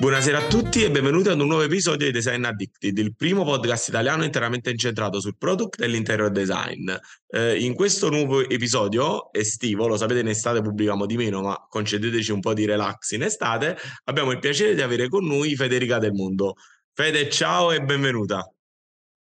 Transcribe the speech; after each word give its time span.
Buonasera 0.00 0.38
a 0.38 0.46
tutti 0.46 0.84
e 0.84 0.92
benvenuti 0.92 1.28
ad 1.28 1.40
un 1.40 1.48
nuovo 1.48 1.64
episodio 1.64 2.06
di 2.06 2.12
Design 2.12 2.44
Addicted, 2.44 2.96
il 2.98 3.16
primo 3.16 3.42
podcast 3.42 3.88
italiano 3.88 4.22
interamente 4.22 4.70
incentrato 4.70 5.18
sul 5.18 5.36
product 5.36 5.80
e 5.80 5.88
l'interior 5.88 6.30
design. 6.30 6.88
Eh, 7.26 7.58
in 7.64 7.74
questo 7.74 8.08
nuovo 8.08 8.48
episodio 8.48 9.32
estivo, 9.32 9.88
lo 9.88 9.96
sapete 9.96 10.20
in 10.20 10.28
estate 10.28 10.62
pubblichiamo 10.62 11.04
di 11.04 11.16
meno, 11.16 11.42
ma 11.42 11.66
concedeteci 11.68 12.30
un 12.30 12.38
po' 12.38 12.54
di 12.54 12.64
relax 12.64 13.10
in 13.10 13.24
estate, 13.24 13.76
abbiamo 14.04 14.30
il 14.30 14.38
piacere 14.38 14.76
di 14.76 14.82
avere 14.82 15.08
con 15.08 15.26
noi 15.26 15.56
Federica 15.56 15.98
Del 15.98 16.12
Mondo. 16.12 16.54
Fede, 16.92 17.28
ciao 17.28 17.72
e 17.72 17.80
benvenuta. 17.80 18.48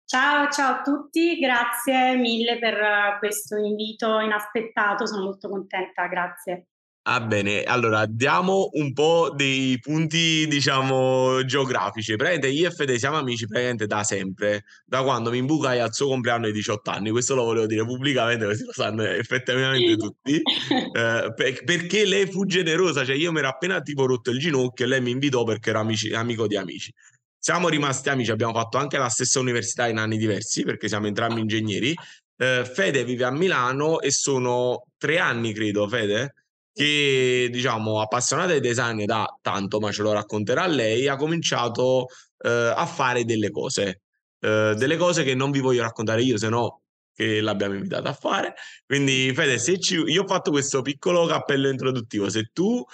Ciao, 0.04 0.50
ciao 0.50 0.74
a 0.74 0.82
tutti, 0.82 1.38
grazie 1.38 2.14
mille 2.16 2.58
per 2.58 3.16
questo 3.20 3.56
invito 3.56 4.20
inaspettato, 4.20 5.06
sono 5.06 5.24
molto 5.24 5.48
contenta, 5.48 6.06
grazie. 6.08 6.66
Ah, 7.10 7.22
bene, 7.22 7.62
allora 7.62 8.04
diamo 8.04 8.68
un 8.72 8.92
po' 8.92 9.32
dei 9.34 9.78
punti, 9.78 10.46
diciamo, 10.46 11.42
geografici. 11.42 12.16
Praticamente 12.16 12.48
io 12.48 12.68
e 12.68 12.70
Fede 12.70 12.98
siamo 12.98 13.16
amici 13.16 13.46
praticamente 13.46 13.86
da 13.86 14.04
sempre, 14.04 14.64
da 14.84 15.02
quando 15.02 15.30
mi 15.30 15.38
imbucai 15.38 15.80
al 15.80 15.94
suo 15.94 16.08
compleanno 16.08 16.44
di 16.44 16.52
18 16.52 16.90
anni. 16.90 17.08
Questo 17.08 17.34
lo 17.34 17.44
volevo 17.44 17.64
dire 17.64 17.82
pubblicamente, 17.82 18.44
così 18.44 18.62
lo 18.62 18.72
sanno 18.72 19.04
effettivamente 19.04 19.96
tutti. 19.96 20.42
Eh, 20.98 21.32
per- 21.34 21.64
perché 21.64 22.04
lei 22.04 22.26
fu 22.26 22.44
generosa, 22.44 23.04
cioè 23.04 23.14
io 23.14 23.30
mi 23.32 23.38
ero 23.38 23.48
appena 23.48 23.80
tipo 23.80 24.04
rotto 24.04 24.30
il 24.30 24.38
ginocchio 24.38 24.84
e 24.84 24.88
lei 24.88 25.00
mi 25.00 25.10
invitò 25.10 25.44
perché 25.44 25.70
ero 25.70 25.80
amici- 25.80 26.12
amico 26.12 26.46
di 26.46 26.56
amici. 26.56 26.92
Siamo 27.38 27.68
rimasti 27.68 28.08
amici, 28.10 28.30
abbiamo 28.30 28.52
fatto 28.52 28.76
anche 28.78 28.98
la 28.98 29.08
stessa 29.08 29.38
università 29.40 29.86
in 29.86 29.96
anni 29.98 30.18
diversi 30.18 30.62
perché 30.62 30.88
siamo 30.88 31.06
entrambi 31.06 31.40
ingegneri. 31.40 31.94
Eh, 32.36 32.64
Fede 32.70 33.04
vive 33.04 33.24
a 33.24 33.30
Milano 33.30 34.00
e 34.00 34.10
sono 34.10 34.82
tre 34.98 35.18
anni, 35.18 35.52
credo, 35.54 35.88
Fede? 35.88 36.34
Che 36.78 37.48
diciamo 37.50 38.00
appassionata 38.00 38.52
di 38.52 38.60
design 38.60 39.04
da 39.04 39.36
tanto, 39.42 39.80
ma 39.80 39.90
ce 39.90 40.02
lo 40.02 40.12
racconterà 40.12 40.64
lei, 40.68 41.08
ha 41.08 41.16
cominciato 41.16 42.06
eh, 42.38 42.48
a 42.48 42.86
fare 42.86 43.24
delle 43.24 43.50
cose, 43.50 44.02
eh, 44.38 44.74
delle 44.76 44.96
cose 44.96 45.24
che 45.24 45.34
non 45.34 45.50
vi 45.50 45.58
voglio 45.58 45.82
raccontare 45.82 46.22
io, 46.22 46.38
se 46.38 46.48
no 46.48 46.82
che 47.12 47.40
l'abbiamo 47.40 47.74
invitata 47.74 48.10
a 48.10 48.12
fare. 48.12 48.54
Quindi 48.86 49.32
Fede, 49.34 49.58
se 49.58 49.80
ci, 49.80 49.96
io 49.96 50.22
ho 50.22 50.26
fatto 50.28 50.52
questo 50.52 50.80
piccolo 50.80 51.26
cappello 51.26 51.68
introduttivo, 51.68 52.30
se 52.30 52.50
tu 52.52 52.84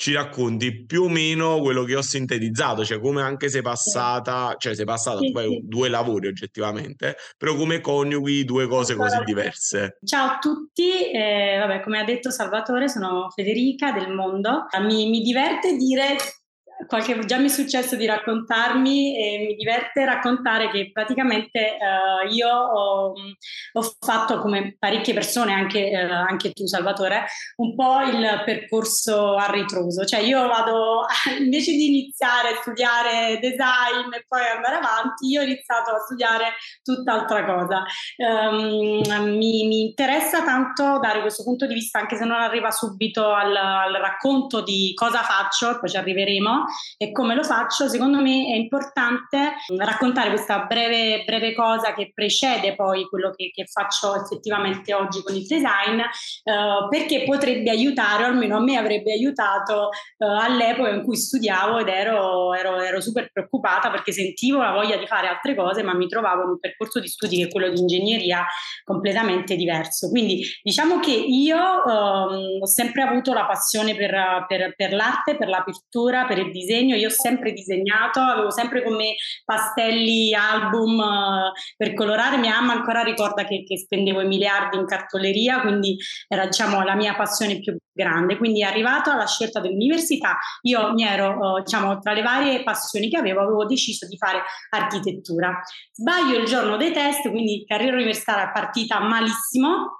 ci 0.00 0.14
racconti 0.14 0.86
più 0.86 1.02
o 1.02 1.08
meno 1.10 1.60
quello 1.60 1.84
che 1.84 1.94
ho 1.94 2.00
sintetizzato, 2.00 2.86
cioè 2.86 2.98
come 2.98 3.20
anche 3.20 3.50
sei 3.50 3.60
passata, 3.60 4.54
cioè 4.56 4.74
sei 4.74 4.86
passata, 4.86 5.18
sì, 5.18 5.30
sì. 5.36 5.60
due 5.62 5.90
lavori 5.90 6.26
oggettivamente, 6.26 7.16
però 7.36 7.54
come 7.54 7.82
coniughi 7.82 8.46
due 8.46 8.66
cose 8.66 8.94
così 8.94 9.22
diverse. 9.24 9.98
Ciao 10.02 10.30
a 10.30 10.38
tutti, 10.38 11.10
eh, 11.10 11.58
vabbè, 11.58 11.82
come 11.82 11.98
ha 11.98 12.04
detto 12.04 12.30
Salvatore, 12.30 12.88
sono 12.88 13.28
Federica 13.28 13.92
del 13.92 14.10
Mondo. 14.10 14.64
Mi, 14.80 15.10
mi 15.10 15.20
diverte 15.20 15.76
dire 15.76 16.16
qualche, 16.90 17.24
già 17.24 17.38
mi 17.38 17.44
è 17.44 17.48
successo 17.48 17.94
di 17.94 18.04
raccontarmi 18.04 19.16
e 19.16 19.46
mi 19.46 19.54
diverte 19.54 20.04
raccontare 20.04 20.68
che 20.70 20.90
praticamente 20.92 21.78
uh, 21.78 22.28
io 22.28 22.48
ho, 22.48 23.12
ho, 23.72 23.96
fatto 24.00 24.40
come 24.40 24.74
parecchie 24.76 25.14
persone, 25.14 25.52
anche, 25.52 25.88
uh, 25.94 26.10
anche, 26.12 26.50
tu 26.50 26.66
Salvatore, 26.66 27.26
un 27.58 27.76
po' 27.76 28.00
il 28.00 28.42
percorso 28.44 29.36
a 29.36 29.48
ritroso, 29.48 30.04
cioè 30.04 30.18
io 30.18 30.48
vado 30.48 31.04
invece 31.38 31.70
di 31.70 31.86
iniziare 31.86 32.48
a 32.48 32.60
studiare 32.60 33.38
design 33.40 34.12
e 34.12 34.24
poi 34.26 34.42
andare 34.52 34.74
avanti, 34.74 35.28
io 35.28 35.42
ho 35.42 35.44
iniziato 35.44 35.92
a 35.92 35.98
studiare 36.00 36.54
tutt'altra 36.82 37.44
cosa. 37.44 37.84
Um, 38.16 39.36
mi, 39.36 39.66
mi, 39.68 39.80
interessa 39.82 40.42
tanto 40.42 40.98
dare 40.98 41.20
questo 41.20 41.44
punto 41.44 41.66
di 41.68 41.74
vista, 41.74 42.00
anche 42.00 42.16
se 42.16 42.24
non 42.24 42.40
arriva 42.40 42.72
subito 42.72 43.32
al, 43.32 43.54
al 43.54 43.92
racconto 43.94 44.60
di 44.62 44.92
cosa 44.94 45.22
faccio, 45.22 45.78
poi 45.78 45.88
ci 45.88 45.96
arriveremo, 45.96 46.64
e 46.96 47.12
come 47.12 47.34
lo 47.34 47.42
faccio, 47.42 47.88
secondo 47.88 48.20
me 48.20 48.52
è 48.52 48.56
importante 48.56 49.54
raccontare 49.76 50.30
questa 50.30 50.60
breve, 50.60 51.24
breve 51.24 51.54
cosa 51.54 51.92
che 51.92 52.12
precede 52.14 52.74
poi 52.74 53.04
quello 53.04 53.30
che, 53.34 53.50
che 53.54 53.66
faccio 53.66 54.14
effettivamente 54.14 54.94
oggi 54.94 55.22
con 55.22 55.34
il 55.34 55.46
design, 55.46 55.98
eh, 55.98 56.86
perché 56.88 57.24
potrebbe 57.24 57.70
aiutare, 57.70 58.24
o 58.24 58.26
almeno 58.26 58.56
a 58.56 58.60
me 58.60 58.76
avrebbe 58.76 59.12
aiutato 59.12 59.90
eh, 60.18 60.26
all'epoca 60.26 60.90
in 60.90 61.02
cui 61.02 61.16
studiavo 61.16 61.78
ed 61.78 61.88
ero, 61.88 62.54
ero, 62.54 62.80
ero, 62.80 63.00
super 63.00 63.30
preoccupata 63.32 63.90
perché 63.90 64.12
sentivo 64.12 64.60
la 64.60 64.72
voglia 64.72 64.96
di 64.96 65.06
fare 65.06 65.28
altre 65.28 65.54
cose, 65.54 65.82
ma 65.82 65.94
mi 65.94 66.06
trovavo 66.06 66.42
in 66.42 66.48
un 66.50 66.58
percorso 66.58 67.00
di 67.00 67.08
studi 67.08 67.36
che 67.38 67.44
è 67.44 67.48
quello 67.48 67.70
di 67.70 67.80
ingegneria 67.80 68.44
completamente 68.84 69.56
diverso. 69.56 70.08
Quindi 70.10 70.42
diciamo 70.62 71.00
che 71.00 71.12
io 71.12 71.56
ehm, 71.56 72.60
ho 72.60 72.66
sempre 72.66 73.02
avuto 73.02 73.32
la 73.32 73.46
passione 73.46 73.94
per, 73.94 74.44
per, 74.46 74.74
per 74.76 74.92
l'arte, 74.92 75.36
per 75.36 75.48
la 75.48 75.62
pittura, 75.62 76.26
per 76.26 76.38
il 76.38 76.50
disegno, 76.70 76.94
io 76.94 77.08
ho 77.08 77.10
sempre 77.10 77.52
disegnato, 77.52 78.20
avevo 78.20 78.50
sempre 78.50 78.82
con 78.84 78.94
me 78.94 79.16
pastelli, 79.44 80.32
album 80.32 80.98
uh, 80.98 81.52
per 81.76 81.94
colorare, 81.94 82.36
mia 82.36 82.60
mamma 82.60 82.74
ancora 82.74 83.02
ricorda 83.02 83.44
che, 83.44 83.64
che, 83.64 83.76
spendevo 83.76 84.20
i 84.20 84.26
miliardi 84.26 84.76
in 84.76 84.86
cartoleria, 84.86 85.60
quindi 85.60 85.96
era 86.28 86.46
diciamo 86.46 86.82
la 86.82 86.94
mia 86.94 87.14
passione 87.14 87.58
più 87.58 87.76
grande, 87.92 88.36
quindi 88.36 88.62
arrivato 88.62 89.10
alla 89.10 89.26
scelta 89.26 89.60
dell'università. 89.60 90.38
Io 90.62 90.92
mi 90.92 91.04
ero 91.04 91.36
uh, 91.36 91.62
diciamo 91.62 91.98
tra 91.98 92.12
le 92.12 92.22
varie 92.22 92.62
passioni 92.62 93.08
che 93.08 93.16
avevo, 93.16 93.40
avevo 93.40 93.66
deciso 93.66 94.06
di 94.06 94.16
fare 94.16 94.42
architettura. 94.70 95.60
Sbaglio 95.92 96.38
il 96.38 96.46
giorno 96.46 96.76
dei 96.76 96.92
test, 96.92 97.28
quindi 97.30 97.64
carriera 97.66 97.96
universitaria 97.96 98.50
partita 98.52 99.00
malissimo, 99.00 99.99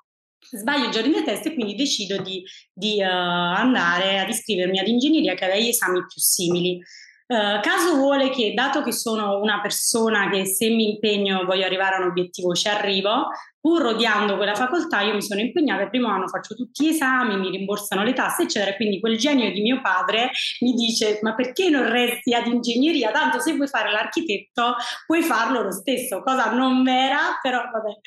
sbaglio 0.50 0.86
il 0.86 0.90
giorno 0.90 1.12
dei 1.12 1.24
test 1.24 1.46
e 1.46 1.54
quindi 1.54 1.74
decido 1.74 2.20
di, 2.20 2.42
di 2.72 3.00
uh, 3.00 3.06
andare 3.06 4.18
ad 4.18 4.28
iscrivermi 4.28 4.78
ad 4.78 4.88
ingegneria 4.88 5.34
che 5.34 5.44
aveva 5.44 5.60
gli 5.60 5.68
esami 5.68 6.00
più 6.00 6.20
simili. 6.20 6.80
Uh, 7.26 7.60
caso 7.60 7.94
vuole 7.94 8.30
che, 8.30 8.54
dato 8.54 8.82
che 8.82 8.92
sono 8.92 9.38
una 9.40 9.60
persona 9.60 10.28
che 10.28 10.46
se 10.46 10.68
mi 10.68 10.90
impegno 10.94 11.44
voglio 11.44 11.64
arrivare 11.64 11.96
a 11.96 12.00
un 12.00 12.08
obiettivo, 12.08 12.54
ci 12.54 12.66
arrivo, 12.66 13.28
pur 13.60 13.84
odiando 13.84 14.36
quella 14.36 14.54
facoltà, 14.54 15.02
io 15.02 15.14
mi 15.14 15.22
sono 15.22 15.40
impegnata, 15.40 15.82
il 15.82 15.90
primo 15.90 16.08
anno 16.08 16.26
faccio 16.28 16.54
tutti 16.54 16.84
gli 16.84 16.88
esami, 16.88 17.36
mi 17.36 17.50
rimborsano 17.50 18.02
le 18.02 18.14
tasse, 18.14 18.42
eccetera. 18.42 18.74
Quindi 18.74 19.00
quel 19.00 19.18
genio 19.18 19.52
di 19.52 19.60
mio 19.60 19.80
padre 19.80 20.30
mi 20.60 20.72
dice: 20.72 21.18
Ma 21.22 21.34
perché 21.34 21.68
non 21.68 21.90
resti 21.90 22.34
ad 22.34 22.46
ingegneria? 22.46 23.10
Tanto 23.10 23.38
se 23.40 23.54
vuoi 23.54 23.68
fare 23.68 23.90
l'architetto, 23.90 24.76
puoi 25.06 25.22
farlo 25.22 25.62
lo 25.62 25.72
stesso, 25.72 26.22
cosa 26.22 26.52
non 26.52 26.82
vera, 26.82 27.38
però 27.42 27.62
vabbè. 27.70 27.98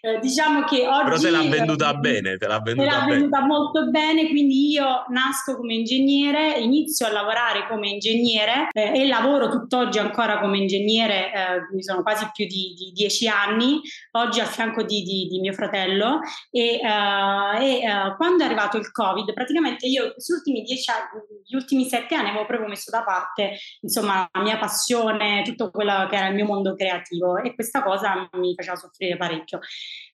Eh, 0.00 0.18
diciamo 0.20 0.64
che 0.64 0.86
oggi. 0.86 1.04
Però 1.04 1.18
te 1.18 1.30
l'ha 1.30 1.48
venduta 1.48 1.90
eh, 1.90 1.98
bene, 1.98 2.36
te 2.38 2.46
l'ha 2.46 2.60
venduta, 2.60 2.88
te 2.88 2.96
l'ha 2.96 3.04
venduta 3.04 3.40
molto 3.44 3.90
bene. 3.90 4.28
Quindi 4.28 4.70
io 4.70 5.04
nasco 5.08 5.56
come 5.56 5.74
ingegnere, 5.74 6.58
inizio 6.58 7.06
a 7.06 7.12
lavorare 7.12 7.66
come 7.68 7.88
ingegnere 7.90 8.68
eh, 8.72 9.00
e 9.00 9.06
lavoro 9.06 9.50
tutt'oggi 9.50 9.98
ancora 9.98 10.40
come 10.40 10.58
ingegnere, 10.58 11.32
eh, 11.32 11.74
mi 11.74 11.82
sono 11.82 12.02
quasi 12.02 12.28
più 12.32 12.46
di, 12.46 12.74
di 12.76 12.92
dieci 12.94 13.28
anni. 13.28 13.80
Oggi 14.12 14.40
a 14.40 14.46
fianco 14.46 14.82
di 14.82 15.01
di, 15.02 15.26
di 15.28 15.40
mio 15.40 15.52
fratello 15.52 16.20
e, 16.50 16.80
uh, 16.82 17.60
e 17.60 17.90
uh, 17.90 18.16
quando 18.16 18.42
è 18.42 18.46
arrivato 18.46 18.78
il 18.78 18.90
covid 18.90 19.32
praticamente 19.32 19.86
io 19.86 20.12
questi 20.12 20.32
ultimi 20.32 20.62
dieci 20.62 20.90
anni, 20.90 21.22
gli 21.44 21.54
ultimi 21.54 21.84
sette 21.84 22.14
anni 22.14 22.30
avevo 22.30 22.46
proprio 22.46 22.68
messo 22.68 22.90
da 22.90 23.02
parte 23.02 23.58
insomma 23.80 24.28
la 24.32 24.42
mia 24.42 24.58
passione, 24.58 25.42
tutto 25.44 25.70
quello 25.70 26.06
che 26.08 26.16
era 26.16 26.28
il 26.28 26.34
mio 26.34 26.46
mondo 26.46 26.74
creativo 26.74 27.36
e 27.38 27.54
questa 27.54 27.82
cosa 27.82 28.28
mi 28.32 28.54
faceva 28.54 28.76
soffrire 28.76 29.16
parecchio. 29.16 29.58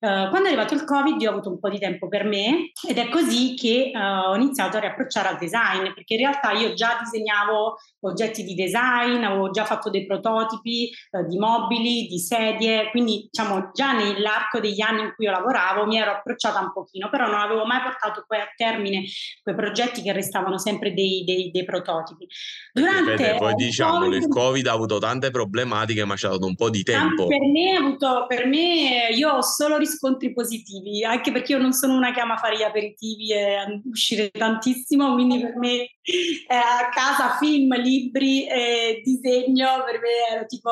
Uh, 0.00 0.28
quando 0.28 0.44
è 0.44 0.46
arrivato 0.48 0.74
il 0.74 0.84
covid 0.84 1.20
io 1.20 1.30
ho 1.30 1.32
avuto 1.32 1.50
un 1.50 1.58
po' 1.58 1.68
di 1.68 1.78
tempo 1.78 2.08
per 2.08 2.24
me 2.24 2.72
ed 2.86 2.98
è 2.98 3.08
così 3.08 3.54
che 3.54 3.92
ho 3.94 4.34
iniziato 4.34 4.76
a 4.76 4.80
riapprocciare 4.80 5.28
al 5.28 5.38
design 5.38 5.92
perché 5.92 6.14
in 6.14 6.20
realtà 6.20 6.52
io 6.52 6.74
già 6.74 6.98
disegnavo 7.02 7.76
oggetti 8.00 8.44
di 8.44 8.54
design, 8.54 9.22
avevo 9.22 9.50
già 9.50 9.64
fatto 9.64 9.90
dei 9.90 10.06
prototipi 10.06 10.90
di 11.26 11.38
mobili, 11.38 12.06
di 12.06 12.18
sedie, 12.18 12.90
quindi 12.90 13.28
diciamo 13.30 13.70
già 13.72 13.92
nell'arco 13.92 14.60
degli 14.60 14.77
anni 14.82 15.02
in 15.02 15.12
cui 15.14 15.26
io 15.26 15.30
lavoravo 15.30 15.86
mi 15.86 15.98
ero 15.98 16.12
approcciata 16.12 16.60
un 16.60 16.72
pochino, 16.72 17.08
però 17.10 17.26
non 17.26 17.40
avevo 17.40 17.64
mai 17.64 17.80
portato 17.82 18.24
poi 18.26 18.38
a 18.38 18.48
termine 18.56 19.04
quei 19.42 19.54
progetti 19.54 20.02
che 20.02 20.12
restavano 20.12 20.58
sempre 20.58 20.92
dei, 20.92 21.24
dei, 21.24 21.50
dei 21.50 21.64
prototipi. 21.64 22.26
Durante 22.72 23.16
Vede, 23.16 23.36
poi 23.38 23.54
diciamo 23.54 24.00
COVID, 24.00 24.22
il 24.22 24.28
Covid 24.28 24.66
ha 24.66 24.72
avuto 24.72 24.98
tante 24.98 25.30
problematiche, 25.30 26.04
ma 26.04 26.16
ci 26.16 26.26
ha 26.26 26.30
dato 26.30 26.46
un 26.46 26.54
po' 26.54 26.70
di 26.70 26.82
tempo. 26.82 27.26
Per 27.26 27.40
me, 27.40 27.76
avuto, 27.76 28.24
per 28.26 28.46
me 28.46 29.08
io 29.10 29.30
ho 29.30 29.42
solo 29.42 29.76
riscontri 29.76 30.32
positivi, 30.32 31.04
anche 31.04 31.32
perché 31.32 31.52
io 31.52 31.58
non 31.58 31.72
sono 31.72 31.94
una 31.94 32.12
che 32.12 32.20
ama 32.20 32.36
fare 32.36 32.56
gli 32.56 32.62
aperitivi 32.62 33.32
e 33.32 33.82
uscire 33.88 34.30
tantissimo, 34.30 35.12
quindi 35.14 35.40
per 35.40 35.56
me 35.56 35.97
a 36.48 36.88
casa 36.88 37.36
film, 37.38 37.74
libri, 37.80 38.46
eh, 38.46 39.00
disegno, 39.04 39.84
per 39.84 40.00
me 40.00 40.36
ero 40.36 40.46
tipo 40.46 40.70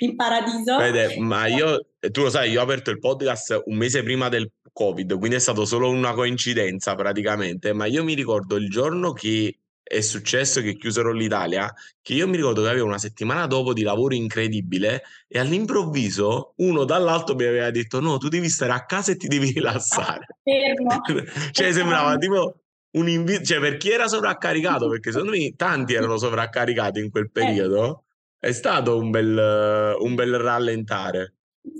in 0.00 0.16
paradiso. 0.16 0.76
Vede, 0.76 1.18
ma 1.18 1.46
io 1.46 1.86
tu 2.10 2.22
lo 2.22 2.30
sai, 2.30 2.50
io 2.50 2.60
ho 2.60 2.64
aperto 2.64 2.90
il 2.90 2.98
podcast 2.98 3.62
un 3.66 3.76
mese 3.76 4.02
prima 4.02 4.28
del 4.28 4.50
Covid, 4.72 5.18
quindi 5.18 5.36
è 5.36 5.40
stato 5.40 5.64
solo 5.64 5.90
una 5.90 6.14
coincidenza 6.14 6.94
praticamente, 6.94 7.72
ma 7.72 7.86
io 7.86 8.02
mi 8.04 8.14
ricordo 8.14 8.56
il 8.56 8.68
giorno 8.68 9.12
che 9.12 9.58
è 9.82 10.00
successo 10.00 10.62
che 10.62 10.76
chiusero 10.76 11.12
l'Italia, 11.12 11.70
che 12.00 12.14
io 12.14 12.26
mi 12.26 12.36
ricordo 12.36 12.62
che 12.62 12.68
avevo 12.68 12.86
una 12.86 12.98
settimana 12.98 13.46
dopo 13.46 13.74
di 13.74 13.82
lavoro 13.82 14.14
incredibile 14.14 15.02
e 15.28 15.38
all'improvviso 15.38 16.54
uno 16.56 16.84
dall'alto 16.84 17.34
mi 17.34 17.44
aveva 17.44 17.70
detto 17.70 18.00
no, 18.00 18.16
tu 18.16 18.28
devi 18.28 18.48
stare 18.48 18.72
a 18.72 18.86
casa 18.86 19.12
e 19.12 19.16
ti 19.16 19.28
devi 19.28 19.50
rilassare. 19.50 20.26
Fermo. 20.42 21.00
cioè 21.52 21.72
sembrava 21.72 22.16
tipo 22.16 22.61
un 22.92 23.08
invito, 23.08 23.44
cioè 23.44 23.60
per 23.60 23.76
chi 23.76 23.90
era 23.90 24.08
sovraccaricato, 24.08 24.88
perché 24.88 25.10
secondo 25.10 25.32
me 25.32 25.54
tanti 25.56 25.94
erano 25.94 26.16
sovraccaricati 26.16 27.00
in 27.00 27.10
quel 27.10 27.30
periodo, 27.30 28.04
è 28.38 28.52
stato 28.52 28.96
un 28.98 29.10
bel, 29.10 29.96
un 29.98 30.14
bel 30.14 30.38
rallentare. 30.38 31.34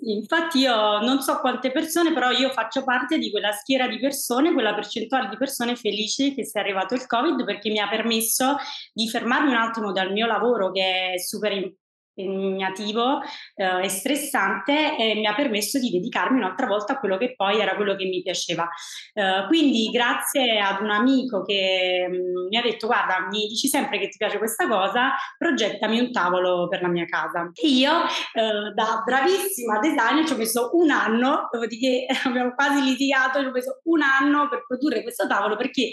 Infatti 0.04 0.60
io 0.60 1.00
non 1.00 1.20
so 1.20 1.40
quante 1.40 1.72
persone, 1.72 2.12
però 2.12 2.30
io 2.30 2.50
faccio 2.50 2.84
parte 2.84 3.18
di 3.18 3.30
quella 3.32 3.50
schiera 3.50 3.88
di 3.88 3.98
persone, 3.98 4.52
quella 4.52 4.74
percentuale 4.74 5.28
di 5.28 5.36
persone 5.36 5.74
felici 5.74 6.34
che 6.34 6.44
sia 6.44 6.60
arrivato 6.60 6.94
il 6.94 7.06
Covid 7.06 7.44
perché 7.44 7.68
mi 7.68 7.80
ha 7.80 7.88
permesso 7.88 8.56
di 8.92 9.08
fermarmi 9.08 9.50
un 9.50 9.56
attimo 9.56 9.90
dal 9.90 10.12
mio 10.12 10.26
lavoro 10.26 10.70
che 10.70 11.14
è 11.14 11.18
super 11.18 11.50
importante 11.50 11.80
impegnativo 12.14 13.20
eh, 13.54 13.84
e 13.84 13.88
stressante 13.88 14.96
e 14.96 15.14
mi 15.14 15.26
ha 15.26 15.34
permesso 15.34 15.78
di 15.78 15.90
dedicarmi 15.90 16.38
un'altra 16.38 16.66
volta 16.66 16.94
a 16.94 16.98
quello 16.98 17.16
che 17.16 17.34
poi 17.34 17.60
era 17.60 17.74
quello 17.74 17.94
che 17.96 18.04
mi 18.04 18.22
piaceva. 18.22 18.68
Eh, 19.14 19.44
quindi 19.48 19.88
grazie 19.90 20.58
ad 20.58 20.80
un 20.80 20.90
amico 20.90 21.42
che 21.42 22.06
mh, 22.08 22.14
mm, 22.14 22.46
mi 22.48 22.56
ha 22.56 22.62
detto 22.62 22.86
guarda 22.86 23.26
mi 23.30 23.46
dici 23.46 23.68
sempre 23.68 23.98
che 23.98 24.08
ti 24.08 24.16
piace 24.18 24.38
questa 24.38 24.68
cosa, 24.68 25.12
progettami 25.38 26.00
un 26.00 26.12
tavolo 26.12 26.68
per 26.68 26.82
la 26.82 26.88
mia 26.88 27.06
casa. 27.06 27.50
Io 27.62 27.92
eh, 28.34 28.72
da 28.74 29.02
bravissima 29.04 29.78
designer 29.78 30.26
ci 30.26 30.32
ho 30.32 30.36
messo 30.36 30.70
un 30.74 30.90
anno, 30.90 31.48
dopodiché 31.50 32.06
abbiamo 32.24 32.54
quasi 32.54 32.82
litigato, 32.82 33.40
ci 33.40 33.46
ho 33.46 33.50
messo 33.50 33.80
un 33.84 34.02
anno 34.02 34.48
per 34.48 34.64
produrre 34.66 35.02
questo 35.02 35.26
tavolo 35.26 35.56
perché 35.56 35.92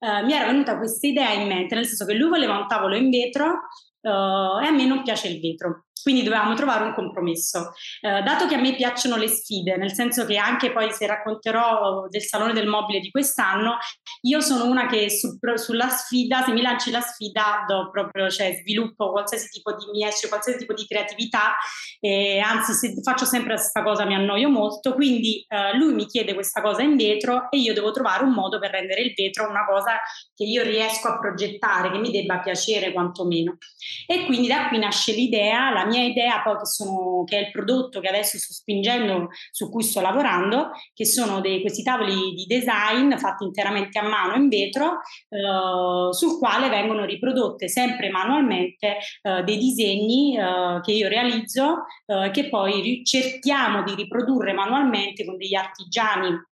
Uh, 0.00 0.24
mi 0.24 0.32
era 0.32 0.46
venuta 0.46 0.78
questa 0.78 1.06
idea 1.06 1.32
in 1.32 1.46
mente, 1.46 1.74
nel 1.74 1.84
senso 1.84 2.06
che 2.06 2.14
lui 2.14 2.30
voleva 2.30 2.56
un 2.56 2.66
tavolo 2.66 2.96
in 2.96 3.10
vetro 3.10 3.68
e 4.62 4.66
a 4.66 4.70
me 4.70 4.86
non 4.86 5.02
piace 5.02 5.28
il 5.28 5.40
vetro. 5.40 5.86
Quindi 6.02 6.22
dovevamo 6.22 6.54
trovare 6.54 6.84
un 6.84 6.94
compromesso. 6.94 7.72
Eh, 8.00 8.22
dato 8.22 8.46
che 8.46 8.54
a 8.54 8.60
me 8.60 8.74
piacciono 8.74 9.16
le 9.16 9.28
sfide, 9.28 9.76
nel 9.76 9.92
senso 9.92 10.24
che 10.24 10.36
anche 10.36 10.72
poi 10.72 10.90
se 10.92 11.06
racconterò 11.06 12.06
del 12.08 12.22
Salone 12.22 12.52
del 12.52 12.66
Mobile 12.66 13.00
di 13.00 13.10
quest'anno, 13.10 13.76
io 14.22 14.40
sono 14.40 14.66
una 14.66 14.86
che 14.86 15.10
su, 15.10 15.38
sulla 15.54 15.88
sfida, 15.88 16.42
se 16.42 16.52
mi 16.52 16.62
lanci 16.62 16.90
la 16.90 17.00
sfida, 17.00 17.64
do 17.66 17.90
proprio, 17.90 18.28
cioè 18.30 18.56
sviluppo 18.60 19.10
qualsiasi 19.10 19.48
tipo 19.48 19.72
di, 19.74 19.84
mi 19.92 20.06
esce 20.06 20.28
qualsiasi 20.28 20.58
tipo 20.58 20.74
di 20.74 20.86
creatività, 20.86 21.56
e 22.00 22.38
anzi 22.38 22.72
se 22.72 22.94
faccio 23.02 23.24
sempre 23.24 23.52
la 23.52 23.58
stessa 23.58 23.82
cosa 23.82 24.04
mi 24.04 24.14
annoio 24.14 24.48
molto, 24.48 24.94
quindi 24.94 25.44
eh, 25.48 25.76
lui 25.76 25.92
mi 25.94 26.06
chiede 26.06 26.34
questa 26.34 26.60
cosa 26.60 26.82
in 26.82 26.96
vetro 26.96 27.50
e 27.50 27.58
io 27.58 27.74
devo 27.74 27.90
trovare 27.90 28.24
un 28.24 28.32
modo 28.32 28.58
per 28.58 28.70
rendere 28.70 29.02
il 29.02 29.12
vetro 29.14 29.48
una 29.48 29.66
cosa 29.66 30.00
che 30.34 30.44
io 30.44 30.62
riesco 30.62 31.08
a 31.08 31.18
progettare, 31.18 31.90
che 31.90 31.98
mi 31.98 32.10
debba 32.10 32.38
piacere 32.38 32.92
quantomeno. 32.92 33.58
E 34.06 34.24
quindi 34.26 34.48
da 34.48 34.68
qui 34.68 34.78
nasce 34.78 35.12
l'idea, 35.12 35.70
la 35.70 35.84
mia 35.90 36.02
idea 36.02 36.40
poi 36.42 36.56
che, 36.56 36.66
sono, 36.66 37.24
che, 37.24 37.36
è 37.38 37.40
il 37.40 37.50
prodotto 37.50 38.00
che 38.00 38.08
adesso 38.08 38.38
sto 38.38 38.52
spingendo, 38.52 39.28
su 39.50 39.68
cui 39.68 39.82
sto 39.82 40.00
lavorando, 40.00 40.70
che 40.94 41.04
sono 41.04 41.40
dei, 41.40 41.60
questi 41.60 41.82
tavoli 41.82 42.34
di 42.34 42.46
design 42.46 43.16
fatti 43.16 43.44
interamente 43.44 43.98
a 43.98 44.08
mano 44.08 44.36
in 44.36 44.48
vetro, 44.48 45.00
eh, 45.28 46.12
sul 46.12 46.38
quale 46.38 46.68
vengono 46.68 47.04
riprodotte 47.04 47.68
sempre 47.68 48.08
manualmente 48.10 48.96
eh, 49.22 49.42
dei 49.42 49.58
disegni 49.58 50.36
eh, 50.38 50.80
che 50.82 50.92
io 50.92 51.08
realizzo, 51.08 51.84
eh, 52.06 52.30
che 52.30 52.48
poi 52.48 53.02
cerchiamo 53.04 53.82
di 53.82 53.94
riprodurre 53.94 54.52
manualmente 54.52 55.24
con 55.24 55.36
degli 55.36 55.54
artigiani 55.54 56.48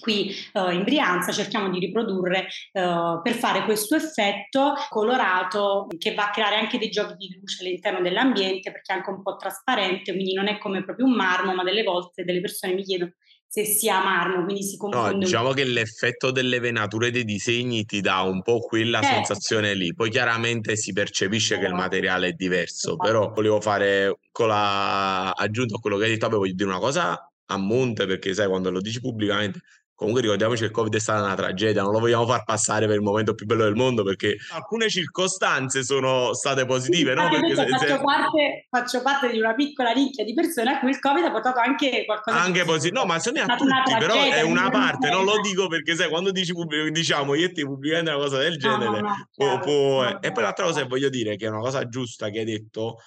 qui 0.00 0.34
uh, 0.54 0.70
in 0.70 0.84
Brianza 0.84 1.32
cerchiamo 1.32 1.70
di 1.70 1.78
riprodurre 1.78 2.46
uh, 2.72 3.20
per 3.22 3.34
fare 3.34 3.64
questo 3.64 3.96
effetto 3.96 4.74
colorato 4.88 5.86
che 5.98 6.14
va 6.14 6.26
a 6.26 6.30
creare 6.30 6.56
anche 6.56 6.78
dei 6.78 6.90
giochi 6.90 7.14
di 7.16 7.38
luce 7.38 7.62
all'interno 7.62 8.00
dell'ambiente 8.00 8.70
perché 8.70 8.92
è 8.92 8.96
anche 8.96 9.10
un 9.10 9.22
po' 9.22 9.36
trasparente, 9.36 10.12
quindi 10.12 10.32
non 10.32 10.48
è 10.48 10.58
come 10.58 10.84
proprio 10.84 11.06
un 11.06 11.14
marmo, 11.14 11.54
ma 11.54 11.62
delle 11.62 11.82
volte 11.82 12.24
delle 12.24 12.40
persone 12.40 12.74
mi 12.74 12.82
chiedono 12.82 13.12
se 13.50 13.64
sia 13.64 14.02
marmo, 14.02 14.44
quindi 14.44 14.62
si 14.62 14.76
confonde. 14.76 15.12
No, 15.12 15.18
diciamo 15.18 15.52
che 15.52 15.64
l'effetto 15.64 16.30
delle 16.30 16.60
venature 16.60 17.10
dei 17.10 17.24
disegni 17.24 17.86
ti 17.86 18.02
dà 18.02 18.20
un 18.20 18.42
po' 18.42 18.60
quella 18.60 19.00
eh. 19.00 19.04
sensazione 19.04 19.72
lì. 19.74 19.94
Poi 19.94 20.10
chiaramente 20.10 20.76
si 20.76 20.92
percepisce 20.92 21.54
eh. 21.54 21.56
che 21.56 21.64
il 21.64 21.72
esatto. 21.72 21.82
materiale 21.82 22.28
è 22.28 22.32
diverso, 22.32 22.88
esatto. 22.90 23.04
però 23.04 23.32
volevo 23.32 23.60
fare 23.60 24.18
con 24.30 24.48
la 24.48 25.30
aggiunta 25.30 25.76
a 25.76 25.78
quello 25.80 25.96
che 25.96 26.04
hai 26.04 26.10
detto, 26.10 26.28
voglio 26.28 26.52
dire 26.52 26.68
una 26.68 26.78
cosa 26.78 27.18
a 27.50 27.56
monte 27.56 28.04
perché 28.04 28.34
sai 28.34 28.46
quando 28.46 28.70
lo 28.70 28.82
dici 28.82 29.00
pubblicamente 29.00 29.60
Comunque 29.98 30.22
ricordiamoci 30.22 30.60
che 30.60 30.66
il 30.66 30.72
Covid 30.72 30.94
è 30.94 31.00
stata 31.00 31.24
una 31.24 31.34
tragedia, 31.34 31.82
non 31.82 31.90
lo 31.90 31.98
vogliamo 31.98 32.24
far 32.24 32.44
passare 32.44 32.86
per 32.86 32.94
il 32.94 33.02
momento 33.02 33.34
più 33.34 33.46
bello 33.46 33.64
del 33.64 33.74
mondo 33.74 34.04
perché 34.04 34.36
alcune 34.52 34.88
circostanze 34.88 35.82
sono 35.82 36.34
state 36.34 36.64
positive. 36.66 37.14
No? 37.14 37.28
Perché 37.28 37.56
se, 37.56 37.66
faccio, 37.66 37.78
se... 37.84 38.00
Parte, 38.00 38.66
faccio, 38.70 39.02
parte, 39.02 39.30
di 39.32 39.40
una 39.40 39.56
piccola 39.56 39.90
nicchia 39.90 40.22
di 40.22 40.34
persone 40.34 40.70
a 40.70 40.78
cui 40.78 40.90
il 40.90 41.00
Covid 41.00 41.24
ha 41.24 41.32
portato 41.32 41.58
anche 41.58 42.04
qualcosa 42.04 42.40
anche 42.40 42.60
di 42.60 42.64
positivo. 42.64 43.00
No, 43.00 43.06
ma 43.06 43.18
se 43.18 43.32
ne 43.32 43.40
ha 43.40 43.56
tutti, 43.56 43.96
però 43.98 44.14
è 44.14 44.42
una 44.42 44.70
parte, 44.70 45.10
non 45.10 45.24
lo 45.24 45.40
dico 45.40 45.66
perché 45.66 45.96
sai, 45.96 46.08
quando 46.08 46.30
dici 46.30 46.52
pubblico, 46.52 46.88
diciamo 46.90 47.34
io 47.34 47.50
ti 47.50 47.64
pubblicamente 47.64 48.12
una 48.12 48.20
cosa 48.20 48.38
del 48.38 48.56
genere, 48.56 49.00
no, 49.00 49.08
no, 49.08 49.28
può, 49.34 49.58
può... 49.58 50.18
e 50.20 50.30
poi 50.30 50.42
l'altra 50.44 50.66
cosa 50.66 50.80
che 50.82 50.86
voglio 50.86 51.08
dire, 51.08 51.34
che 51.34 51.46
è 51.46 51.48
una 51.48 51.58
cosa 51.58 51.88
giusta 51.88 52.28
che 52.28 52.38
hai 52.38 52.44
detto, 52.44 52.98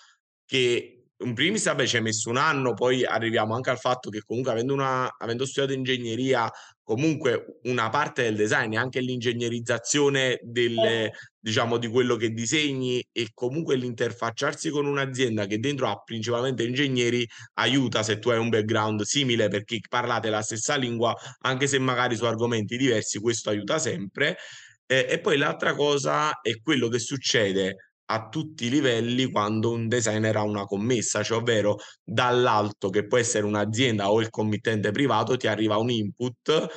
che 0.46 1.01
in 1.24 1.34
primis 1.34 1.66
vabbè 1.66 1.86
ci 1.86 1.98
hai 1.98 2.02
messo 2.02 2.30
un 2.30 2.38
anno, 2.38 2.74
poi 2.74 3.04
arriviamo 3.06 3.56
anche 3.56 3.70
al 3.70 3.80
fatto 3.80 4.10
che 4.10 4.22
comunque 4.26 4.52
avendo, 4.52 4.74
una, 4.74 5.16
avendo 5.18 5.46
studiato 5.46 5.74
ingegneria, 5.74 6.50
comunque 6.84 7.60
una 7.64 7.90
parte 7.90 8.24
del 8.24 8.36
design 8.36 8.74
è 8.74 8.78
anche 8.78 9.00
l'ingegnerizzazione 9.00 10.40
delle, 10.42 11.12
diciamo, 11.40 11.78
di 11.78 11.88
quello 11.88 12.16
che 12.16 12.30
disegni 12.30 13.04
e 13.12 13.30
comunque 13.34 13.76
l'interfacciarsi 13.76 14.70
con 14.70 14.86
un'azienda 14.86 15.46
che 15.46 15.60
dentro 15.60 15.88
ha 15.88 16.02
principalmente 16.04 16.64
ingegneri 16.64 17.28
aiuta 17.56 18.04
se 18.04 18.20
tu 18.20 18.30
hai 18.30 18.40
un 18.40 18.50
background 18.50 19.02
simile 19.02 19.48
perché 19.48 19.80
parlate 19.88 20.30
la 20.30 20.42
stessa 20.42 20.76
lingua, 20.76 21.16
anche 21.40 21.68
se 21.68 21.80
magari 21.80 22.16
su 22.16 22.26
argomenti 22.26 22.78
diversi, 22.78 23.20
questo 23.20 23.50
aiuta 23.50 23.80
sempre. 23.80 24.38
Eh, 24.86 25.08
e 25.10 25.20
poi 25.20 25.38
l'altra 25.38 25.74
cosa 25.74 26.42
è 26.42 26.60
quello 26.62 26.90
che 26.90 27.00
succede 27.00 27.91
a 28.12 28.30
tutti 28.30 28.66
i 28.66 28.70
livelli 28.70 29.30
quando 29.32 29.72
un 29.72 29.88
designer 29.88 30.38
ha 30.38 30.44
una 30.44 30.66
commessa, 30.66 31.24
cioè 31.24 31.40
ovvero 31.40 31.78
dall'alto 32.04 32.90
che 32.90 33.08
può 33.08 33.18
essere 33.18 33.46
un'azienda 33.46 34.12
o 34.12 34.22
il 34.22 34.30
committente 34.30 34.92
privato 34.92 35.38
ti 35.38 35.48
arriva 35.48 35.78
un 35.78 35.90
input 35.90 36.68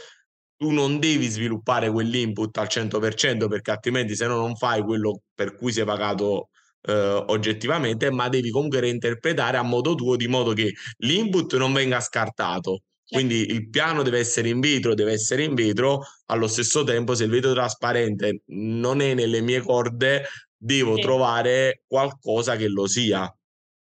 tu 0.57 0.71
non 0.71 0.99
devi 0.99 1.27
sviluppare 1.29 1.91
quell'input 1.91 2.57
al 2.59 2.69
100% 2.69 3.49
perché 3.49 3.71
altrimenti 3.73 4.15
se 4.17 4.27
no 4.27 4.37
non 4.37 4.57
fai 4.57 4.83
quello 4.83 5.21
per 5.35 5.57
cui 5.57 5.73
sei 5.73 5.85
pagato 5.85 6.49
eh, 6.87 6.93
oggettivamente, 6.93 8.11
ma 8.11 8.29
devi 8.29 8.51
comunque 8.51 8.81
reinterpretare 8.81 9.57
a 9.57 9.63
modo 9.63 9.95
tuo 9.95 10.17
di 10.17 10.29
modo 10.29 10.53
che 10.53 10.73
l'input 10.99 11.57
non 11.57 11.73
venga 11.73 12.01
scartato. 12.01 12.81
Quindi 13.07 13.47
il 13.51 13.69
piano 13.69 14.03
deve 14.03 14.19
essere 14.19 14.49
in 14.49 14.61
vetro, 14.61 14.95
deve 14.95 15.13
essere 15.13 15.45
in 15.45 15.55
vetro, 15.55 16.01
allo 16.27 16.47
stesso 16.47 16.85
tempo 16.85 17.15
se 17.15 17.25
il 17.25 17.31
vetro 17.31 17.53
trasparente 17.53 18.43
non 18.47 19.01
è 19.01 19.15
nelle 19.15 19.41
mie 19.41 19.61
corde, 19.61 20.25
devo 20.65 20.97
sì. 20.97 21.03
trovare 21.03 21.83
qualcosa 21.87 22.57
che 22.57 22.69
lo 22.69 22.87
sia. 22.87 23.33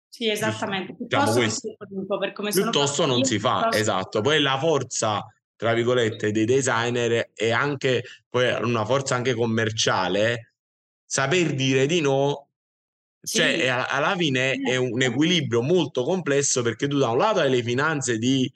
Sì, 0.08 0.30
esattamente. 0.30 0.96
Diciamo 0.98 1.34
piuttosto, 1.34 1.76
diciamo 1.88 2.50
piuttosto 2.52 3.06
non 3.06 3.24
si 3.24 3.38
fa, 3.38 3.62
piuttosto... 3.62 3.78
esatto. 3.78 4.22
Poi 4.22 4.42
la 4.42 4.58
forza, 4.58 5.26
tra 5.56 5.74
virgolette, 5.74 6.32
dei 6.32 6.46
designer 6.46 7.32
è 7.34 7.52
anche 7.52 8.04
poi 8.30 8.52
una 8.62 8.86
forza 8.86 9.16
anche 9.16 9.34
commerciale, 9.34 10.54
saper 11.06 11.54
dire 11.54 11.86
di 11.86 12.02
no 12.02 12.46
cioè, 13.22 13.60
sì. 13.60 13.68
alla 13.68 14.16
fine 14.16 14.54
è 14.54 14.78
un 14.78 15.02
equilibrio 15.02 15.62
molto 15.62 16.04
complesso 16.04 16.62
perché 16.62 16.88
tu 16.88 16.98
da 16.98 17.10
un 17.10 17.18
lato 17.18 17.42
hai 17.42 17.50
le 17.50 17.62
finanze 17.62 18.18
di 18.18 18.50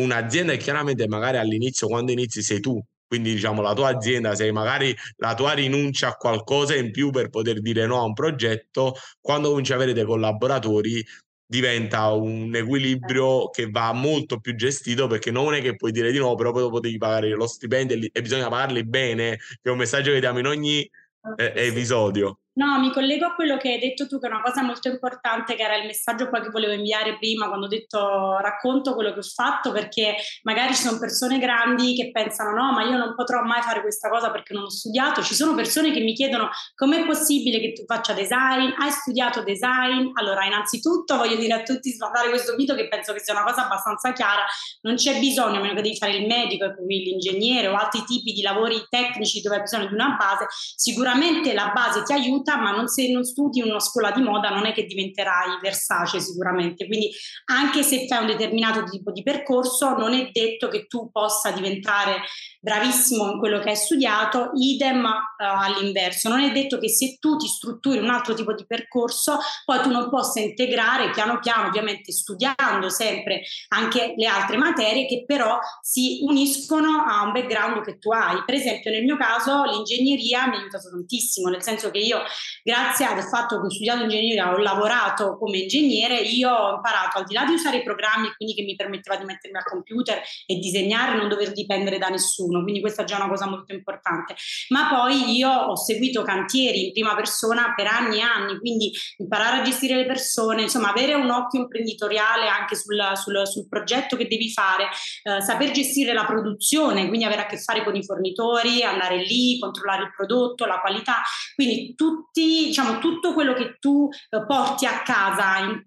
un'azienda 0.00 0.52
e 0.52 0.56
chiaramente 0.56 1.06
magari 1.06 1.36
all'inizio, 1.36 1.86
quando 1.86 2.10
inizi, 2.10 2.42
sei 2.42 2.58
tu 2.58 2.82
quindi 3.10 3.32
diciamo 3.32 3.60
la 3.60 3.74
tua 3.74 3.88
azienda, 3.88 4.36
se 4.36 4.52
magari 4.52 4.96
la 5.16 5.34
tua 5.34 5.50
rinuncia 5.50 6.10
a 6.10 6.14
qualcosa 6.14 6.76
in 6.76 6.92
più 6.92 7.10
per 7.10 7.28
poter 7.28 7.60
dire 7.60 7.84
no 7.84 7.98
a 7.98 8.04
un 8.04 8.12
progetto, 8.12 8.94
quando 9.20 9.48
cominci 9.48 9.72
ad 9.72 9.78
avere 9.78 9.92
dei 9.92 10.04
collaboratori 10.04 11.04
diventa 11.44 12.12
un 12.12 12.54
equilibrio 12.54 13.50
che 13.50 13.68
va 13.68 13.92
molto 13.92 14.38
più 14.38 14.54
gestito 14.54 15.08
perché 15.08 15.32
non 15.32 15.54
è 15.54 15.60
che 15.60 15.74
puoi 15.74 15.90
dire 15.90 16.12
di 16.12 16.18
no, 16.18 16.36
però 16.36 16.52
poi 16.52 16.62
dopo 16.62 16.78
devi 16.78 16.98
pagare 16.98 17.30
lo 17.30 17.48
stipendio 17.48 17.98
e 18.12 18.22
bisogna 18.22 18.48
pagarli 18.48 18.86
bene, 18.86 19.38
che 19.38 19.68
è 19.68 19.70
un 19.70 19.78
messaggio 19.78 20.12
che 20.12 20.20
diamo 20.20 20.38
in 20.38 20.46
ogni 20.46 20.88
eh, 21.36 21.52
episodio. 21.56 22.38
No, 22.60 22.78
mi 22.78 22.92
collego 22.92 23.24
a 23.24 23.34
quello 23.34 23.56
che 23.56 23.70
hai 23.70 23.78
detto 23.78 24.06
tu, 24.06 24.20
che 24.20 24.26
è 24.26 24.30
una 24.30 24.42
cosa 24.42 24.60
molto 24.60 24.88
importante, 24.88 25.54
che 25.54 25.62
era 25.62 25.76
il 25.76 25.86
messaggio 25.86 26.28
poi 26.28 26.42
che 26.42 26.50
volevo 26.50 26.74
inviare 26.74 27.16
prima 27.16 27.48
quando 27.48 27.64
ho 27.64 27.68
detto 27.70 28.36
racconto 28.36 28.92
quello 28.94 29.14
che 29.14 29.20
ho 29.20 29.22
fatto, 29.22 29.72
perché 29.72 30.16
magari 30.42 30.74
ci 30.74 30.82
sono 30.82 30.98
persone 30.98 31.38
grandi 31.38 31.94
che 31.94 32.10
pensano 32.10 32.50
no, 32.50 32.70
ma 32.72 32.84
io 32.84 32.98
non 32.98 33.14
potrò 33.14 33.42
mai 33.44 33.62
fare 33.62 33.80
questa 33.80 34.10
cosa 34.10 34.30
perché 34.30 34.52
non 34.52 34.64
ho 34.64 34.68
studiato. 34.68 35.22
Ci 35.22 35.34
sono 35.34 35.54
persone 35.54 35.90
che 35.90 36.00
mi 36.00 36.12
chiedono 36.12 36.50
com'è 36.74 37.06
possibile 37.06 37.60
che 37.60 37.72
tu 37.72 37.84
faccia 37.86 38.12
design, 38.12 38.74
hai 38.76 38.90
studiato 38.90 39.42
design? 39.42 40.10
Allora, 40.12 40.44
innanzitutto 40.44 41.16
voglio 41.16 41.36
dire 41.36 41.54
a 41.54 41.62
tutti 41.62 41.90
sfatare 41.90 42.28
questo 42.28 42.54
mito 42.56 42.74
che 42.74 42.88
penso 42.88 43.14
che 43.14 43.20
sia 43.20 43.32
una 43.32 43.44
cosa 43.44 43.64
abbastanza 43.64 44.12
chiara, 44.12 44.44
non 44.82 44.96
c'è 44.96 45.18
bisogno, 45.18 45.56
a 45.56 45.60
meno 45.62 45.72
che 45.72 45.80
devi 45.80 45.96
fare 45.96 46.14
il 46.14 46.26
medico 46.26 46.66
l'ingegnere 46.86 47.68
o 47.68 47.74
altri 47.74 48.04
tipi 48.04 48.32
di 48.32 48.42
lavori 48.42 48.84
tecnici 48.90 49.40
dove 49.40 49.56
hai 49.56 49.62
bisogno 49.62 49.86
di 49.86 49.94
una 49.94 50.14
base, 50.18 50.44
sicuramente 50.76 51.54
la 51.54 51.70
base 51.74 52.02
ti 52.02 52.12
aiuta 52.12 52.48
aiuta, 52.50 52.56
ma 52.56 52.72
non, 52.72 52.88
se 52.88 53.10
non 53.10 53.24
studi 53.24 53.60
in 53.60 53.66
una 53.66 53.80
scuola 53.80 54.10
di 54.10 54.22
moda 54.22 54.50
non 54.50 54.66
è 54.66 54.72
che 54.72 54.84
diventerai 54.84 55.58
Versace 55.62 56.20
sicuramente. 56.20 56.86
Quindi 56.86 57.10
anche 57.46 57.82
se 57.82 58.06
fai 58.06 58.20
un 58.20 58.26
determinato 58.26 58.84
tipo 58.84 59.12
di 59.12 59.22
percorso, 59.22 59.96
non 59.96 60.12
è 60.12 60.30
detto 60.32 60.68
che 60.68 60.86
tu 60.86 61.10
possa 61.10 61.52
diventare 61.52 62.22
bravissimo 62.60 63.32
in 63.32 63.38
quello 63.38 63.58
che 63.58 63.70
hai 63.70 63.76
studiato, 63.76 64.50
idem 64.54 65.02
uh, 65.04 65.10
all'inverso. 65.36 66.28
Non 66.28 66.40
è 66.40 66.52
detto 66.52 66.78
che 66.78 66.88
se 66.88 67.16
tu 67.18 67.36
ti 67.36 67.46
strutturi 67.46 67.98
un 67.98 68.10
altro 68.10 68.34
tipo 68.34 68.54
di 68.54 68.66
percorso, 68.66 69.38
poi 69.64 69.80
tu 69.80 69.90
non 69.90 70.10
possa 70.10 70.40
integrare 70.40 71.10
piano 71.10 71.38
piano, 71.38 71.68
ovviamente 71.68 72.12
studiando 72.12 72.88
sempre 72.90 73.42
anche 73.68 74.14
le 74.16 74.26
altre 74.26 74.58
materie 74.58 75.06
che 75.06 75.24
però 75.26 75.58
si 75.80 76.20
uniscono 76.22 77.04
a 77.06 77.22
un 77.22 77.32
background 77.32 77.82
che 77.82 77.98
tu 77.98 78.10
hai. 78.10 78.42
Per 78.44 78.54
esempio 78.54 78.90
nel 78.90 79.04
mio 79.04 79.16
caso 79.16 79.64
l'ingegneria 79.64 80.46
mi 80.46 80.56
ha 80.56 80.58
aiutato 80.58 80.90
tantissimo, 80.90 81.48
nel 81.48 81.62
senso 81.62 81.90
che 81.90 81.98
io 81.98 82.20
grazie 82.62 83.06
al 83.06 83.22
fatto 83.22 83.60
che 83.60 83.66
ho 83.66 83.70
studiato 83.70 84.02
ingegneria, 84.02 84.52
ho 84.52 84.58
lavorato 84.58 85.38
come 85.38 85.58
ingegnere, 85.58 86.16
io 86.20 86.50
ho 86.50 86.74
imparato 86.74 87.18
al 87.18 87.24
di 87.24 87.34
là 87.34 87.44
di 87.44 87.54
usare 87.54 87.78
i 87.78 87.82
programmi, 87.82 88.32
quindi 88.36 88.54
che 88.54 88.62
mi 88.62 88.76
permetteva 88.76 89.16
di 89.16 89.24
mettermi 89.24 89.56
al 89.56 89.64
computer 89.64 90.20
e 90.46 90.56
disegnare, 90.56 91.16
non 91.16 91.28
dover 91.28 91.52
dipendere 91.52 91.98
da 91.98 92.08
nessuno, 92.08 92.49
quindi 92.50 92.80
questa 92.80 93.02
è 93.02 93.04
già 93.04 93.16
una 93.16 93.28
cosa 93.28 93.46
molto 93.46 93.72
importante. 93.72 94.34
Ma 94.68 94.88
poi 94.88 95.36
io 95.36 95.50
ho 95.50 95.76
seguito 95.76 96.22
cantieri 96.22 96.86
in 96.86 96.92
prima 96.92 97.14
persona 97.14 97.72
per 97.74 97.86
anni 97.86 98.18
e 98.18 98.22
anni, 98.22 98.58
quindi 98.58 98.90
imparare 99.18 99.60
a 99.60 99.62
gestire 99.62 99.96
le 99.96 100.06
persone, 100.06 100.62
insomma 100.62 100.90
avere 100.90 101.14
un 101.14 101.30
occhio 101.30 101.60
imprenditoriale 101.60 102.48
anche 102.48 102.76
sul, 102.76 103.00
sul, 103.14 103.46
sul 103.46 103.68
progetto 103.68 104.16
che 104.16 104.26
devi 104.26 104.50
fare, 104.50 104.88
eh, 105.22 105.40
saper 105.40 105.70
gestire 105.70 106.12
la 106.12 106.24
produzione, 106.24 107.08
quindi 107.08 107.24
avere 107.24 107.42
a 107.42 107.46
che 107.46 107.58
fare 107.58 107.84
con 107.84 107.94
i 107.94 108.04
fornitori, 108.04 108.82
andare 108.82 109.24
lì, 109.24 109.58
controllare 109.58 110.04
il 110.04 110.12
prodotto, 110.14 110.66
la 110.66 110.80
qualità, 110.80 111.22
quindi 111.54 111.94
tutti, 111.94 112.66
diciamo, 112.66 112.98
tutto 112.98 113.32
quello 113.34 113.54
che 113.54 113.76
tu 113.78 114.08
eh, 114.08 114.44
porti 114.46 114.86
a 114.86 115.02
casa 115.02 115.58
in, 115.58 115.82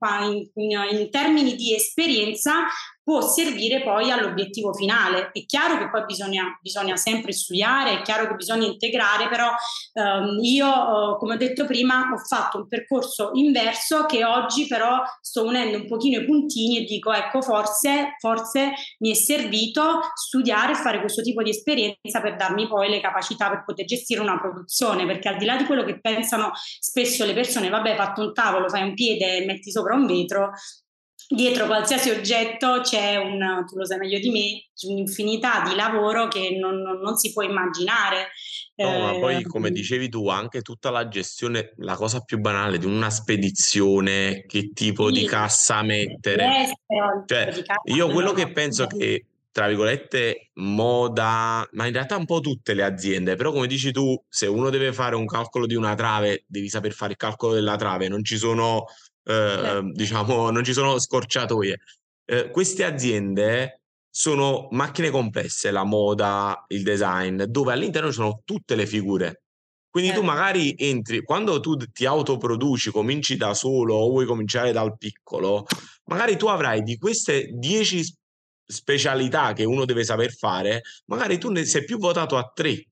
in, 0.55 0.99
in 0.99 1.09
termini 1.09 1.55
di 1.55 1.73
esperienza 1.75 2.65
può 3.03 3.21
servire 3.21 3.83
poi 3.83 4.09
all'obiettivo 4.09 4.73
finale. 4.73 5.31
È 5.31 5.45
chiaro 5.45 5.77
che 5.77 5.89
poi 5.89 6.05
bisogna, 6.05 6.57
bisogna 6.61 6.95
sempre 6.95 7.33
studiare, 7.33 7.99
è 7.99 8.01
chiaro 8.01 8.27
che 8.27 8.35
bisogna 8.35 8.65
integrare, 8.65 9.27
però 9.27 9.49
ehm, 9.93 10.39
io, 10.41 10.67
eh, 10.67 11.17
come 11.17 11.33
ho 11.33 11.37
detto 11.37 11.65
prima, 11.65 12.09
ho 12.13 12.17
fatto 12.17 12.57
un 12.57 12.67
percorso 12.67 13.31
inverso 13.33 14.05
che 14.05 14.23
oggi 14.23 14.67
però 14.67 15.01
sto 15.21 15.43
unendo 15.43 15.77
un 15.77 15.87
pochino 15.87 16.21
i 16.21 16.25
puntini 16.25 16.79
e 16.79 16.83
dico, 16.85 17.11
ecco, 17.11 17.41
forse, 17.41 18.15
forse 18.19 18.71
mi 18.99 19.11
è 19.11 19.15
servito 19.15 19.99
studiare 20.13 20.71
e 20.71 20.75
fare 20.75 20.99
questo 20.99 21.21
tipo 21.21 21.43
di 21.43 21.49
esperienza 21.49 22.21
per 22.21 22.37
darmi 22.37 22.67
poi 22.67 22.89
le 22.89 23.01
capacità 23.01 23.49
per 23.49 23.63
poter 23.65 23.85
gestire 23.85 24.21
una 24.21 24.39
produzione, 24.39 25.05
perché 25.05 25.27
al 25.27 25.37
di 25.37 25.45
là 25.45 25.57
di 25.57 25.65
quello 25.65 25.83
che 25.83 25.99
pensano 25.99 26.51
spesso 26.79 27.25
le 27.25 27.33
persone, 27.33 27.69
vabbè, 27.69 27.95
fatto 27.95 28.21
un 28.21 28.33
tavolo, 28.33 28.69
fai 28.69 28.83
un 28.83 28.93
piede 28.93 29.37
e 29.37 29.45
metti 29.45 29.71
sopra 29.71 29.95
un 29.95 30.05
vetro, 30.05 30.51
dietro 31.35 31.65
qualsiasi 31.65 32.09
oggetto 32.09 32.81
c'è 32.81 33.15
un, 33.15 33.63
tu 33.67 33.77
lo 33.77 33.85
sai 33.85 33.97
meglio 33.97 34.19
di 34.19 34.29
me, 34.29 34.89
un'infinità 34.89 35.63
di 35.67 35.75
lavoro 35.75 36.27
che 36.27 36.57
non, 36.59 36.81
non, 36.81 36.99
non 36.99 37.17
si 37.17 37.31
può 37.33 37.43
immaginare. 37.43 38.29
No, 38.75 38.93
eh, 38.93 38.99
ma 38.99 39.19
poi 39.19 39.43
come 39.43 39.71
dicevi 39.71 40.09
tu, 40.09 40.29
anche 40.29 40.61
tutta 40.61 40.89
la 40.89 41.07
gestione, 41.07 41.73
la 41.77 41.95
cosa 41.95 42.21
più 42.21 42.39
banale 42.39 42.77
di 42.77 42.85
una 42.85 43.09
spedizione, 43.09 44.45
che 44.47 44.71
tipo 44.73 45.07
sì, 45.07 45.21
di 45.21 45.25
cassa 45.25 45.81
mettere. 45.83 46.71
Cioè, 47.25 47.63
io 47.85 48.09
quello 48.09 48.31
che 48.31 48.51
penso 48.51 48.87
che 48.87 49.25
tra 49.53 49.67
virgolette, 49.67 50.49
moda, 50.55 51.67
ma 51.73 51.85
in 51.85 51.93
realtà 51.93 52.17
un 52.17 52.25
po' 52.25 52.39
tutte 52.39 52.73
le 52.73 52.83
aziende, 52.83 53.35
però 53.35 53.51
come 53.51 53.67
dici 53.67 53.91
tu, 53.91 54.19
se 54.27 54.47
uno 54.47 54.71
deve 54.71 54.91
fare 54.93 55.15
un 55.15 55.27
calcolo 55.27 55.67
di 55.67 55.75
una 55.75 55.93
trave, 55.93 56.43
devi 56.47 56.69
saper 56.69 56.91
fare 56.91 57.11
il 57.11 57.17
calcolo 57.17 57.53
della 57.53 57.75
trave, 57.75 58.07
non 58.07 58.23
ci 58.23 58.37
sono 58.37 58.85
eh, 59.23 59.81
diciamo, 59.91 60.49
non 60.49 60.63
ci 60.63 60.73
sono 60.73 60.99
scorciatoie. 60.99 61.79
Eh, 62.25 62.49
queste 62.49 62.83
aziende 62.83 63.81
sono 64.09 64.67
macchine 64.71 65.09
complesse, 65.09 65.71
la 65.71 65.83
moda, 65.83 66.65
il 66.67 66.83
design, 66.83 67.43
dove 67.43 67.73
all'interno 67.73 68.09
ci 68.09 68.15
sono 68.15 68.41
tutte 68.45 68.75
le 68.75 68.85
figure. 68.85 69.43
Quindi 69.89 70.11
eh. 70.11 70.13
tu 70.13 70.21
magari 70.21 70.75
entri, 70.77 71.21
quando 71.23 71.59
tu 71.59 71.75
ti 71.75 72.05
autoproduci, 72.05 72.91
cominci 72.91 73.37
da 73.37 73.53
solo 73.53 73.95
o 73.95 74.09
vuoi 74.09 74.25
cominciare 74.25 74.71
dal 74.71 74.97
piccolo, 74.97 75.65
magari 76.05 76.37
tu 76.37 76.47
avrai 76.47 76.81
di 76.81 76.97
queste 76.97 77.49
10 77.51 78.17
specialità 78.65 79.53
che 79.53 79.65
uno 79.65 79.85
deve 79.85 80.03
saper 80.03 80.33
fare, 80.33 80.81
magari 81.05 81.37
tu 81.37 81.51
ne 81.51 81.65
sei 81.65 81.83
più 81.83 81.97
votato 81.97 82.37
a 82.37 82.51
3 82.53 82.85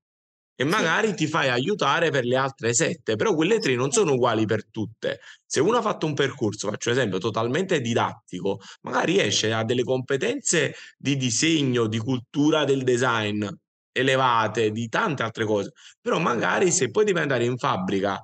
e 0.61 0.63
magari 0.63 1.15
ti 1.15 1.25
fai 1.25 1.49
aiutare 1.49 2.11
per 2.11 2.23
le 2.23 2.35
altre 2.35 2.75
sette, 2.75 3.15
però 3.15 3.33
quelle 3.33 3.57
tre 3.57 3.73
non 3.73 3.89
sono 3.89 4.13
uguali 4.13 4.45
per 4.45 4.67
tutte. 4.69 5.19
Se 5.43 5.59
uno 5.59 5.77
ha 5.77 5.81
fatto 5.81 6.05
un 6.05 6.13
percorso, 6.13 6.69
faccio 6.69 6.91
un 6.91 6.97
esempio, 6.97 7.17
totalmente 7.17 7.81
didattico, 7.81 8.59
magari 8.81 9.19
esce 9.19 9.53
a 9.53 9.63
delle 9.63 9.83
competenze 9.83 10.75
di 10.99 11.17
disegno, 11.17 11.87
di 11.87 11.97
cultura 11.97 12.63
del 12.63 12.83
design 12.83 13.43
elevate, 13.91 14.69
di 14.69 14.87
tante 14.87 15.23
altre 15.23 15.45
cose, 15.45 15.71
però 15.99 16.19
magari 16.19 16.71
se 16.71 16.91
poi 16.91 17.05
devi 17.05 17.19
andare 17.19 17.43
in 17.43 17.57
fabbrica 17.57 18.21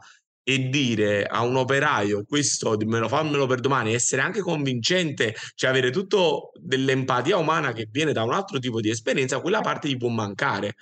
e 0.50 0.70
dire 0.70 1.26
a 1.26 1.42
un 1.42 1.58
operaio 1.58 2.24
questo 2.24 2.78
me 2.86 3.00
lo 3.00 3.10
fammelo 3.10 3.48
per 3.48 3.60
domani, 3.60 3.94
essere 3.94 4.22
anche 4.22 4.40
convincente, 4.40 5.36
cioè 5.56 5.72
avere 5.72 5.90
tutto 5.90 6.52
dell'empatia 6.54 7.36
umana 7.36 7.74
che 7.74 7.90
viene 7.92 8.14
da 8.14 8.24
un 8.24 8.32
altro 8.32 8.58
tipo 8.58 8.80
di 8.80 8.90
esperienza, 8.90 9.42
quella 9.42 9.60
parte 9.60 9.90
gli 9.90 9.98
può 9.98 10.08
mancare. 10.08 10.76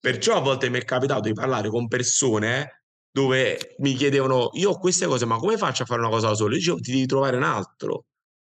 Perciò 0.00 0.36
a 0.36 0.40
volte 0.40 0.70
mi 0.70 0.78
è 0.78 0.84
capitato 0.84 1.20
di 1.20 1.34
parlare 1.34 1.68
con 1.68 1.86
persone 1.86 2.84
dove 3.12 3.74
mi 3.78 3.94
chiedevano, 3.94 4.50
io 4.54 4.70
ho 4.70 4.78
queste 4.78 5.06
cose, 5.06 5.26
ma 5.26 5.36
come 5.36 5.56
faccio 5.56 5.82
a 5.82 5.86
fare 5.86 6.00
una 6.00 6.10
cosa 6.10 6.28
da 6.28 6.34
solo? 6.34 6.52
Io 6.52 6.58
dicevo, 6.58 6.80
ti 6.80 6.92
devi 6.92 7.06
trovare 7.06 7.36
un 7.36 7.42
altro. 7.42 8.06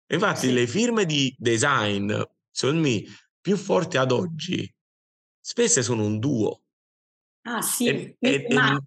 Infatti 0.07 0.47
sì. 0.47 0.53
le 0.53 0.67
firme 0.67 1.05
di 1.05 1.35
design, 1.37 2.13
secondo 2.49 2.81
me, 2.81 3.03
più 3.41 3.57
forti 3.57 3.97
ad 3.97 4.11
oggi, 4.11 4.71
spesse 5.39 5.81
sono 5.83 6.05
un 6.05 6.19
duo. 6.19 6.61
Ah 7.45 7.61
sì, 7.61 7.87
e, 7.89 8.15
e, 8.19 8.47
e, 8.47 8.77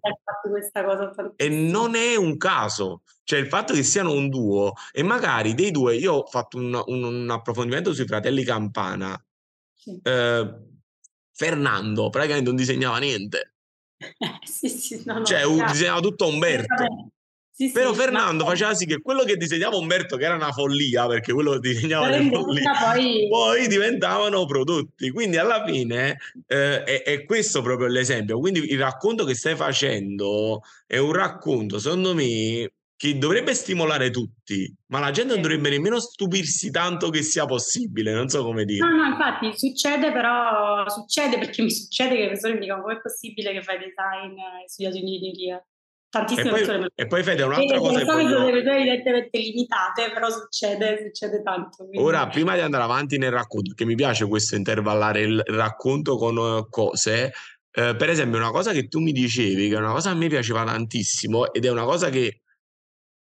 e 1.35 1.49
non 1.49 1.93
è 1.93 2.15
un 2.15 2.37
caso, 2.37 3.03
cioè 3.23 3.37
il 3.37 3.47
fatto 3.47 3.75
che 3.75 3.83
siano 3.83 4.11
un 4.11 4.29
duo 4.29 4.73
e 4.91 5.03
magari 5.03 5.53
dei 5.53 5.69
due, 5.69 5.95
io 5.95 6.13
ho 6.13 6.25
fatto 6.25 6.57
un, 6.57 6.81
un, 6.87 7.03
un 7.03 7.29
approfondimento 7.29 7.93
sui 7.93 8.07
fratelli 8.07 8.43
Campana, 8.43 9.23
sì. 9.75 9.99
eh, 10.01 10.55
Fernando 11.37 12.09
praticamente 12.09 12.49
non 12.49 12.57
disegnava 12.57 12.97
niente. 12.97 13.53
sì, 14.43 14.69
sì, 14.69 15.03
no, 15.05 15.19
no, 15.19 15.25
cioè, 15.25 15.43
chiaro. 15.43 15.71
disegnava 15.71 15.99
tutto 16.01 16.27
Umberto. 16.27 17.11
Sì, 17.51 17.71
Però 17.71 17.91
sì, 17.91 17.99
Fernando 17.99 18.43
ma... 18.43 18.51
faceva 18.51 18.75
sì 18.75 18.85
che 18.85 19.01
quello 19.01 19.23
che 19.23 19.35
disegnava 19.35 19.77
Umberto, 19.77 20.15
che 20.15 20.25
era 20.25 20.35
una 20.35 20.51
follia, 20.51 21.07
perché 21.07 21.33
quello 21.33 21.53
che 21.53 21.59
disegnava 21.59 22.09
le 22.09 22.29
follie, 22.29 22.61
poi... 22.63 23.27
poi... 23.27 23.67
diventavano 23.67 24.45
prodotti. 24.45 25.09
Quindi 25.11 25.37
alla 25.37 25.63
fine 25.65 26.17
eh, 26.47 26.83
è, 26.83 27.01
è, 27.03 27.23
questo 27.25 27.61
proprio 27.63 27.87
l'esempio. 27.87 28.39
Quindi 28.39 28.71
il 28.71 28.79
racconto 28.79 29.25
che 29.25 29.33
stai 29.33 29.55
facendo 29.55 30.61
è 30.85 30.97
un 30.97 31.11
racconto, 31.11 31.79
secondo 31.79 32.13
me, 32.13 32.71
che 32.97 33.17
dovrebbe 33.19 33.53
stimolare 33.53 34.09
tutti, 34.09 34.75
ma 34.87 34.99
la 34.99 35.11
gente 35.11 35.33
non 35.33 35.43
dovrebbe 35.43 35.69
nemmeno 35.69 35.99
stupirsi 35.99 36.71
tanto 36.71 37.11
che 37.11 37.21
sia 37.21 37.45
possibile, 37.45 38.11
non 38.11 38.27
so 38.27 38.43
come 38.43 38.65
dire. 38.65 38.85
No, 38.85 38.95
no, 38.95 39.05
infatti 39.05 39.55
succede, 39.55 40.11
però 40.11 40.83
succede 40.89 41.37
perché 41.37 41.61
mi 41.61 41.71
succede 41.71 42.15
che 42.15 42.21
le 42.21 42.27
persone 42.29 42.53
mi 42.55 42.61
dicono 42.61 42.81
come 42.81 42.95
è 42.95 43.01
possibile 43.01 43.51
che 43.51 43.61
fai 43.61 43.77
design 43.77 44.35
e 44.63 44.67
studiato 44.67 44.97
ingegneria. 44.97 45.63
Tantissime 46.09 46.47
e 46.47 46.51
poi, 46.51 46.59
persone 46.59 46.89
E 46.95 47.05
poi 47.05 47.23
Fede, 47.23 47.43
un'altra 47.43 47.75
e, 47.75 47.79
cosa 47.79 47.99
che 47.99 48.05
voglio... 48.05 48.29
sono 48.29 48.47
evidentemente 48.47 49.37
limitate, 49.37 50.11
però 50.11 50.29
succede, 50.31 50.97
succede 51.03 51.43
tanto. 51.43 51.85
Quindi... 51.85 51.97
Ora, 51.99 52.27
prima 52.27 52.55
di 52.55 52.61
andare 52.61 52.83
avanti 52.83 53.19
nel 53.19 53.31
racconto, 53.31 53.73
che 53.75 53.85
mi 53.85 53.93
piace 53.93 54.25
questo 54.25 54.55
intervallare 54.55 55.21
il 55.21 55.43
racconto 55.45 56.17
con 56.17 56.35
uh, 56.35 56.67
cose, 56.67 57.31
eh, 57.71 57.95
per 57.95 58.09
esempio 58.09 58.39
una 58.39 58.49
cosa 58.49 58.71
che 58.71 58.87
tu 58.87 59.01
mi 59.01 59.11
dicevi, 59.11 59.69
che 59.69 59.75
è 59.75 59.77
una 59.77 59.91
cosa 59.91 60.09
che 60.09 60.15
a 60.15 60.17
me 60.17 60.27
piaceva 60.29 60.63
tantissimo 60.63 61.53
ed 61.53 61.63
è 61.63 61.69
una 61.69 61.83
cosa 61.83 62.09
che 62.09 62.41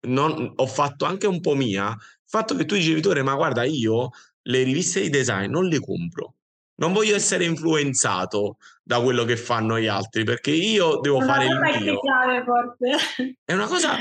non, 0.02 0.52
ho 0.56 0.66
fatto 0.66 1.04
anche 1.04 1.26
un 1.26 1.40
po' 1.40 1.54
mia, 1.54 1.90
il 1.90 1.98
fatto 2.26 2.54
che 2.54 2.64
tu 2.64 2.74
dicevi, 2.74 3.00
Tore, 3.00 3.22
ma 3.22 3.34
guarda, 3.34 3.64
io 3.64 4.10
le 4.42 4.62
riviste 4.62 5.00
di 5.00 5.10
design 5.10 5.50
non 5.50 5.66
le 5.66 5.80
compro. 5.80 6.34
Non 6.74 6.92
voglio 6.92 7.14
essere 7.14 7.44
influenzato 7.44 8.56
da 8.82 9.00
quello 9.00 9.24
che 9.24 9.36
fanno 9.36 9.78
gli 9.78 9.86
altri, 9.86 10.24
perché 10.24 10.50
io 10.50 10.98
devo 11.00 11.18
una 11.18 11.26
fare 11.26 11.46
il 11.46 11.58
mio. 11.58 12.00
Chiave, 12.00 12.42
forse. 12.44 13.36
È 13.44 13.52
una 13.52 13.66
cosa, 13.66 13.96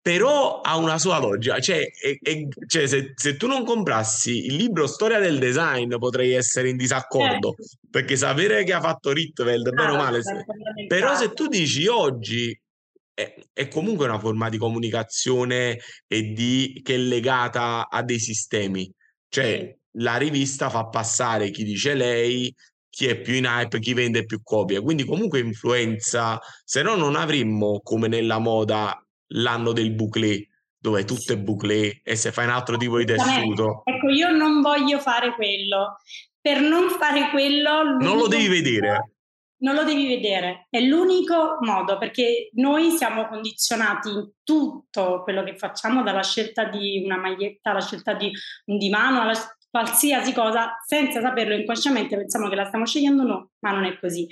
però 0.00 0.60
ha 0.60 0.76
una 0.76 0.98
sua 0.98 1.18
logica. 1.18 1.58
Cioè, 1.58 1.90
è, 1.90 2.18
è, 2.22 2.46
cioè 2.66 2.86
se, 2.86 3.12
se, 3.14 3.36
tu 3.36 3.46
non 3.46 3.64
comprassi 3.64 4.46
il 4.46 4.54
libro 4.54 4.86
Storia 4.86 5.18
del 5.18 5.38
design, 5.38 5.96
potrei 5.98 6.34
essere 6.34 6.68
in 6.68 6.76
disaccordo, 6.76 7.50
eh. 7.50 7.64
perché 7.90 8.16
sapere 8.16 8.64
che 8.64 8.74
ha 8.74 8.80
fatto 8.80 9.12
Rietveld, 9.12 9.70
bene 9.70 9.90
o 9.90 9.96
male. 9.96 10.22
Se... 10.22 10.44
Però 10.86 11.14
se 11.16 11.32
tu 11.32 11.48
dici 11.48 11.86
oggi 11.88 12.58
è, 13.18 13.34
è, 13.52 13.66
comunque 13.66 14.06
una 14.06 14.20
forma 14.20 14.48
di 14.48 14.58
comunicazione 14.58 15.80
e 16.06 16.22
di, 16.32 16.80
che 16.84 16.94
è 16.94 16.98
legata 16.98 17.88
a 17.88 18.04
dei 18.04 18.20
sistemi. 18.20 18.88
Cioè, 19.28 19.76
la 19.96 20.16
rivista 20.16 20.70
fa 20.70 20.86
passare 20.86 21.50
chi 21.50 21.64
dice 21.64 21.94
lei, 21.94 22.54
chi 22.88 23.06
è 23.06 23.20
più 23.20 23.34
in 23.34 23.46
hype, 23.46 23.80
chi 23.80 23.92
vende 23.92 24.24
più 24.24 24.40
copie. 24.40 24.80
Quindi 24.80 25.04
comunque 25.04 25.40
influenza, 25.40 26.38
se 26.64 26.82
no 26.82 26.94
non 26.94 27.16
avremmo 27.16 27.80
come 27.82 28.06
nella 28.06 28.38
moda 28.38 29.04
l'anno 29.32 29.72
del 29.72 29.94
bouclé, 29.94 30.46
dove 30.78 31.04
tutto 31.04 31.32
è 31.32 31.38
bouclé 31.38 32.00
e 32.04 32.14
se 32.14 32.30
fai 32.30 32.44
un 32.44 32.52
altro 32.52 32.76
tipo 32.76 32.98
di 32.98 33.04
tessuto. 33.04 33.82
Ecco, 33.82 34.10
io 34.10 34.30
non 34.30 34.60
voglio 34.60 35.00
fare 35.00 35.34
quello. 35.34 35.96
per 36.40 36.60
non 36.60 36.88
fare 36.90 37.30
quello... 37.30 37.96
Non 37.98 38.16
lo 38.16 38.28
devi 38.28 38.46
vedere. 38.46 39.17
Non 39.60 39.74
lo 39.74 39.82
devi 39.82 40.06
vedere, 40.06 40.66
è 40.70 40.80
l'unico 40.80 41.58
modo 41.60 41.98
perché 41.98 42.50
noi 42.54 42.90
siamo 42.92 43.26
condizionati 43.26 44.08
in 44.08 44.30
tutto 44.44 45.22
quello 45.24 45.42
che 45.42 45.56
facciamo, 45.56 46.02
dalla 46.02 46.22
scelta 46.22 46.64
di 46.64 47.02
una 47.04 47.16
maglietta 47.16 47.70
alla 47.70 47.80
scelta 47.80 48.14
di 48.14 48.30
un 48.66 48.78
divano, 48.78 49.20
alla 49.20 49.34
qualsiasi 49.78 50.32
cosa 50.32 50.76
senza 50.84 51.20
saperlo 51.20 51.54
inconsciamente 51.54 52.16
pensiamo 52.16 52.48
che 52.48 52.56
la 52.56 52.64
stiamo 52.64 52.84
scegliendo 52.84 53.22
no 53.22 53.50
ma 53.60 53.72
non 53.72 53.84
è 53.84 53.98
così. 53.98 54.26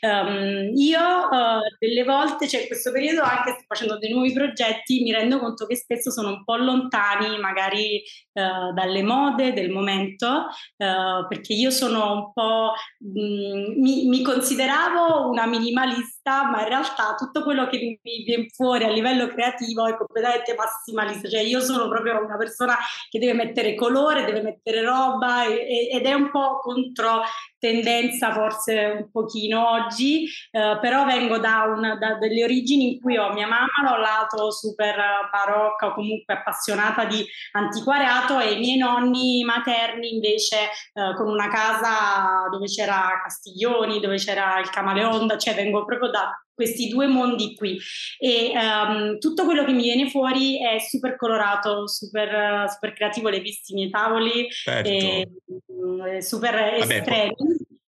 Um, 0.00 0.70
io 0.74 1.00
uh, 1.00 1.60
delle 1.78 2.04
volte 2.04 2.48
cioè 2.48 2.62
in 2.62 2.66
questo 2.66 2.90
periodo 2.90 3.22
anche 3.22 3.52
sto 3.52 3.64
facendo 3.66 3.98
dei 3.98 4.10
nuovi 4.10 4.32
progetti 4.32 5.02
mi 5.02 5.12
rendo 5.12 5.38
conto 5.38 5.66
che 5.66 5.76
spesso 5.76 6.10
sono 6.10 6.28
un 6.28 6.44
po' 6.44 6.56
lontani 6.56 7.38
magari 7.38 8.02
uh, 8.32 8.72
dalle 8.72 9.02
mode 9.02 9.52
del 9.52 9.70
momento 9.70 10.46
uh, 10.76 11.26
perché 11.28 11.52
io 11.52 11.70
sono 11.70 12.12
un 12.12 12.32
po' 12.32 12.72
mh, 12.98 13.20
mm, 13.20 13.80
mi, 13.80 14.06
mi, 14.06 14.22
consideravo 14.22 15.28
una 15.30 15.46
minimalista 15.46 16.11
ma 16.24 16.62
in 16.62 16.68
realtà 16.68 17.14
tutto 17.16 17.42
quello 17.42 17.66
che 17.66 17.98
mi 18.02 18.22
viene 18.24 18.48
fuori 18.48 18.84
a 18.84 18.90
livello 18.90 19.26
creativo 19.28 19.86
è 19.86 19.96
completamente 19.96 20.54
massimalista. 20.54 21.28
Cioè 21.28 21.40
io 21.40 21.60
sono 21.60 21.88
proprio 21.88 22.24
una 22.24 22.36
persona 22.36 22.76
che 23.10 23.18
deve 23.18 23.34
mettere 23.34 23.74
colore 23.74 24.24
deve 24.24 24.42
mettere 24.42 24.82
roba 24.82 25.44
ed 25.46 26.04
è 26.04 26.12
un 26.12 26.30
po' 26.30 26.58
contro 26.60 27.22
tendenza 27.62 28.32
forse 28.32 28.96
un 28.98 29.10
pochino 29.12 29.70
oggi, 29.70 30.24
eh, 30.50 30.78
però 30.80 31.04
vengo 31.04 31.38
da, 31.38 31.62
una, 31.62 31.94
da, 31.94 32.14
delle 32.14 32.42
origini 32.42 32.94
in 32.94 33.00
cui 33.00 33.16
ho 33.16 33.32
mia 33.32 33.46
mamma 33.46 33.88
da 33.88 33.96
lato 33.98 34.50
super 34.50 34.96
barocca 35.30 35.86
o 35.86 35.94
comunque 35.94 36.34
appassionata 36.34 37.04
di 37.04 37.24
antiquariato 37.52 38.40
e 38.40 38.54
i 38.54 38.58
miei 38.58 38.78
nonni 38.78 39.44
materni 39.44 40.12
invece 40.12 40.56
eh, 40.92 41.14
con 41.14 41.28
una 41.28 41.48
casa 41.48 42.48
dove 42.50 42.66
c'era 42.66 43.20
Castiglioni, 43.22 44.00
dove 44.00 44.16
c'era 44.16 44.58
il 44.58 44.68
Camaleonda, 44.68 45.38
cioè 45.38 45.54
vengo 45.54 45.84
proprio 45.84 46.10
da 46.10 46.36
questi 46.54 46.88
due 46.88 47.06
mondi 47.06 47.54
qui 47.54 47.78
e 48.18 48.52
um, 48.54 49.18
tutto 49.18 49.44
quello 49.44 49.64
che 49.64 49.72
mi 49.72 49.82
viene 49.82 50.08
fuori 50.10 50.58
è 50.62 50.78
super 50.78 51.16
colorato, 51.16 51.88
super, 51.88 52.68
super 52.68 52.92
creativo, 52.92 53.28
l'hai 53.28 53.40
visti 53.40 53.72
i 53.72 53.74
miei 53.76 53.90
tavoli, 53.90 54.46
certo. 54.50 54.88
e, 54.88 55.28
mm, 55.72 56.18
super 56.18 56.54
Vabbè, 56.78 56.94
estremi. 56.96 57.34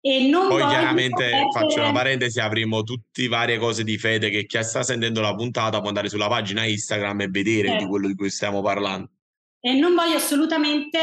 E 0.01 0.27
non 0.27 0.47
poi 0.49 0.61
chiaramente 0.67 1.23
perdere... 1.23 1.49
faccio 1.51 1.79
una 1.79 1.91
parentesi, 1.91 2.39
avremo 2.39 2.83
tutte 2.83 3.23
le 3.23 3.27
varie 3.27 3.57
cose 3.57 3.83
di 3.83 3.97
fede 3.97 4.29
che 4.29 4.45
chi 4.45 4.61
sta 4.61 4.83
sentendo 4.83 5.19
la 5.19 5.33
puntata 5.33 5.79
può 5.79 5.87
andare 5.87 6.09
sulla 6.09 6.27
pagina 6.27 6.63
Instagram 6.63 7.21
e 7.21 7.27
vedere 7.29 7.69
certo. 7.69 7.83
di 7.83 7.89
quello 7.89 8.07
di 8.07 8.13
cui 8.13 8.29
stiamo 8.29 8.61
parlando. 8.61 9.09
E 9.59 9.73
non 9.73 9.95
voglio 9.95 10.17
assolutamente 10.17 10.99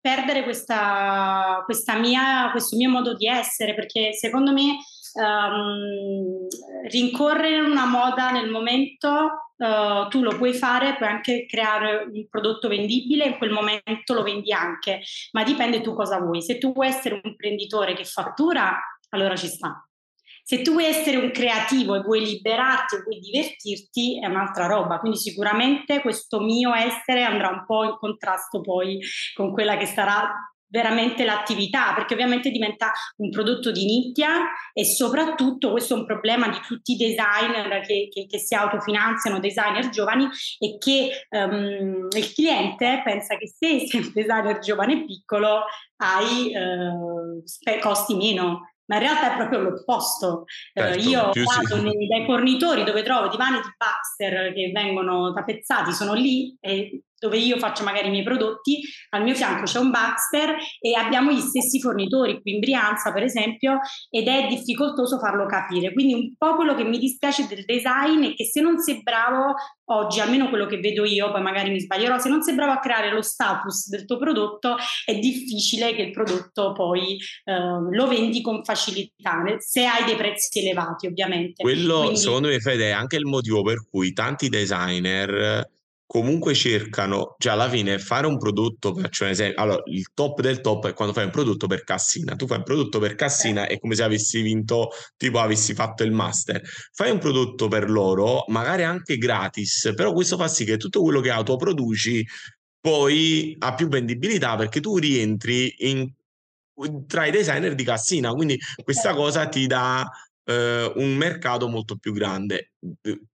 perdere 0.00 0.42
questa, 0.42 1.62
questa 1.64 1.96
mia, 1.96 2.50
questo 2.50 2.76
mio 2.76 2.90
modo 2.90 3.14
di 3.14 3.28
essere 3.28 3.74
perché 3.74 4.14
secondo 4.14 4.52
me 4.52 4.78
um, 5.14 6.46
rincorrere 6.90 7.60
una 7.60 7.86
moda 7.86 8.30
nel 8.30 8.50
momento 8.50 9.08
uh, 9.56 10.08
tu 10.08 10.22
lo 10.22 10.36
puoi 10.36 10.52
fare, 10.54 10.96
puoi 10.96 11.08
anche 11.08 11.46
creare 11.46 12.08
un 12.10 12.28
prodotto 12.28 12.68
vendibile, 12.68 13.26
in 13.26 13.38
quel 13.38 13.50
momento 13.50 14.14
lo 14.14 14.22
vendi 14.22 14.52
anche, 14.52 15.02
ma 15.32 15.44
dipende 15.44 15.80
tu 15.80 15.94
cosa 15.94 16.18
vuoi. 16.18 16.42
Se 16.42 16.58
tu 16.58 16.72
vuoi 16.72 16.88
essere 16.88 17.14
un 17.14 17.30
imprenditore 17.30 17.94
che 17.94 18.04
fattura, 18.04 18.78
allora 19.10 19.36
ci 19.36 19.48
sta. 19.48 19.84
Se 20.42 20.62
tu 20.62 20.72
vuoi 20.72 20.86
essere 20.86 21.16
un 21.16 21.30
creativo 21.30 21.94
e 21.94 22.00
vuoi 22.00 22.24
liberarti 22.24 22.96
e 22.96 23.02
vuoi 23.02 23.20
divertirti, 23.20 24.18
è 24.18 24.26
un'altra 24.26 24.66
roba. 24.66 24.98
Quindi 24.98 25.18
sicuramente 25.18 26.00
questo 26.00 26.40
mio 26.40 26.74
essere 26.74 27.22
andrà 27.22 27.50
un 27.50 27.64
po' 27.64 27.84
in 27.84 27.96
contrasto 27.98 28.60
poi 28.60 28.98
con 29.34 29.52
quella 29.52 29.76
che 29.76 29.86
sarà 29.86 30.28
veramente 30.70 31.24
l'attività, 31.24 31.92
perché 31.94 32.14
ovviamente 32.14 32.50
diventa 32.50 32.92
un 33.16 33.30
prodotto 33.30 33.70
di 33.70 33.84
nicchia 33.84 34.30
e 34.72 34.84
soprattutto 34.84 35.70
questo 35.72 35.94
è 35.94 35.98
un 35.98 36.06
problema 36.06 36.48
di 36.48 36.58
tutti 36.66 36.92
i 36.92 36.96
designer 36.96 37.80
che, 37.80 38.08
che, 38.10 38.26
che 38.26 38.38
si 38.38 38.54
autofinanziano, 38.54 39.40
designer 39.40 39.88
giovani, 39.90 40.28
e 40.58 40.78
che 40.78 41.26
um, 41.30 42.08
il 42.16 42.32
cliente 42.32 43.02
pensa 43.04 43.36
che 43.36 43.48
se 43.48 43.86
sei 43.86 44.00
un 44.00 44.12
designer 44.14 44.58
giovane 44.60 44.92
e 44.92 45.04
piccolo 45.04 45.64
hai 45.96 46.52
uh, 46.54 47.42
costi 47.80 48.14
meno 48.14 48.70
ma 48.90 48.96
in 48.96 49.02
realtà 49.02 49.32
è 49.32 49.36
proprio 49.36 49.60
l'opposto. 49.60 50.46
Eh, 50.72 50.80
certo, 50.80 50.98
uh, 50.98 51.08
io 51.08 51.30
vado 51.44 51.80
nei, 51.80 52.08
dai 52.08 52.24
fornitori 52.24 52.82
dove 52.82 53.04
trovo 53.04 53.28
divani 53.28 53.60
di 53.60 53.72
Baxter 53.76 54.52
che 54.52 54.72
vengono 54.74 55.32
tapezzati, 55.32 55.92
sono 55.92 56.12
lì 56.12 56.56
e 56.60 57.04
dove 57.20 57.36
io 57.36 57.58
faccio 57.58 57.84
magari 57.84 58.08
i 58.08 58.10
miei 58.10 58.24
prodotti, 58.24 58.80
al 59.10 59.22
mio 59.22 59.34
fianco 59.34 59.64
c'è 59.64 59.78
un 59.78 59.90
Baxter 59.90 60.56
e 60.80 60.94
abbiamo 60.96 61.30
gli 61.30 61.40
stessi 61.40 61.80
fornitori 61.80 62.40
qui 62.40 62.54
in 62.54 62.58
Brianza 62.60 63.12
per 63.12 63.22
esempio 63.22 63.78
ed 64.08 64.26
è 64.26 64.46
difficoltoso 64.48 65.18
farlo 65.18 65.46
capire. 65.46 65.92
Quindi 65.92 66.14
un 66.14 66.34
po' 66.36 66.56
quello 66.56 66.74
che 66.74 66.84
mi 66.84 66.98
dispiace 66.98 67.46
del 67.46 67.64
design 67.64 68.24
è 68.24 68.34
che 68.34 68.44
se 68.46 68.60
non 68.60 68.78
sei 68.78 69.02
bravo 69.02 69.54
oggi, 69.90 70.20
almeno 70.20 70.48
quello 70.48 70.66
che 70.66 70.78
vedo 70.78 71.04
io, 71.04 71.30
poi 71.30 71.42
magari 71.42 71.70
mi 71.70 71.80
sbaglierò, 71.80 72.18
se 72.18 72.28
non 72.28 72.42
sei 72.42 72.54
bravo 72.54 72.72
a 72.72 72.78
creare 72.78 73.12
lo 73.12 73.22
status 73.22 73.88
del 73.88 74.06
tuo 74.06 74.18
prodotto 74.18 74.76
è 75.04 75.18
difficile 75.18 75.94
che 75.94 76.02
il 76.02 76.10
prodotto 76.12 76.72
poi 76.72 77.18
eh, 77.44 77.52
lo 77.90 78.06
vendi 78.06 78.40
con 78.40 78.64
facilità, 78.64 79.42
se 79.58 79.84
hai 79.84 80.04
dei 80.04 80.16
prezzi 80.16 80.60
elevati 80.60 81.06
ovviamente. 81.06 81.62
Quello 81.62 82.00
Quindi... 82.00 82.18
secondo 82.18 82.48
me 82.48 82.60
Fede 82.60 82.88
è 82.88 82.92
anche 82.92 83.16
il 83.16 83.26
motivo 83.26 83.62
per 83.62 83.84
cui 83.88 84.12
tanti 84.12 84.48
designer 84.48 85.68
comunque 86.10 86.54
cercano, 86.54 87.36
cioè 87.38 87.52
alla 87.52 87.68
fine 87.68 88.00
fare 88.00 88.26
un 88.26 88.36
prodotto, 88.36 88.96
faccio 88.96 89.22
un 89.22 89.30
esempio, 89.30 89.62
allora 89.62 89.82
il 89.84 90.08
top 90.12 90.40
del 90.40 90.60
top 90.60 90.88
è 90.88 90.92
quando 90.92 91.14
fai 91.14 91.26
un 91.26 91.30
prodotto 91.30 91.68
per 91.68 91.84
Cassina, 91.84 92.34
tu 92.34 92.48
fai 92.48 92.56
un 92.56 92.64
prodotto 92.64 92.98
per 92.98 93.14
Cassina 93.14 93.68
è 93.68 93.78
come 93.78 93.94
se 93.94 94.02
avessi 94.02 94.42
vinto, 94.42 94.88
tipo 95.16 95.38
avessi 95.38 95.72
fatto 95.72 96.02
il 96.02 96.10
master, 96.10 96.60
fai 96.92 97.12
un 97.12 97.20
prodotto 97.20 97.68
per 97.68 97.88
loro, 97.88 98.42
magari 98.48 98.82
anche 98.82 99.18
gratis, 99.18 99.92
però 99.94 100.12
questo 100.12 100.36
fa 100.36 100.48
sì 100.48 100.64
che 100.64 100.78
tutto 100.78 101.00
quello 101.00 101.20
che 101.20 101.30
autoproduci 101.30 102.26
poi 102.80 103.54
ha 103.60 103.72
più 103.74 103.86
vendibilità 103.86 104.56
perché 104.56 104.80
tu 104.80 104.98
rientri 104.98 105.72
in, 105.78 106.10
tra 107.06 107.24
i 107.24 107.30
designer 107.30 107.76
di 107.76 107.84
Cassina, 107.84 108.32
quindi 108.32 108.58
questa 108.82 109.14
cosa 109.14 109.46
ti 109.46 109.68
dà 109.68 110.04
eh, 110.50 110.92
un 110.96 111.14
mercato 111.16 111.68
molto 111.68 111.96
più 111.96 112.12
grande. 112.12 112.72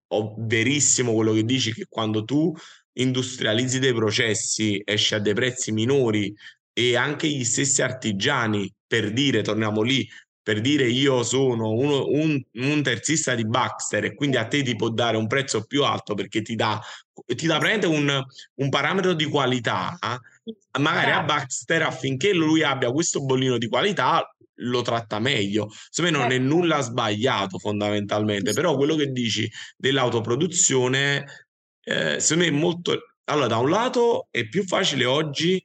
Ho 0.08 0.34
verissimo 0.38 1.14
quello 1.14 1.32
che 1.32 1.44
dici 1.44 1.72
che 1.72 1.86
quando 1.88 2.24
tu 2.24 2.54
industrializzi 2.92 3.78
dei 3.78 3.94
processi 3.94 4.80
esci 4.84 5.14
a 5.14 5.18
dei 5.18 5.34
prezzi 5.34 5.72
minori 5.72 6.34
e 6.72 6.96
anche 6.96 7.28
gli 7.28 7.44
stessi 7.44 7.82
artigiani 7.82 8.72
per 8.86 9.12
dire 9.12 9.42
torniamo 9.42 9.82
lì 9.82 10.06
per 10.46 10.60
dire 10.60 10.86
io 10.86 11.24
sono 11.24 11.70
uno, 11.70 12.06
un, 12.06 12.40
un, 12.52 12.82
terzista 12.82 13.34
di 13.34 13.44
Baxter 13.44 14.04
e 14.04 14.14
quindi 14.14 14.36
a 14.36 14.46
te 14.46 14.62
ti 14.62 14.76
può 14.76 14.90
dare 14.90 15.16
un 15.16 15.26
prezzo 15.26 15.64
più 15.64 15.82
alto 15.82 16.14
perché 16.14 16.40
ti 16.40 16.54
dà, 16.54 16.80
ti 17.26 17.48
dà 17.48 17.58
veramente 17.58 17.88
un, 17.88 18.22
un 18.54 18.68
parametro 18.68 19.12
di 19.14 19.24
qualità, 19.24 19.98
magari 20.78 21.10
a 21.10 21.24
Baxter 21.24 21.82
affinché 21.82 22.32
lui 22.32 22.62
abbia 22.62 22.92
questo 22.92 23.24
bollino 23.24 23.58
di 23.58 23.66
qualità 23.66 24.35
lo 24.56 24.82
tratta 24.82 25.18
meglio. 25.18 25.68
Secondo 25.90 26.18
me 26.18 26.24
non 26.24 26.32
è 26.32 26.38
certo. 26.38 26.54
nulla 26.54 26.80
sbagliato 26.80 27.58
fondamentalmente, 27.58 28.52
però 28.52 28.76
quello 28.76 28.94
che 28.94 29.06
dici 29.06 29.50
dell'autoproduzione, 29.76 31.24
eh, 31.82 32.20
secondo 32.20 32.50
me 32.50 32.56
è 32.56 32.60
molto... 32.60 32.98
Allora, 33.28 33.46
da 33.48 33.58
un 33.58 33.70
lato 33.70 34.28
è 34.30 34.46
più 34.48 34.64
facile 34.64 35.04
oggi 35.04 35.64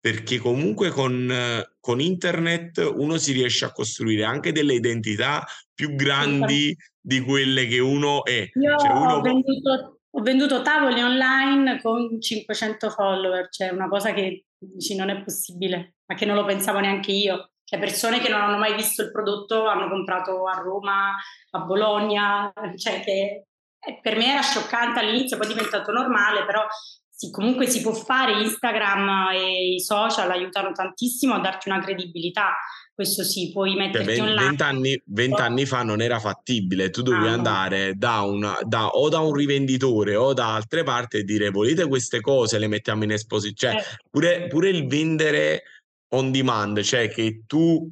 perché 0.00 0.38
comunque 0.38 0.90
con, 0.90 1.64
con 1.80 2.00
internet 2.00 2.92
uno 2.96 3.16
si 3.16 3.32
riesce 3.32 3.64
a 3.64 3.72
costruire 3.72 4.24
anche 4.24 4.52
delle 4.52 4.74
identità 4.74 5.44
più 5.74 5.94
grandi 5.94 6.76
di 7.00 7.20
quelle 7.20 7.66
che 7.66 7.78
uno 7.78 8.24
è. 8.24 8.48
Io 8.52 8.76
cioè 8.76 8.90
uno... 8.90 9.14
ho, 9.14 9.20
venduto, 9.22 10.00
ho 10.10 10.22
venduto 10.22 10.62
tavoli 10.62 11.00
online 11.00 11.80
con 11.80 12.20
500 12.20 12.90
follower, 12.90 13.48
cioè 13.50 13.70
una 13.70 13.88
cosa 13.88 14.12
che 14.12 14.44
dici 14.58 14.94
non 14.94 15.08
è 15.08 15.22
possibile, 15.22 15.96
ma 16.06 16.14
che 16.14 16.26
non 16.26 16.36
lo 16.36 16.44
pensavo 16.44 16.78
neanche 16.80 17.12
io 17.12 17.50
cioè 17.68 17.78
persone 17.78 18.18
che 18.20 18.30
non 18.30 18.40
hanno 18.40 18.56
mai 18.56 18.74
visto 18.74 19.02
il 19.02 19.10
prodotto 19.10 19.66
hanno 19.66 19.90
comprato 19.90 20.46
a 20.46 20.54
Roma, 20.54 21.14
a 21.50 21.58
Bologna, 21.58 22.50
cioè 22.78 23.02
che 23.02 23.44
eh, 23.78 23.98
per 24.00 24.16
me 24.16 24.32
era 24.32 24.40
scioccante 24.40 25.00
all'inizio, 25.00 25.36
poi 25.36 25.48
è 25.48 25.50
diventato 25.50 25.92
normale, 25.92 26.46
però 26.46 26.64
sì, 27.10 27.30
comunque 27.30 27.66
si 27.66 27.82
può 27.82 27.92
fare, 27.92 28.40
Instagram 28.40 29.32
e 29.34 29.74
i 29.74 29.80
social 29.80 30.30
aiutano 30.30 30.72
tantissimo 30.72 31.34
a 31.34 31.40
darti 31.40 31.68
una 31.68 31.80
credibilità, 31.80 32.54
questo 32.94 33.22
sì, 33.22 33.52
puoi 33.52 33.72
cioè, 33.72 33.86
metterti 33.86 34.16
cioè, 34.16 34.20
online. 34.20 34.46
Vent'anni, 34.46 35.02
vent'anni 35.04 35.66
fa 35.66 35.82
non 35.82 36.00
era 36.00 36.18
fattibile, 36.20 36.88
tu 36.88 37.02
dovevi 37.02 37.26
ah, 37.26 37.32
andare 37.32 37.96
da 37.96 38.22
una, 38.22 38.56
da, 38.62 38.86
o 38.86 39.10
da 39.10 39.18
un 39.18 39.34
rivenditore 39.34 40.16
o 40.16 40.32
da 40.32 40.54
altre 40.54 40.84
parti 40.84 41.18
e 41.18 41.24
dire 41.24 41.50
volete 41.50 41.86
queste 41.86 42.22
cose, 42.22 42.58
le 42.58 42.66
mettiamo 42.66 43.04
in 43.04 43.10
esposizione, 43.10 43.74
cioè 43.74 43.82
eh. 43.82 43.96
pure, 44.08 44.46
pure 44.46 44.70
il 44.70 44.86
vendere 44.86 45.64
on 46.10 46.30
demand, 46.30 46.80
cioè 46.82 47.08
che 47.08 47.42
tu 47.46 47.90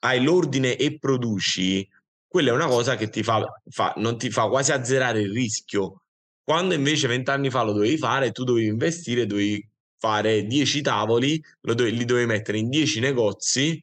hai 0.00 0.22
l'ordine 0.22 0.76
e 0.76 0.98
produci, 0.98 1.88
quella 2.26 2.50
è 2.50 2.54
una 2.54 2.66
cosa 2.66 2.96
che 2.96 3.08
ti 3.08 3.22
fa, 3.22 3.42
fa, 3.68 3.94
non 3.96 4.18
ti 4.18 4.30
fa 4.30 4.48
quasi 4.48 4.72
azzerare 4.72 5.20
il 5.20 5.32
rischio. 5.32 6.02
Quando 6.42 6.74
invece 6.74 7.08
vent'anni 7.08 7.50
fa 7.50 7.62
lo 7.62 7.72
dovevi 7.72 7.98
fare, 7.98 8.32
tu 8.32 8.44
dovevi 8.44 8.66
investire, 8.66 9.26
dovevi 9.26 9.66
fare 9.98 10.44
10 10.46 10.80
tavoli, 10.82 11.42
dovevi, 11.60 11.96
li 11.96 12.04
dovevi 12.04 12.26
mettere 12.26 12.58
in 12.58 12.68
10 12.68 13.00
negozi 13.00 13.82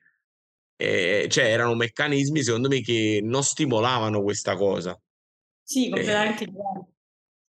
E, 0.77 1.27
cioè, 1.29 1.45
erano 1.45 1.73
meccanismi, 1.75 2.43
secondo 2.43 2.67
me, 2.67 2.81
che 2.81 3.21
non 3.23 3.43
stimolavano 3.43 4.21
questa 4.21 4.55
cosa. 4.55 4.99
Sì, 5.63 5.89
completamente 5.89 6.43
e, 6.43 6.47
diverso. 6.47 6.89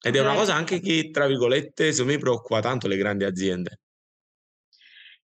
Ed 0.00 0.16
è 0.16 0.20
una 0.20 0.34
cosa 0.34 0.54
anche 0.54 0.80
che, 0.80 1.10
tra 1.10 1.26
virgolette, 1.26 1.92
secondo 1.92 2.12
me 2.12 2.18
preoccupa 2.18 2.60
tanto 2.60 2.86
le 2.86 2.96
grandi 2.96 3.24
aziende. 3.24 3.80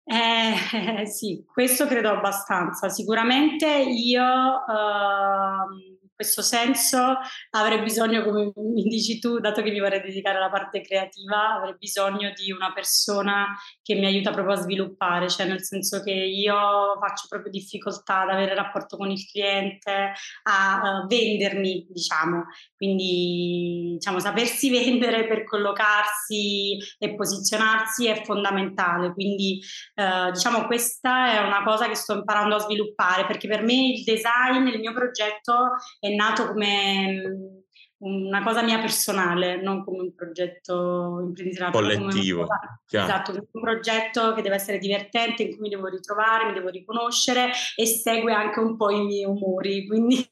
Eh, 0.05 1.05
sì, 1.07 1.43
questo 1.51 1.87
credo 1.87 2.09
abbastanza. 2.09 2.89
Sicuramente 2.89 3.67
io... 3.67 4.23
Uh, 4.23 6.01
questo 6.15 6.41
senso 6.41 7.17
avrei 7.51 7.81
bisogno, 7.81 8.23
come 8.23 8.51
mi 8.55 8.83
dici 8.83 9.19
tu, 9.19 9.39
dato 9.39 9.61
che 9.61 9.71
mi 9.71 9.79
vorrei 9.79 10.01
dedicare 10.01 10.37
alla 10.37 10.49
parte 10.49 10.81
creativa, 10.81 11.55
avrei 11.55 11.75
bisogno 11.77 12.31
di 12.35 12.51
una 12.51 12.71
persona 12.71 13.47
che 13.81 13.95
mi 13.95 14.05
aiuta 14.05 14.31
proprio 14.31 14.55
a 14.55 14.61
sviluppare, 14.61 15.29
cioè 15.29 15.47
nel 15.47 15.63
senso 15.63 16.01
che 16.03 16.11
io 16.11 16.55
faccio 16.99 17.25
proprio 17.27 17.51
difficoltà 17.51 18.21
ad 18.21 18.29
avere 18.29 18.53
rapporto 18.53 18.97
con 18.97 19.09
il 19.09 19.25
cliente, 19.25 20.13
a 20.43 21.01
uh, 21.03 21.07
vendermi, 21.07 21.87
diciamo. 21.89 22.45
Quindi, 22.75 23.93
diciamo, 23.93 24.19
sapersi 24.19 24.69
vendere 24.71 25.27
per 25.27 25.43
collocarsi 25.43 26.77
e 26.99 27.15
posizionarsi 27.15 28.07
è 28.07 28.23
fondamentale. 28.23 29.13
Quindi, 29.13 29.59
uh, 29.95 30.31
diciamo, 30.31 30.65
questa 30.65 31.33
è 31.33 31.45
una 31.45 31.63
cosa 31.63 31.87
che 31.87 31.95
sto 31.95 32.13
imparando 32.13 32.55
a 32.55 32.59
sviluppare, 32.59 33.25
perché 33.25 33.47
per 33.47 33.63
me 33.63 33.73
il 33.73 34.03
design, 34.03 34.67
il 34.67 34.79
mio 34.79 34.93
progetto 34.93 35.71
è 36.03 36.13
nato 36.13 36.47
come 36.47 37.13
mm, 37.15 37.63
una 37.99 38.43
cosa 38.43 38.61
mia 38.61 38.77
personale, 38.79 39.61
non 39.61 39.85
come 39.85 39.99
un 39.99 40.13
progetto 40.13 41.21
imprenditoriale. 41.23 41.71
Collettivo. 41.71 42.45
esatto, 42.91 43.31
un 43.31 43.61
progetto 43.61 44.33
che 44.33 44.41
deve 44.41 44.55
essere 44.55 44.79
divertente, 44.79 45.43
in 45.43 45.51
cui 45.51 45.61
mi 45.61 45.69
devo 45.69 45.87
ritrovare, 45.87 46.47
mi 46.47 46.53
devo 46.53 46.67
riconoscere 46.67 47.51
e 47.77 47.85
segue 47.85 48.33
anche 48.33 48.59
un 48.59 48.75
po' 48.75 48.89
i 48.89 49.05
miei 49.05 49.23
umori, 49.23 49.87
quindi 49.87 50.27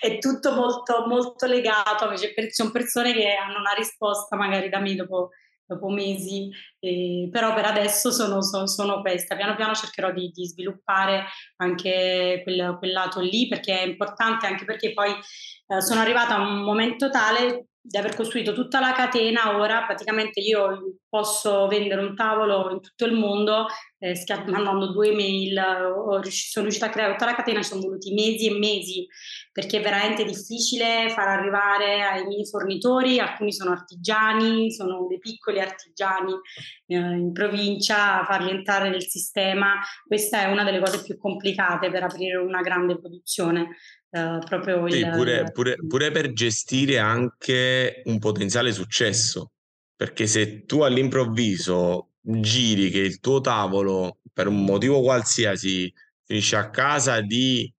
è 0.00 0.18
tutto 0.18 0.54
molto, 0.54 1.04
molto 1.08 1.46
legato, 1.46 2.08
sono 2.50 2.70
persone 2.70 3.12
che 3.12 3.34
hanno 3.34 3.58
una 3.58 3.74
risposta 3.76 4.36
magari 4.36 4.68
da 4.68 4.78
me 4.78 4.94
dopo 4.94 5.30
dopo 5.72 5.88
mesi, 5.88 6.50
eh, 6.78 7.28
però 7.30 7.54
per 7.54 7.64
adesso 7.64 8.10
sono, 8.10 8.42
sono, 8.42 8.66
sono, 8.66 9.00
questa. 9.00 9.36
Piano 9.36 9.54
piano 9.54 9.74
cercherò 9.74 10.12
di, 10.12 10.30
di 10.32 10.46
sviluppare 10.46 11.24
anche 11.56 12.40
quel, 12.44 12.76
quel, 12.78 12.92
lato 12.92 13.20
lì 13.20 13.48
perché 13.48 13.80
è 13.80 13.86
importante, 13.86 14.46
anche 14.46 14.64
perché 14.64 14.92
poi 14.92 15.10
eh, 15.10 15.80
sono 15.80 16.00
arrivata 16.00 16.36
a 16.36 16.40
un 16.40 16.62
momento 16.62 17.10
tale 17.10 17.66
di 17.84 17.98
aver 17.98 18.14
costruito 18.14 18.52
tutta 18.52 18.78
la 18.78 18.92
catena, 18.92 19.58
ora 19.58 19.82
praticamente 19.84 20.38
io 20.38 20.98
posso 21.08 21.66
vendere 21.66 22.00
un 22.00 22.14
tavolo 22.14 22.70
in 22.70 22.80
tutto 22.80 23.04
il 23.04 23.12
mondo 23.12 23.66
eh, 23.98 24.14
mandando 24.46 24.92
due 24.92 25.12
mail, 25.12 25.60
sono 26.28 26.64
riuscita 26.64 26.86
a 26.86 26.90
creare 26.90 27.12
tutta 27.12 27.24
la 27.24 27.34
catena, 27.34 27.60
ci 27.60 27.68
sono 27.70 27.80
voluti 27.80 28.12
mesi 28.12 28.46
e 28.46 28.56
mesi 28.56 29.06
perché 29.50 29.78
è 29.78 29.82
veramente 29.82 30.24
difficile 30.24 31.08
far 31.10 31.26
arrivare 31.26 32.02
ai 32.02 32.24
miei 32.24 32.46
fornitori, 32.46 33.18
alcuni 33.18 33.52
sono 33.52 33.72
artigiani, 33.72 34.70
sono 34.70 35.06
dei 35.08 35.18
piccoli 35.18 35.60
artigiani 35.60 36.34
eh, 36.86 36.96
in 36.96 37.32
provincia, 37.32 38.24
farli 38.24 38.50
entrare 38.50 38.90
nel 38.90 39.06
sistema, 39.06 39.74
questa 40.06 40.42
è 40.42 40.52
una 40.52 40.62
delle 40.62 40.80
cose 40.80 41.02
più 41.02 41.18
complicate 41.18 41.90
per 41.90 42.04
aprire 42.04 42.36
una 42.36 42.60
grande 42.60 42.98
produzione. 42.98 43.76
Uh, 44.12 44.44
proprio 44.44 44.86
sì, 44.90 44.98
il, 44.98 45.10
pure, 45.10 45.50
pure, 45.52 45.76
pure, 45.88 46.10
per 46.10 46.34
gestire 46.34 46.98
anche 46.98 48.02
un 48.04 48.18
potenziale 48.18 48.70
successo, 48.70 49.52
perché 49.96 50.26
se 50.26 50.66
tu 50.66 50.82
all'improvviso 50.82 52.10
giri 52.20 52.90
che 52.90 52.98
il 52.98 53.20
tuo 53.20 53.40
tavolo 53.40 54.18
per 54.30 54.48
un 54.48 54.64
motivo 54.64 55.00
qualsiasi 55.00 55.90
finisce 56.24 56.56
a 56.56 56.68
casa 56.68 57.22
di 57.22 57.72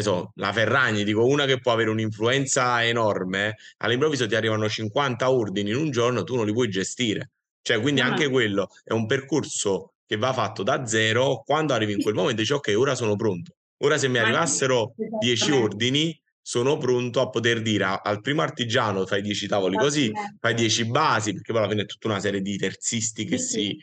so, 0.00 0.32
la 0.34 0.52
Ferragni, 0.52 1.04
dico 1.04 1.24
una 1.26 1.44
che 1.46 1.60
può 1.60 1.72
avere 1.72 1.90
un'influenza 1.90 2.84
enorme, 2.84 3.58
all'improvviso 3.78 4.26
ti 4.26 4.34
arrivano 4.34 4.68
50 4.68 5.30
ordini 5.30 5.70
in 5.70 5.76
un 5.76 5.90
giorno, 5.92 6.24
tu 6.24 6.34
non 6.34 6.44
li 6.44 6.52
puoi 6.52 6.68
gestire. 6.68 7.30
Cioè, 7.62 7.80
quindi 7.80 8.00
ah. 8.00 8.06
anche 8.06 8.28
quello 8.28 8.68
è 8.82 8.92
un 8.92 9.06
percorso 9.06 9.92
che 10.06 10.16
va 10.16 10.32
fatto 10.32 10.64
da 10.64 10.86
zero. 10.86 11.42
Quando 11.44 11.72
arrivi 11.72 11.92
in 11.92 12.02
quel 12.02 12.14
momento 12.14 12.40
dici 12.40 12.52
ok, 12.52 12.74
ora 12.76 12.96
sono 12.96 13.14
pronto 13.14 13.54
Ora 13.82 13.98
se 13.98 14.08
mi 14.08 14.18
arrivassero 14.18 14.94
10 15.18 15.50
ordini, 15.50 16.20
sono 16.40 16.76
pronto 16.76 17.20
a 17.20 17.28
poter 17.28 17.62
dire 17.62 18.00
al 18.02 18.20
primo 18.20 18.42
artigiano 18.42 19.06
fai 19.06 19.22
10 19.22 19.46
tavoli 19.46 19.76
così, 19.76 20.10
fai 20.40 20.54
10 20.54 20.86
basi, 20.86 21.32
perché 21.32 21.52
poi 21.52 21.62
alla 21.62 21.70
fine 21.70 21.82
è 21.82 21.86
tutta 21.86 22.08
una 22.08 22.20
serie 22.20 22.40
di 22.40 22.56
terzisti 22.56 23.24
che 23.24 23.38
si, 23.38 23.76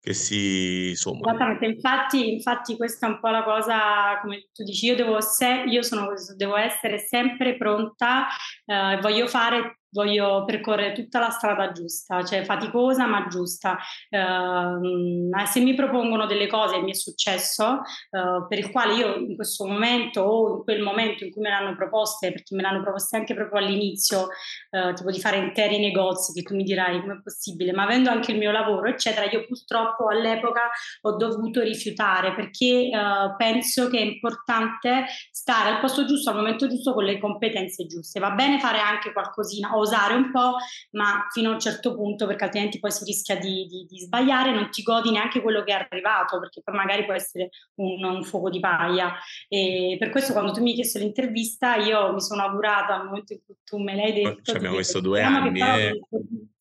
che 0.00 0.12
si 0.12 0.92
sommano. 0.94 1.28
Esattamente, 1.28 1.66
infatti, 1.66 2.32
infatti 2.32 2.76
questa 2.76 3.06
è 3.06 3.10
un 3.10 3.20
po' 3.20 3.28
la 3.28 3.44
cosa, 3.44 4.20
come 4.20 4.48
tu 4.52 4.64
dici, 4.64 4.86
io 4.86 4.96
devo, 4.96 5.20
se, 5.20 5.64
io 5.66 5.82
sono, 5.82 6.08
devo 6.36 6.56
essere 6.56 6.98
sempre 6.98 7.56
pronta, 7.56 8.26
eh, 8.64 8.98
voglio 9.00 9.26
fare 9.26 9.80
voglio 9.90 10.44
percorrere 10.44 10.92
tutta 10.92 11.18
la 11.18 11.30
strada 11.30 11.72
giusta, 11.72 12.22
cioè 12.24 12.44
faticosa 12.44 13.06
ma 13.06 13.26
giusta. 13.28 13.78
Uh, 14.10 15.30
se 15.46 15.60
mi 15.60 15.74
propongono 15.74 16.26
delle 16.26 16.46
cose, 16.46 16.80
mi 16.80 16.90
è 16.90 16.94
successo, 16.94 17.80
uh, 18.10 18.46
per 18.46 18.58
il 18.58 18.70
quale 18.70 18.94
io 18.94 19.16
in 19.16 19.34
questo 19.34 19.66
momento 19.66 20.22
o 20.22 20.56
in 20.56 20.62
quel 20.64 20.82
momento 20.82 21.24
in 21.24 21.30
cui 21.30 21.40
me 21.40 21.48
le 21.48 21.54
hanno 21.54 21.76
proposte, 21.76 22.32
perché 22.32 22.54
me 22.54 22.62
le 22.62 22.68
hanno 22.68 22.82
proposte 22.82 23.16
anche 23.16 23.34
proprio 23.34 23.60
all'inizio, 23.60 24.28
uh, 24.70 24.92
tipo 24.94 25.10
di 25.10 25.20
fare 25.20 25.38
interi 25.38 25.78
negozi, 25.78 26.32
che 26.32 26.42
tu 26.42 26.54
mi 26.54 26.64
dirai 26.64 27.00
come 27.00 27.14
è 27.14 27.22
possibile, 27.22 27.72
ma 27.72 27.84
avendo 27.84 28.10
anche 28.10 28.32
il 28.32 28.38
mio 28.38 28.50
lavoro, 28.50 28.88
eccetera, 28.88 29.28
io 29.30 29.46
purtroppo 29.46 30.08
all'epoca 30.08 30.68
ho 31.02 31.16
dovuto 31.16 31.60
rifiutare 31.60 32.34
perché 32.34 32.90
penso 33.36 33.88
che 33.88 33.98
è 33.98 34.02
importante 34.02 35.06
stare 35.30 35.70
al 35.70 35.80
posto 35.80 36.04
giusto, 36.04 36.30
al 36.30 36.36
momento 36.36 36.68
giusto, 36.68 36.92
con 36.92 37.04
le 37.04 37.18
competenze 37.18 37.86
giuste. 37.86 38.20
Va 38.20 38.30
bene 38.30 38.58
fare 38.58 38.78
anche 38.78 39.12
qualcosina 39.12 39.76
osare 39.78 40.14
un 40.14 40.30
po', 40.30 40.56
ma 40.92 41.26
fino 41.30 41.50
a 41.50 41.54
un 41.54 41.60
certo 41.60 41.94
punto, 41.94 42.26
perché 42.26 42.44
altrimenti 42.44 42.78
poi 42.78 42.90
si 42.90 43.04
rischia 43.04 43.36
di, 43.36 43.66
di, 43.66 43.86
di 43.88 44.00
sbagliare, 44.00 44.52
non 44.52 44.70
ti 44.70 44.82
godi 44.82 45.10
neanche 45.10 45.40
quello 45.40 45.62
che 45.62 45.72
è 45.72 45.86
arrivato, 45.88 46.38
perché 46.38 46.60
poi 46.62 46.74
magari 46.74 47.04
può 47.04 47.14
essere 47.14 47.50
un, 47.76 48.02
un 48.04 48.22
fuoco 48.22 48.50
di 48.50 48.60
paglia. 48.60 49.14
E 49.48 49.96
per 49.98 50.10
questo 50.10 50.32
quando 50.32 50.52
tu 50.52 50.62
mi 50.62 50.70
hai 50.70 50.76
chiesto 50.76 50.98
l'intervista, 50.98 51.76
io 51.76 52.12
mi 52.12 52.20
sono 52.20 52.42
augurata 52.42 52.98
al 52.98 53.06
momento 53.06 53.32
in 53.32 53.40
cui 53.44 53.56
tu 53.64 53.78
me 53.78 53.94
l'hai 53.94 54.12
detto. 54.12 54.52
Ci 54.52 54.56
abbiamo 54.56 54.76
messo 54.76 55.00
due 55.00 55.22
anni. 55.22 55.60
Eh. 55.60 56.00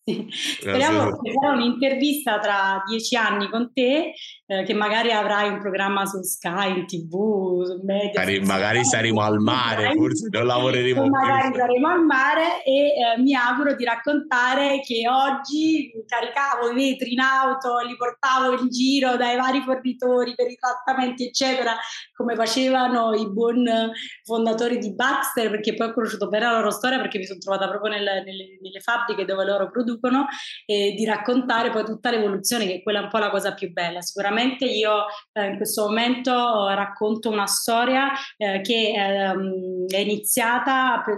Speriamo 0.09 1.19
che 1.19 1.33
farò 1.33 1.53
un'intervista 1.53 2.39
tra 2.39 2.81
dieci 2.87 3.17
anni 3.17 3.49
con 3.49 3.73
te, 3.73 4.13
eh, 4.45 4.63
che 4.63 4.73
magari 4.73 5.11
avrai 5.11 5.49
un 5.49 5.59
programma 5.59 6.05
su 6.05 6.21
Sky, 6.21 6.79
in 6.79 6.85
tv, 6.85 7.65
su 7.65 7.81
media. 7.83 8.21
Magari, 8.21 8.39
magari 8.39 8.85
saremo 8.85 9.19
al 9.19 9.39
mare, 9.39 9.91
forse 9.93 10.29
non 10.31 10.45
lavoreremo 10.45 11.01
più. 11.01 11.11
Magari 11.11 11.53
saremo 11.53 11.89
al 11.89 12.05
mare 12.05 12.63
e 12.63 12.71
eh, 12.71 13.21
mi 13.21 13.35
auguro 13.35 13.75
di 13.75 13.83
raccontare 13.83 14.79
che 14.79 15.03
oggi 15.09 15.91
caricavo 16.05 16.71
i 16.71 16.73
vetri 16.73 17.11
in 17.11 17.19
auto, 17.19 17.79
li 17.85 17.97
portavo 17.97 18.57
in 18.61 18.69
giro 18.69 19.17
dai 19.17 19.35
vari 19.35 19.59
fornitori 19.59 20.35
per 20.35 20.49
i 20.49 20.55
trattamenti, 20.55 21.25
eccetera, 21.25 21.75
come 22.15 22.35
facevano 22.35 23.13
i 23.13 23.29
buon 23.29 23.91
fondatori 24.23 24.77
di 24.77 24.93
Baxter, 24.95 25.49
perché 25.49 25.73
poi 25.73 25.89
ho 25.89 25.93
conosciuto 25.93 26.29
bene 26.29 26.45
la 26.45 26.53
loro 26.53 26.71
storia 26.71 26.97
perché 26.97 27.17
mi 27.17 27.25
sono 27.25 27.39
trovata 27.39 27.67
proprio 27.67 27.91
nelle, 27.91 28.23
nelle, 28.23 28.57
nelle 28.61 28.79
fabbriche 28.79 29.25
dove 29.25 29.43
loro 29.43 29.69
producono 29.69 29.95
producono 29.97 30.27
e 30.65 30.93
di 30.95 31.05
raccontare 31.05 31.69
poi 31.71 31.83
tutta 31.83 32.11
l'evoluzione, 32.11 32.65
che 32.65 32.75
è 32.75 32.83
quella 32.83 33.01
un 33.01 33.09
po' 33.09 33.17
la 33.17 33.29
cosa 33.29 33.53
più 33.53 33.71
bella. 33.71 34.01
Sicuramente 34.01 34.65
io 34.65 35.05
eh, 35.33 35.47
in 35.47 35.57
questo 35.57 35.83
momento 35.83 36.67
racconto 36.69 37.29
una 37.29 37.47
storia 37.47 38.11
eh, 38.37 38.61
che 38.61 38.93
ehm, 38.95 39.87
è 39.87 39.97
iniziata 39.97 41.01
per, 41.03 41.15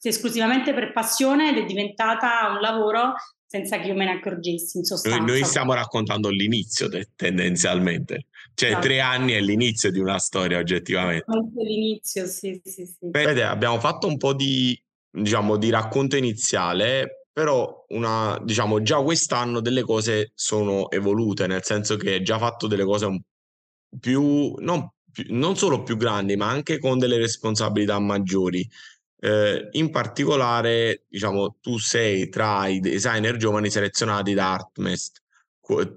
esclusivamente 0.00 0.74
per 0.74 0.92
passione 0.92 1.50
ed 1.50 1.58
è 1.58 1.64
diventata 1.64 2.50
un 2.50 2.60
lavoro 2.60 3.14
senza 3.50 3.78
che 3.78 3.88
io 3.88 3.94
me 3.94 4.04
ne 4.04 4.12
accorgessi 4.12 4.76
in 4.78 4.84
sostanza. 4.84 5.18
Noi, 5.18 5.26
noi 5.26 5.44
stiamo 5.44 5.72
raccontando 5.72 6.28
l'inizio 6.28 6.86
de- 6.86 7.08
tendenzialmente, 7.16 8.26
cioè 8.54 8.70
esatto. 8.70 8.86
tre 8.86 9.00
anni 9.00 9.32
è 9.32 9.40
l'inizio 9.40 9.90
di 9.90 9.98
una 9.98 10.18
storia 10.18 10.58
oggettivamente. 10.58 11.24
L'inizio, 11.56 12.26
sì, 12.26 12.60
sì, 12.62 12.84
sì. 12.84 12.96
Vedete, 13.00 13.44
abbiamo 13.44 13.80
fatto 13.80 14.06
un 14.06 14.18
po' 14.18 14.34
di, 14.34 14.78
diciamo, 15.10 15.56
di 15.56 15.70
racconto 15.70 16.18
iniziale, 16.18 17.17
però 17.38 17.84
una, 17.90 18.36
diciamo, 18.42 18.82
già 18.82 19.00
quest'anno 19.00 19.60
delle 19.60 19.82
cose 19.82 20.32
sono 20.34 20.90
evolute, 20.90 21.46
nel 21.46 21.62
senso 21.62 21.94
che 21.94 22.14
hai 22.14 22.22
già 22.24 22.36
fatto 22.36 22.66
delle 22.66 22.82
cose 22.82 23.22
più 24.00 24.56
non, 24.58 24.90
più, 25.12 25.24
non 25.28 25.56
solo 25.56 25.84
più 25.84 25.96
grandi, 25.96 26.34
ma 26.34 26.48
anche 26.48 26.80
con 26.80 26.98
delle 26.98 27.16
responsabilità 27.16 27.96
maggiori. 28.00 28.68
Eh, 29.20 29.68
in 29.70 29.90
particolare, 29.92 31.04
diciamo, 31.08 31.58
tu 31.60 31.78
sei 31.78 32.28
tra 32.28 32.66
i 32.66 32.80
designer 32.80 33.36
giovani 33.36 33.70
selezionati 33.70 34.34
da 34.34 34.54
Artmest, 34.54 35.22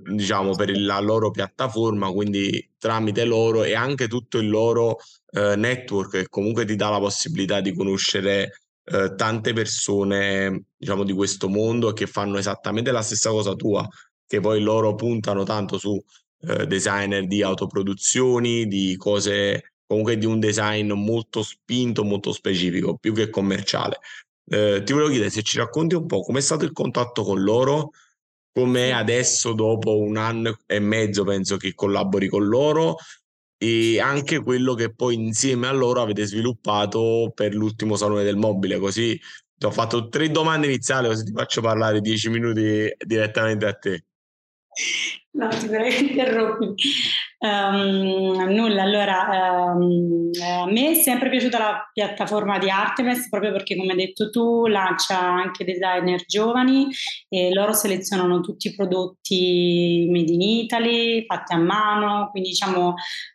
diciamo, 0.03 0.53
per 0.53 0.77
la 0.77 0.99
loro 0.99 1.31
piattaforma, 1.31 2.11
quindi 2.11 2.69
tramite 2.77 3.25
loro 3.25 3.63
e 3.63 3.73
anche 3.73 4.07
tutto 4.07 4.37
il 4.37 4.47
loro 4.47 4.97
eh, 5.31 5.55
network 5.55 6.11
che 6.11 6.29
comunque 6.29 6.65
ti 6.65 6.75
dà 6.75 6.89
la 6.89 6.99
possibilità 6.99 7.61
di 7.61 7.73
conoscere 7.73 8.60
eh, 8.83 9.13
tante 9.15 9.53
persone, 9.53 10.65
diciamo, 10.77 11.03
di 11.03 11.13
questo 11.13 11.49
mondo 11.49 11.93
che 11.93 12.07
fanno 12.07 12.37
esattamente 12.37 12.91
la 12.91 13.01
stessa 13.01 13.29
cosa 13.29 13.53
tua, 13.53 13.87
che 14.25 14.39
poi 14.39 14.61
loro 14.61 14.95
puntano 14.95 15.43
tanto 15.43 15.77
su 15.77 16.01
eh, 16.41 16.65
designer 16.67 17.27
di 17.27 17.41
autoproduzioni, 17.43 18.67
di 18.67 18.95
cose 18.97 19.73
comunque 19.85 20.17
di 20.17 20.25
un 20.25 20.39
design 20.39 20.91
molto 20.93 21.43
spinto, 21.43 22.03
molto 22.05 22.31
specifico, 22.31 22.97
più 22.97 23.13
che 23.13 23.29
commerciale. 23.29 23.99
Eh, 24.45 24.83
ti 24.83 24.93
volevo 24.93 25.09
chiedere 25.09 25.29
se 25.29 25.41
ci 25.41 25.57
racconti 25.57 25.95
un 25.95 26.05
po' 26.05 26.21
com'è 26.21 26.39
stato 26.39 26.63
il 26.63 26.71
contatto 26.71 27.23
con 27.23 27.43
loro, 27.43 27.91
com'è 28.53 28.91
adesso 28.91 29.53
dopo 29.53 29.99
un 29.99 30.17
anno 30.17 30.59
e 30.65 30.79
mezzo 30.79 31.23
penso 31.23 31.57
che 31.57 31.73
collabori 31.73 32.27
con 32.27 32.45
loro 32.47 32.97
e 33.63 33.99
anche 33.99 34.41
quello 34.41 34.73
che 34.73 34.91
poi 34.91 35.13
insieme 35.13 35.67
a 35.67 35.71
loro 35.71 36.01
avete 36.01 36.25
sviluppato 36.25 37.31
per 37.35 37.53
l'ultimo 37.53 37.95
salone 37.95 38.23
del 38.23 38.35
mobile, 38.35 38.79
così 38.79 39.15
ti 39.55 39.65
ho 39.67 39.69
fatto 39.69 40.09
tre 40.09 40.31
domande 40.31 40.65
iniziali, 40.65 41.07
così 41.07 41.25
ti 41.25 41.31
faccio 41.31 41.61
parlare 41.61 42.01
dieci 42.01 42.27
minuti 42.29 42.91
direttamente 42.97 43.67
a 43.67 43.73
te. 43.73 44.05
No, 45.33 45.47
ti 45.49 45.67
prego, 45.67 45.95
interrompi. 46.09 46.73
Um, 47.37 48.49
nulla, 48.49 48.83
allora 48.83 49.73
um, 49.73 50.29
a 50.43 50.65
me 50.69 50.91
è 50.91 50.93
sempre 50.95 51.29
piaciuta 51.29 51.57
la 51.57 51.89
piattaforma 51.91 52.59
di 52.59 52.69
Artemis 52.69 53.29
proprio 53.29 53.51
perché 53.51 53.75
come 53.75 53.93
hai 53.93 53.97
detto 53.97 54.29
tu 54.29 54.67
lancia 54.67 55.19
anche 55.19 55.65
designer 55.65 56.23
giovani 56.25 56.87
e 57.29 57.51
loro 57.51 57.73
selezionano 57.73 58.41
tutti 58.41 58.67
i 58.67 58.75
prodotti 58.75 60.07
made 60.11 60.31
in 60.31 60.41
Italy, 60.41 61.25
fatti 61.25 61.53
a 61.53 61.57
mano, 61.57 62.29
quindi 62.29 62.49
diciamo 62.49 62.93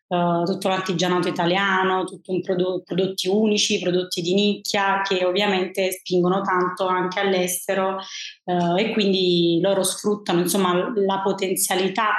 uh, 0.08 0.44
tutto 0.44 0.68
l'artigianato 0.68 1.28
italiano, 1.28 2.04
tutto 2.04 2.32
un 2.32 2.40
prodotto, 2.40 2.82
prodotti 2.84 3.28
unici, 3.28 3.80
prodotti 3.80 4.20
di 4.20 4.34
nicchia 4.34 5.02
che 5.02 5.24
ovviamente 5.24 5.92
spingono 5.92 6.42
tanto 6.42 6.86
anche 6.86 7.20
all'estero 7.20 7.98
uh, 8.44 8.76
e 8.76 8.92
quindi 8.92 9.58
loro 9.60 9.82
sfruttano 9.82 10.40
insomma 10.40 10.92
la 10.94 11.20
potenzialità 11.22 12.10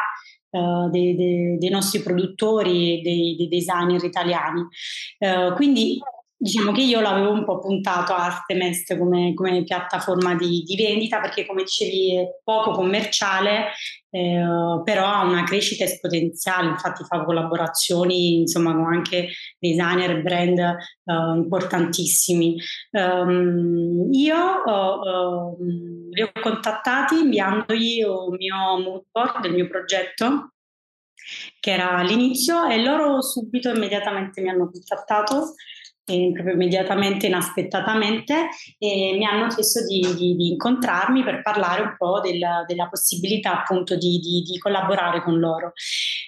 Uh, 0.50 0.90
dei, 0.90 1.14
dei, 1.14 1.58
dei, 1.58 1.70
nostri 1.70 2.02
produttori 2.02 2.98
e 2.98 3.02
dei, 3.02 3.36
dei, 3.36 3.50
designer 3.50 4.02
italiani. 4.02 4.66
Quindi 5.56 6.00
diciamo 6.40 6.72
che 6.72 6.82
io 6.82 7.02
l'avevo 7.02 7.32
un 7.32 7.44
po' 7.44 7.58
puntato 7.60 8.14
a 8.14 8.26
Artemest 8.26 8.96
come, 8.98 9.34
come 9.34 9.64
piattaforma 9.64 10.36
di, 10.36 10.64
di, 10.64 10.76
vendita 10.76 11.20
perché 11.20 11.46
come 11.48 11.64
dicevi 11.64 12.16
è 12.16 12.28
poco 12.44 12.72
commerciale 12.72 13.72
eh, 14.12 14.82
però 14.84 15.06
ha 15.06 15.24
una 15.24 15.44
crescita 15.44 15.84
esponenziale. 15.84 16.70
Infatti 16.70 17.04
fa 17.04 17.24
collaborazioni 17.24 18.38
insomma 18.42 18.74
con 18.74 18.86
anche 18.86 19.30
designer 19.60 20.12
e 20.12 20.22
brand 20.22 20.60
eh, 20.60 20.76
importantissimi. 21.36 22.56
Um, 22.92 24.08
io 24.12 24.62
uh, 24.64 25.58
li 26.12 26.22
ho 26.22 26.32
contattati 26.40 27.20
inviandogli 27.20 28.04
un 28.04 28.36
mio 28.36 28.80
mood 28.80 29.04
board 29.12 29.42
del 29.42 29.54
mio 29.54 29.68
progetto 29.68 30.52
che 31.60 31.72
era 31.72 31.98
all'inizio 31.98 32.66
e 32.68 32.82
loro 32.82 33.22
subito 33.22 33.70
immediatamente 33.70 34.42
mi 34.42 34.50
hanno 34.50 34.70
contattato. 34.72 35.36
eh, 35.46 35.77
proprio 36.32 36.54
immediatamente, 36.54 37.28
inaspettatamente, 37.28 38.50
e 38.78 39.16
mi 39.18 39.26
hanno 39.26 39.48
chiesto 39.48 39.86
di, 39.86 40.00
di, 40.16 40.36
di 40.36 40.48
incontrarmi 40.52 41.22
per 41.24 41.42
parlare 41.42 41.82
un 41.82 41.96
po' 41.98 42.22
della, 42.22 42.64
della 42.66 42.88
possibilità 42.88 43.60
appunto 43.60 43.98
di, 43.98 44.20
di 44.20 44.58
collaborare 44.58 45.22
con 45.22 45.38
loro. 45.38 45.74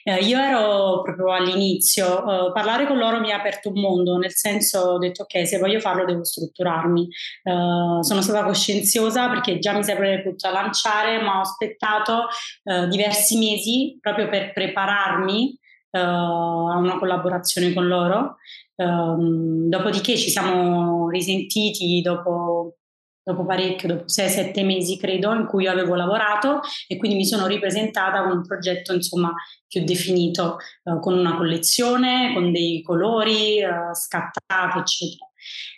Eh, 0.03 0.17
io 0.25 0.37
ero 0.37 1.01
proprio 1.01 1.33
all'inizio, 1.33 2.47
eh, 2.47 2.51
parlare 2.51 2.87
con 2.87 2.97
loro 2.97 3.21
mi 3.21 3.31
ha 3.31 3.37
aperto 3.37 3.69
un 3.69 3.79
mondo, 3.79 4.17
nel 4.17 4.33
senso 4.33 4.79
ho 4.79 4.97
detto 4.97 5.23
ok, 5.23 5.47
se 5.47 5.59
voglio 5.59 5.79
farlo 5.79 6.03
devo 6.03 6.25
strutturarmi. 6.25 7.07
Eh, 7.43 8.03
sono 8.03 8.21
stata 8.21 8.43
coscienziosa 8.43 9.29
perché 9.29 9.59
già 9.59 9.73
mi 9.73 9.83
sarebbe 9.83 10.23
potuta 10.23 10.51
lanciare, 10.51 11.21
ma 11.21 11.37
ho 11.37 11.41
aspettato 11.41 12.27
eh, 12.63 12.87
diversi 12.87 13.37
mesi 13.37 13.97
proprio 14.01 14.27
per 14.27 14.51
prepararmi 14.51 15.57
Uh, 15.91 15.97
a 15.97 16.77
una 16.77 16.99
collaborazione 16.99 17.73
con 17.73 17.87
loro 17.87 18.35
Um, 18.79 19.67
dopodiché 19.67 20.15
ci 20.15 20.29
siamo 20.29 21.09
risentiti 21.09 21.99
dopo, 22.01 22.77
dopo 23.21 23.45
parecchio, 23.45 23.89
dopo 23.89 24.05
6-7 24.05 24.63
mesi 24.63 24.97
credo, 24.97 25.33
in 25.33 25.47
cui 25.47 25.67
avevo 25.67 25.95
lavorato 25.95 26.61
e 26.87 26.95
quindi 26.95 27.17
mi 27.17 27.25
sono 27.25 27.45
ripresentata 27.45 28.23
con 28.23 28.37
un 28.37 28.47
progetto 28.47 28.93
insomma 28.93 29.33
più 29.67 29.83
definito, 29.83 30.59
uh, 30.83 30.99
con 31.01 31.17
una 31.17 31.35
collezione, 31.35 32.31
con 32.33 32.53
dei 32.53 32.81
colori 32.81 33.61
uh, 33.61 33.93
scattati, 33.93 34.79
eccetera. 34.79 35.27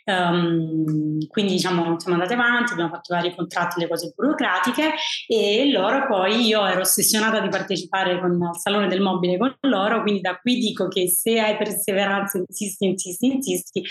Um, 0.03 1.27
quindi 1.27 1.53
diciamo 1.53 1.99
siamo 1.99 2.15
andate 2.15 2.33
avanti, 2.33 2.73
abbiamo 2.73 2.89
fatto 2.89 3.13
vari 3.13 3.35
contratti, 3.35 3.79
le 3.79 3.87
cose 3.87 4.13
burocratiche 4.15 4.93
e 5.27 5.69
loro 5.71 6.07
poi 6.07 6.45
io 6.47 6.65
ero 6.65 6.81
ossessionata 6.81 7.39
di 7.39 7.49
partecipare 7.49 8.19
con 8.19 8.31
il 8.33 8.59
Salone 8.59 8.87
del 8.87 9.01
Mobile 9.01 9.37
con 9.37 9.55
loro, 9.61 10.01
quindi 10.01 10.21
da 10.21 10.37
qui 10.37 10.57
dico 10.57 10.87
che 10.87 11.07
se 11.07 11.39
hai 11.39 11.55
perseveranza, 11.55 12.37
insisti, 12.39 12.85
insisti, 12.85 13.25
insisti 13.27 13.83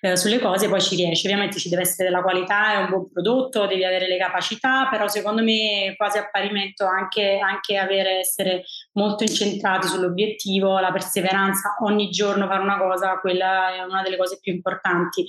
eh, 0.00 0.16
sulle 0.16 0.38
cose, 0.38 0.68
poi 0.68 0.80
ci 0.80 0.96
riesci. 0.96 1.26
Ovviamente 1.26 1.58
ci 1.58 1.68
deve 1.68 1.82
essere 1.82 2.08
della 2.08 2.22
qualità, 2.22 2.74
è 2.74 2.76
un 2.76 2.88
buon 2.90 3.10
prodotto, 3.10 3.66
devi 3.66 3.84
avere 3.84 4.08
le 4.08 4.18
capacità, 4.18 4.88
però 4.90 5.08
secondo 5.08 5.42
me 5.42 5.94
quasi 5.96 6.18
a 6.18 6.28
parimento 6.30 6.84
anche, 6.86 7.38
anche 7.38 7.76
avere, 7.76 8.18
essere 8.18 8.64
molto 8.92 9.24
incentrati 9.24 9.86
sull'obiettivo, 9.86 10.78
la 10.78 10.92
perseveranza, 10.92 11.76
ogni 11.82 12.10
giorno 12.10 12.46
fare 12.46 12.62
una 12.62 12.78
cosa, 12.78 13.18
quella 13.18 13.74
è 13.74 13.82
una 13.82 14.02
delle 14.02 14.16
cose 14.16 14.38
più 14.40 14.52
importanti. 14.52 15.24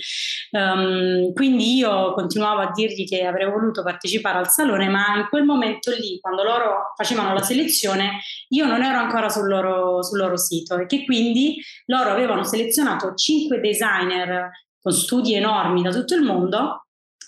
Um, 0.52 1.34
quindi 1.34 1.76
io 1.76 2.14
continuavo 2.14 2.62
a 2.62 2.72
dirgli 2.74 3.06
che 3.08 3.26
avrei 3.26 3.50
voluto 3.50 3.84
partecipare 3.84 4.38
al 4.38 4.50
salone, 4.50 4.88
ma 4.88 5.18
in 5.18 5.28
quel 5.30 5.44
momento 5.44 5.92
lì, 5.92 6.20
quando 6.20 6.44
loro 6.44 6.94
facevano 6.96 7.34
la 7.34 7.42
selezione, 7.42 8.20
io 8.50 8.66
non 8.66 8.84
ero 8.84 8.98
ancora 8.98 9.30
sul 9.30 9.48
loro, 9.48 10.04
sul 10.04 10.20
loro 10.20 10.38
sito 10.38 10.78
e 10.78 10.86
che 10.86 11.04
quindi 11.06 11.58
loro 11.86 12.10
avevano 12.10 12.44
selezionato 12.44 13.14
cinque 13.14 13.60
designer 13.60 14.50
con 14.80 14.94
studi 14.94 15.34
enormi 15.34 15.82
da 15.82 15.92
tutto 15.92 16.16
il 16.16 16.22
mondo 16.22 16.88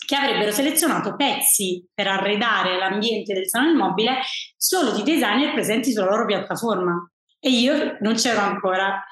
che 0.10 0.16
avrebbero 0.16 0.52
selezionato 0.52 1.16
pezzi 1.16 1.86
per 1.94 2.08
arredare 2.08 2.80
l'ambiente 2.80 3.32
del 3.32 3.48
salone 3.48 3.76
mobile 3.76 4.22
solo 4.58 4.92
di 4.92 5.04
designer 5.04 5.54
presenti 5.54 5.92
sulla 5.92 6.10
loro 6.10 6.26
piattaforma. 6.26 7.08
E 7.40 7.52
io 7.52 7.98
non 8.00 8.16
c'ero 8.16 8.40
ancora. 8.40 9.04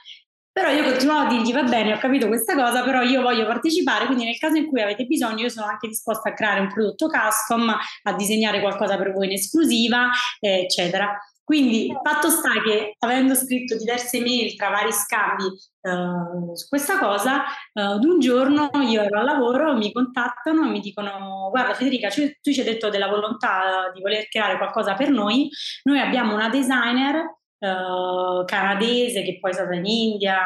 Però 0.57 0.71
io 0.71 0.85
continuavo 0.85 1.27
a 1.27 1.29
dirgli 1.29 1.53
va 1.53 1.61
bene, 1.61 1.93
ho 1.93 1.99
capito 1.99 2.25
questa 2.25 2.55
cosa, 2.55 2.81
però 2.81 3.03
io 3.03 3.21
voglio 3.21 3.45
partecipare, 3.45 4.07
quindi 4.07 4.25
nel 4.25 4.39
caso 4.39 4.57
in 4.57 4.65
cui 4.65 4.81
avete 4.81 5.05
bisogno 5.05 5.43
io 5.43 5.49
sono 5.49 5.67
anche 5.67 5.87
disposta 5.87 6.29
a 6.29 6.33
creare 6.33 6.61
un 6.61 6.73
prodotto 6.73 7.09
custom, 7.09 7.69
a 7.69 8.13
disegnare 8.13 8.59
qualcosa 8.59 8.97
per 8.97 9.13
voi 9.13 9.27
in 9.27 9.33
esclusiva, 9.33 10.09
eccetera. 10.39 11.15
Quindi 11.43 11.95
fatto 12.01 12.31
sta 12.31 12.49
che 12.65 12.95
avendo 12.97 13.35
scritto 13.35 13.77
diverse 13.77 14.19
mail 14.19 14.55
tra 14.55 14.69
vari 14.69 14.91
scambi 14.91 15.43
uh, 15.43 16.55
su 16.55 16.67
questa 16.67 16.97
cosa, 16.97 17.43
ad 17.73 18.03
un 18.03 18.19
giorno 18.19 18.71
io 18.81 19.03
ero 19.03 19.19
al 19.19 19.25
lavoro, 19.25 19.77
mi 19.77 19.91
contattano 19.91 20.65
e 20.65 20.69
mi 20.69 20.79
dicono 20.79 21.49
guarda 21.51 21.75
Federica, 21.75 22.09
tu 22.09 22.51
ci 22.51 22.59
hai 22.61 22.65
detto 22.65 22.89
della 22.89 23.09
volontà 23.09 23.91
di 23.93 24.01
voler 24.01 24.27
creare 24.27 24.57
qualcosa 24.57 24.95
per 24.95 25.11
noi, 25.11 25.49
noi 25.83 25.99
abbiamo 25.99 26.33
una 26.33 26.49
designer 26.49 27.37
Uh, 27.59 28.45
canadese 28.45 29.23
che 29.23 29.39
poi 29.39 29.49
è 29.49 29.53
stata 29.55 29.73
in 29.73 29.85
India, 29.85 30.37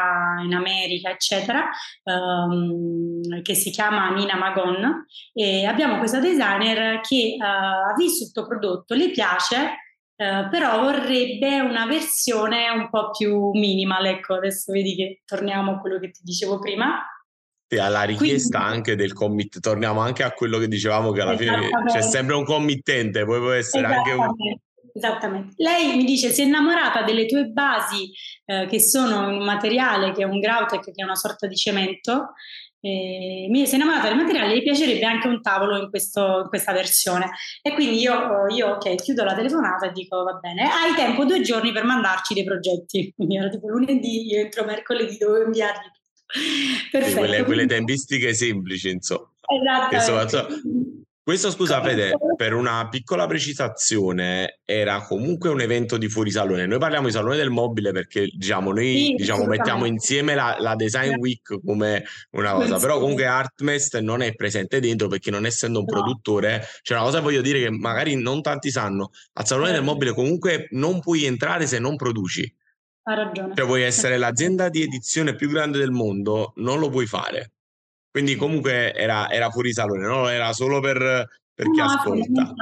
in 0.45 0.54
America, 0.54 1.10
eccetera, 1.10 1.69
um, 2.04 3.41
che 3.41 3.54
si 3.54 3.69
chiama 3.69 4.13
Nina 4.13 4.38
Magon. 4.38 5.06
E 5.34 5.65
abbiamo 5.65 5.97
questa 5.97 6.21
designer 6.21 7.02
che 7.02 7.36
uh, 7.38 7.43
ha 7.43 7.93
visto 7.97 8.24
il 8.24 8.32
tuo 8.32 8.47
prodotto, 8.47 8.95
le 8.95 9.12
piace, 9.12 9.76
uh, 10.15 10.50
però 10.50 10.80
vorrebbe 10.80 11.60
una 11.60 11.86
versione 11.86 12.69
un 12.69 12.89
po' 12.89 13.12
più 13.12 13.50
minimal, 13.52 14.06
ecco, 14.06 14.36
adesso 14.36 14.71
vedi 14.71 14.95
che 14.95 15.21
torniamo 15.26 15.74
a 15.74 15.80
quello 15.80 16.00
che 16.00 16.12
ti 16.12 16.21
dicevo 16.24 16.60
prima. 16.60 17.06
Sì, 17.67 17.78
alla 17.78 18.04
richiesta 18.04 18.60
Quindi, 18.60 18.76
anche 18.76 18.95
del 18.95 19.12
commit, 19.12 19.60
torniamo 19.60 20.00
anche 20.00 20.24
a 20.24 20.32
quello 20.32 20.58
che 20.60 20.67
dicevamo 20.67 21.12
che 21.12 21.21
alla 21.21 21.36
fine 21.36 21.69
c'è 21.88 22.02
sempre 22.02 22.36
un 22.36 22.45
committente, 22.45 23.26
poi 23.26 23.39
può 23.39 23.52
essere 23.52 23.86
anche 23.88 24.12
un 24.12 24.34
Esattamente. 24.93 25.54
Lei 25.58 25.95
mi 25.95 26.04
dice 26.04 26.30
si 26.30 26.41
è 26.41 26.45
innamorata 26.45 27.04
delle 27.04 27.25
tue 27.25 27.45
basi 27.45 28.12
eh, 28.45 28.67
che 28.67 28.80
sono 28.80 29.27
un 29.27 29.43
materiale 29.43 30.12
che 30.12 30.23
è 30.23 30.25
un 30.25 30.39
Grautec 30.39 30.84
che 30.84 30.91
è 30.95 31.04
una 31.04 31.15
sorta 31.15 31.47
di 31.47 31.56
cemento. 31.56 32.34
Eh, 32.84 33.45
mi 33.49 33.67
si 33.67 33.73
è 33.73 33.75
innamorata 33.75 34.08
del 34.08 34.17
materiale, 34.17 34.56
le 34.56 34.63
piacerebbe 34.63 35.06
anche 35.06 35.27
un 35.27 35.39
tavolo 35.39 35.77
in, 35.77 35.89
questo, 35.89 36.41
in 36.43 36.47
questa 36.49 36.73
versione. 36.73 37.30
E 37.62 37.73
quindi 37.73 37.99
io, 37.99 38.47
io, 38.47 38.69
ok, 38.75 38.95
chiudo 38.95 39.23
la 39.23 39.36
telefonata 39.36 39.88
e 39.88 39.91
dico 39.91 40.23
va 40.23 40.34
bene, 40.34 40.63
hai 40.63 40.95
tempo 40.95 41.25
due 41.25 41.41
giorni 41.41 41.71
per 41.71 41.84
mandarci 41.84 42.34
dei 42.34 42.43
progetti. 42.43 43.13
Quindi 43.15 43.38
era 43.38 43.49
tipo 43.49 43.69
lunedì, 43.69 44.27
io 44.32 44.39
entro 44.39 44.65
mercoledì 44.65 45.17
dovevo 45.17 45.45
inviargli 45.45 45.91
tutto. 45.93 45.99
Perfetto. 46.91 47.17
Quelle, 47.17 47.43
quelle 47.43 47.65
tempistiche 47.67 48.34
semplici, 48.34 48.89
insomma. 48.89 49.30
Esatto. 49.91 50.47
Questo, 51.32 51.50
scusa 51.50 51.82
Fede, 51.82 52.17
per 52.36 52.54
una 52.54 52.89
piccola 52.89 53.26
precisazione, 53.26 54.60
era 54.65 55.02
comunque 55.04 55.48
un 55.50 55.62
evento 55.62 55.96
di 55.96 56.10
fuorisalone. 56.10 56.65
Noi 56.65 56.78
parliamo 56.78 57.08
di 57.08 57.13
salone 57.13 57.38
del 57.38 57.50
mobile 57.50 57.94
perché 57.94 58.28
diciamo, 58.30 58.74
noi 58.74 58.98
sì, 58.98 59.13
diciamo, 59.13 59.46
mettiamo 59.46 59.86
insieme 59.86 60.36
la, 60.36 60.58
la, 60.60 60.76
Design 60.76 61.15
Week 61.15 61.62
come 61.63 62.04
una 62.32 62.52
cosa, 62.52 62.78
però 62.80 63.00
comunque 63.00 63.28
Artmest 63.28 64.00
non 64.00 64.22
è 64.22 64.36
presente 64.36 64.82
dentro 64.82 65.08
perché 65.08 65.32
non 65.32 65.46
essendo 65.46 65.80
un 65.80 65.86
no. 65.88 65.94
produttore, 65.94 66.65
c'è 66.82 66.96
una 66.96 67.04
cosa 67.04 67.20
che 67.20 67.24
voglio 67.24 67.41
dire 67.41 67.62
che 67.62 67.70
magari 67.70 68.22
non 68.22 68.41
tanti 68.41 68.70
sanno, 68.70 69.12
al 69.32 69.48
salone 69.48 69.70
eh. 69.70 69.74
del 69.76 69.84
mobile 69.84 70.12
comunque 70.12 70.67
non 70.72 71.00
puoi 71.00 71.24
entrare 71.24 71.65
se 71.65 71.80
non 71.80 71.96
produci. 71.96 72.54
Ha 73.04 73.13
ragione. 73.13 73.54
Cioè 73.56 73.65
vuoi 73.65 73.84
essere 73.84 74.17
l'azienda 74.17 74.67
di 74.67 74.82
edizione 74.82 75.34
più 75.34 75.50
grande 75.50 75.78
del 75.78 75.91
mondo, 75.91 76.52
non 76.58 76.78
lo 76.78 76.89
puoi 76.89 77.06
fare. 77.06 77.54
Quindi 78.12 78.36
comunque 78.36 78.93
era, 78.93 79.30
era 79.30 79.50
fuori 79.50 79.71
salone, 79.71 80.06
no? 80.06 80.28
Era 80.28 80.52
solo 80.52 80.82
per, 80.82 80.97
per 81.54 81.71
chi 81.71 81.80
no, 81.80 81.86
ascolta. 81.86 82.54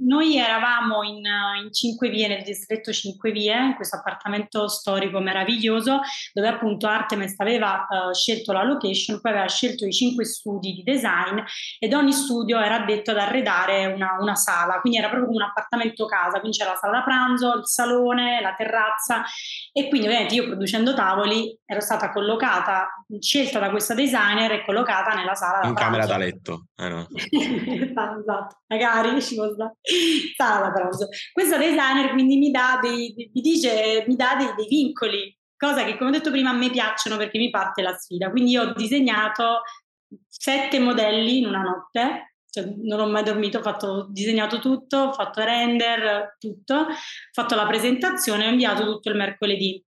Noi 0.00 0.36
eravamo 0.36 1.02
in, 1.02 1.24
in 1.62 1.72
5 1.72 2.08
vie, 2.08 2.28
nel 2.28 2.42
distretto 2.42 2.92
5 2.92 3.32
vie, 3.32 3.56
in 3.56 3.74
questo 3.74 3.96
appartamento 3.96 4.68
storico 4.68 5.18
meraviglioso, 5.18 6.00
dove 6.32 6.48
appunto 6.48 6.86
Artemis 6.86 7.34
aveva 7.38 7.86
uh, 7.88 8.14
scelto 8.14 8.52
la 8.52 8.62
location, 8.62 9.20
poi 9.20 9.32
aveva 9.32 9.48
scelto 9.48 9.84
i 9.84 9.92
5 9.92 10.24
studi 10.24 10.72
di 10.72 10.82
design 10.84 11.38
ed 11.80 11.94
ogni 11.94 12.12
studio 12.12 12.60
era 12.60 12.76
addetto 12.76 13.10
ad 13.10 13.18
arredare 13.18 13.86
una, 13.86 14.16
una 14.20 14.36
sala, 14.36 14.80
quindi 14.80 14.98
era 14.98 15.08
proprio 15.08 15.30
come 15.30 15.42
un 15.42 15.48
appartamento 15.48 16.06
casa, 16.06 16.38
quindi 16.38 16.58
c'era 16.58 16.72
la 16.72 16.76
sala 16.76 16.98
da 16.98 17.04
pranzo, 17.04 17.56
il 17.56 17.66
salone, 17.66 18.40
la 18.40 18.54
terrazza 18.54 19.24
e 19.72 19.88
quindi 19.88 20.06
ovviamente 20.06 20.34
io 20.34 20.46
producendo 20.46 20.94
tavoli 20.94 21.58
ero 21.64 21.80
stata 21.80 22.12
collocata, 22.12 22.88
scelta 23.18 23.58
da 23.58 23.70
questa 23.70 23.94
designer 23.94 24.52
e 24.52 24.64
collocata 24.64 25.14
nella 25.14 25.34
sala 25.34 25.60
da 25.60 25.68
in 25.68 25.74
pranzo. 25.74 25.90
camera 25.90 26.06
da 26.06 26.16
letto. 26.16 26.66
Eh 26.76 26.88
no. 26.88 27.08
esatto, 28.20 28.60
magari 28.68 29.20
ci 29.20 29.34
può 29.34 29.50
stare. 29.52 29.74
Sala 30.36 30.70
pranzo. 30.70 31.08
Questa 31.32 31.56
designer 31.56 32.10
quindi 32.10 32.36
mi 32.36 32.50
dà 32.50 32.78
dei, 32.80 33.14
mi 33.32 33.40
dice, 33.40 34.04
mi 34.06 34.16
dà 34.16 34.34
dei, 34.36 34.52
dei 34.56 34.66
vincoli, 34.68 35.36
cosa 35.56 35.84
che 35.84 35.96
come 35.96 36.10
ho 36.10 36.12
detto 36.12 36.30
prima 36.30 36.50
a 36.50 36.54
me 36.54 36.70
piacciono 36.70 37.16
perché 37.16 37.38
mi 37.38 37.50
parte 37.50 37.82
la 37.82 37.94
sfida. 37.94 38.30
Quindi 38.30 38.52
io 38.52 38.62
ho 38.62 38.72
disegnato 38.74 39.62
sette 40.26 40.78
modelli 40.78 41.38
in 41.38 41.46
una 41.46 41.62
notte, 41.62 42.34
cioè, 42.50 42.64
non 42.82 43.00
ho 43.00 43.08
mai 43.08 43.22
dormito, 43.24 43.58
ho 43.58 43.62
fatto, 43.62 44.06
disegnato 44.10 44.58
tutto, 44.58 44.96
ho 44.98 45.12
fatto 45.12 45.42
render, 45.44 46.36
tutto, 46.38 46.74
ho 46.74 46.86
fatto 47.32 47.54
la 47.54 47.66
presentazione, 47.66 48.46
ho 48.46 48.50
inviato 48.50 48.84
tutto 48.84 49.10
il 49.10 49.16
mercoledì. 49.16 49.84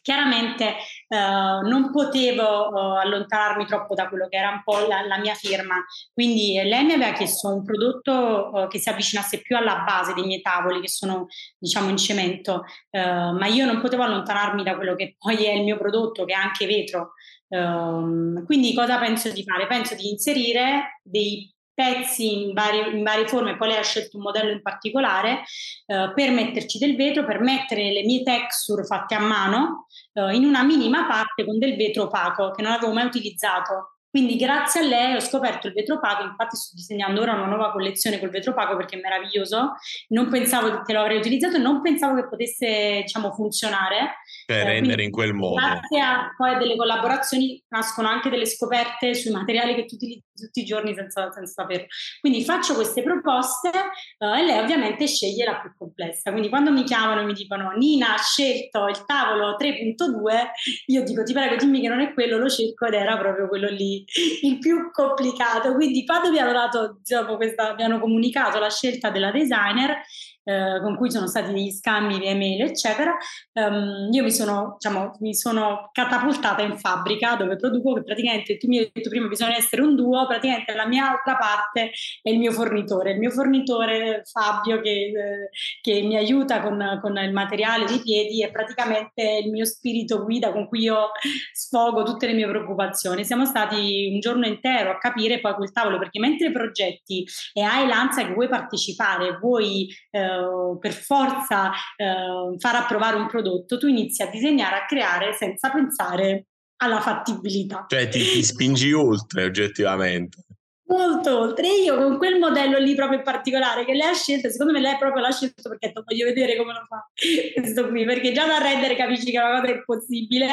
Chiaramente 0.00 0.76
eh, 1.08 1.16
non 1.16 1.90
potevo 1.90 2.42
eh, 2.42 3.00
allontanarmi 3.02 3.66
troppo 3.66 3.94
da 3.94 4.08
quello 4.08 4.28
che 4.28 4.36
era 4.36 4.50
un 4.50 4.62
po' 4.62 4.86
la, 4.86 5.04
la, 5.06 5.18
mia 5.18 5.34
firma, 5.34 5.76
quindi 6.12 6.54
lei 6.62 6.84
mi 6.84 6.92
aveva 6.92 7.12
chiesto 7.12 7.48
un 7.48 7.64
prodotto 7.64 8.64
eh, 8.64 8.68
che 8.68 8.78
si 8.78 8.88
avvicinasse 8.88 9.40
più 9.40 9.56
alla 9.56 9.82
base 9.86 10.14
dei 10.14 10.24
miei 10.24 10.40
tavoli, 10.40 10.80
che 10.80 10.88
sono 10.88 11.26
diciamo 11.58 11.88
in 11.88 11.96
cemento, 11.96 12.64
eh, 12.90 13.00
ma 13.00 13.46
io 13.46 13.64
non 13.66 13.80
potevo 13.80 14.04
allontanarmi 14.04 14.62
da 14.62 14.76
quello 14.76 14.94
che 14.94 15.16
poi 15.18 15.44
è 15.44 15.52
il 15.52 15.64
mio 15.64 15.76
prodotto, 15.78 16.24
che 16.24 16.32
è 16.32 16.36
anche 16.36 16.66
vetro. 16.66 17.14
Ehm, 17.48 18.44
quindi 18.44 18.74
cosa 18.74 18.98
penso 18.98 19.30
di 19.30 19.44
fare? 19.44 19.66
Penso 19.66 19.94
di 19.94 20.08
inserire 20.10 21.00
dei 21.02 21.52
pezzi 21.74 22.44
in 22.44 22.52
varie, 22.52 22.90
in 22.90 23.02
varie, 23.02 23.26
forme, 23.26 23.56
poi 23.56 23.68
lei 23.68 23.78
ha 23.78 23.82
scelto 23.82 24.16
un 24.16 24.24
modello 24.24 24.50
in 24.50 24.62
particolare 24.62 25.42
eh, 25.86 26.12
per 26.14 26.30
metterci 26.30 26.78
del 26.78 26.96
vetro, 26.96 27.24
per 27.24 27.40
mettere 27.40 27.92
le 27.92 28.04
mie 28.04 28.22
texture 28.22 28.84
fatte 28.84 29.14
a 29.14 29.20
mano 29.20 29.86
eh, 30.12 30.34
in 30.34 30.44
una 30.44 30.62
minima 30.62 31.06
parte 31.06 31.44
con 31.44 31.58
del 31.58 31.76
vetro 31.76 32.04
opaco 32.04 32.50
che 32.50 32.62
non 32.62 32.72
avevo 32.72 32.92
mai 32.92 33.06
utilizzato. 33.06 33.91
Quindi 34.12 34.36
grazie 34.36 34.82
a 34.82 34.84
lei 34.84 35.14
ho 35.14 35.20
scoperto 35.20 35.68
il 35.68 35.72
vetro 35.72 35.94
opaco, 35.94 36.22
infatti 36.22 36.54
sto 36.54 36.74
disegnando 36.74 37.22
ora 37.22 37.32
una 37.32 37.46
nuova 37.46 37.72
collezione 37.72 38.20
col 38.20 38.28
vetro 38.28 38.50
opaco 38.50 38.76
perché 38.76 38.98
è 38.98 39.00
meraviglioso, 39.00 39.72
non 40.08 40.28
pensavo 40.28 40.82
che 40.82 40.92
lo 40.92 41.00
avrei 41.00 41.16
utilizzato 41.16 41.56
e 41.56 41.60
non 41.60 41.80
pensavo 41.80 42.16
che 42.16 42.28
potesse 42.28 43.00
diciamo, 43.06 43.32
funzionare. 43.32 44.16
Per 44.44 44.58
eh, 44.58 44.64
rendere 44.64 45.02
in 45.02 45.10
quel 45.10 45.32
modo. 45.32 45.54
Grazie 45.54 46.00
a 46.00 46.34
poi 46.36 46.58
delle 46.58 46.76
collaborazioni 46.76 47.64
nascono 47.68 48.06
anche 48.06 48.28
delle 48.28 48.44
scoperte 48.44 49.14
sui 49.14 49.30
materiali 49.30 49.74
che 49.74 49.86
tu 49.86 49.94
utilizzi 49.94 50.24
tutti 50.34 50.60
i 50.60 50.64
giorni 50.64 50.94
senza, 50.94 51.30
senza 51.30 51.62
saperlo. 51.62 51.86
Quindi 52.20 52.44
faccio 52.44 52.74
queste 52.74 53.02
proposte 53.02 53.70
eh, 53.70 54.40
e 54.40 54.44
lei 54.44 54.58
ovviamente 54.58 55.06
sceglie 55.06 55.46
la 55.46 55.58
più 55.58 55.72
complessa. 55.74 56.30
Quindi 56.32 56.50
quando 56.50 56.70
mi 56.70 56.84
chiamano 56.84 57.22
e 57.22 57.24
mi 57.24 57.32
dicono 57.32 57.70
Nina 57.70 58.14
ha 58.14 58.18
scelto 58.18 58.88
il 58.88 59.04
tavolo 59.06 59.56
3.2, 59.58 60.50
io 60.86 61.02
dico 61.02 61.22
ti 61.22 61.32
prego 61.32 61.56
dimmi 61.56 61.80
che 61.80 61.88
non 61.88 62.00
è 62.00 62.12
quello, 62.12 62.36
lo 62.36 62.50
cerco 62.50 62.84
ed 62.84 62.94
era 62.94 63.16
proprio 63.16 63.48
quello 63.48 63.68
lì 63.68 64.01
il 64.42 64.58
più 64.58 64.90
complicato. 64.90 65.74
Quindi 65.74 66.04
quando 66.04 66.30
mi 66.30 66.38
hanno, 66.38 66.52
dato, 66.52 66.98
diciamo, 66.98 67.36
questa, 67.36 67.74
hanno 67.76 68.00
comunicato 68.00 68.58
la 68.58 68.70
scelta 68.70 69.10
della 69.10 69.30
designer, 69.30 70.02
eh, 70.44 70.80
con 70.80 70.96
cui 70.96 71.10
sono 71.10 71.26
stati 71.26 71.52
degli 71.52 71.70
scambi 71.70 72.18
di 72.18 72.26
email, 72.26 72.62
eccetera, 72.62 73.16
um, 73.52 74.08
io 74.10 74.22
mi 74.22 74.32
sono, 74.32 74.76
diciamo, 74.78 75.12
mi 75.20 75.34
sono 75.34 75.90
catapultata 75.92 76.62
in 76.62 76.76
fabbrica 76.78 77.36
dove 77.36 77.56
produco, 77.56 77.94
che 77.94 78.02
praticamente 78.02 78.56
tu 78.56 78.66
mi 78.66 78.78
hai 78.78 78.90
detto 78.92 79.08
prima 79.08 79.28
bisogna 79.28 79.56
essere 79.56 79.82
un 79.82 79.94
duo, 79.94 80.26
praticamente 80.26 80.74
la 80.74 80.86
mia 80.86 81.10
altra 81.10 81.36
parte 81.36 81.90
è 82.22 82.30
il 82.30 82.38
mio 82.38 82.52
fornitore, 82.52 83.12
il 83.12 83.18
mio 83.18 83.30
fornitore 83.30 84.22
Fabio 84.24 84.80
che, 84.80 84.90
eh, 84.90 85.50
che 85.80 86.02
mi 86.02 86.16
aiuta 86.16 86.60
con, 86.60 86.98
con, 87.00 87.16
il 87.18 87.32
materiale 87.32 87.84
dei 87.84 88.00
piedi 88.00 88.42
è 88.42 88.50
praticamente 88.50 89.40
il 89.44 89.50
mio 89.50 89.64
spirito 89.64 90.24
guida 90.24 90.50
con 90.52 90.66
cui 90.66 90.80
io 90.80 91.10
sfogo 91.52 92.02
tutte 92.02 92.26
le 92.26 92.32
mie 92.32 92.48
preoccupazioni. 92.48 93.24
Siamo 93.24 93.44
stati 93.44 94.10
un 94.12 94.20
giorno 94.20 94.46
intero 94.46 94.90
a 94.90 94.98
capire 94.98 95.40
poi 95.40 95.54
quel 95.54 95.72
tavolo 95.72 95.98
perché 95.98 96.18
mentre 96.18 96.50
progetti 96.50 97.24
e 97.52 97.62
hai 97.62 97.86
l'ansia 97.86 98.26
che 98.26 98.34
vuoi 98.34 98.48
partecipare, 98.48 99.38
vuoi 99.38 99.88
eh, 100.10 100.31
eh, 100.32 100.78
per 100.78 100.92
forza 100.92 101.70
eh, 101.96 102.56
far 102.58 102.74
approvare 102.76 103.16
un 103.16 103.26
prodotto, 103.26 103.78
tu 103.78 103.86
inizi 103.86 104.22
a 104.22 104.30
disegnare, 104.30 104.76
a 104.76 104.86
creare 104.86 105.32
senza 105.34 105.70
pensare 105.70 106.46
alla 106.76 107.00
fattibilità. 107.00 107.86
Cioè 107.88 108.08
ti, 108.08 108.18
ti 108.18 108.42
spingi 108.42 108.92
oltre 108.92 109.44
oggettivamente 109.44 110.44
molto 110.92 111.38
oltre. 111.38 111.68
Io 111.68 111.96
con 111.96 112.18
quel 112.18 112.38
modello 112.38 112.78
lì 112.78 112.94
proprio 112.94 113.18
in 113.18 113.24
particolare 113.24 113.84
che 113.84 113.94
lei 113.94 114.08
ha 114.08 114.14
scelto, 114.14 114.50
secondo 114.50 114.72
me 114.72 114.80
lei 114.80 114.96
proprio 114.98 115.22
l'ha 115.22 115.32
scelto 115.32 115.68
perché 115.68 115.88
detto, 115.88 116.04
voglio 116.06 116.26
vedere 116.26 116.56
come 116.56 116.72
lo 116.72 116.84
fa 116.86 117.10
questo 117.54 117.88
qui, 117.88 118.04
perché 118.04 118.32
già 118.32 118.46
da 118.46 118.58
rendere 118.58 118.94
capisci 118.94 119.30
che 119.30 119.40
è 119.40 119.42
una 119.42 119.60
cosa 119.60 119.72
impossibile 119.72 120.46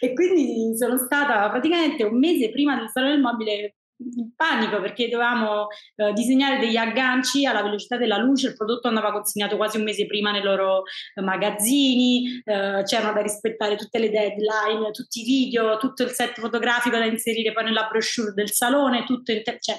e 0.00 0.12
quindi 0.12 0.76
sono 0.76 0.96
stata 0.96 1.50
praticamente 1.50 2.04
un 2.04 2.18
mese 2.18 2.50
prima 2.50 2.76
del 2.76 2.88
salone 2.92 3.12
del 3.12 3.20
mobile 3.20 3.74
in 4.16 4.34
panico 4.34 4.80
perché 4.80 5.08
dovevamo 5.08 5.66
eh, 5.96 6.12
disegnare 6.12 6.58
degli 6.58 6.76
agganci 6.76 7.44
alla 7.44 7.62
velocità 7.62 7.96
della 7.96 8.18
luce, 8.18 8.48
il 8.48 8.56
prodotto 8.56 8.88
andava 8.88 9.12
consegnato 9.12 9.56
quasi 9.56 9.76
un 9.76 9.84
mese 9.84 10.06
prima 10.06 10.30
nei 10.30 10.42
loro 10.42 10.82
eh, 11.14 11.22
magazzini, 11.22 12.42
eh, 12.44 12.82
c'erano 12.84 13.12
da 13.12 13.20
rispettare 13.20 13.76
tutte 13.76 13.98
le 13.98 14.10
deadline, 14.10 14.90
tutti 14.92 15.20
i 15.20 15.24
video, 15.24 15.76
tutto 15.78 16.02
il 16.02 16.10
set 16.10 16.38
fotografico 16.40 16.96
da 16.96 17.04
inserire 17.04 17.52
poi 17.52 17.64
nella 17.64 17.88
brochure 17.90 18.32
del 18.32 18.50
salone, 18.50 19.04
tutto 19.04 19.32
in 19.32 19.42
te- 19.42 19.58
cioè, 19.60 19.76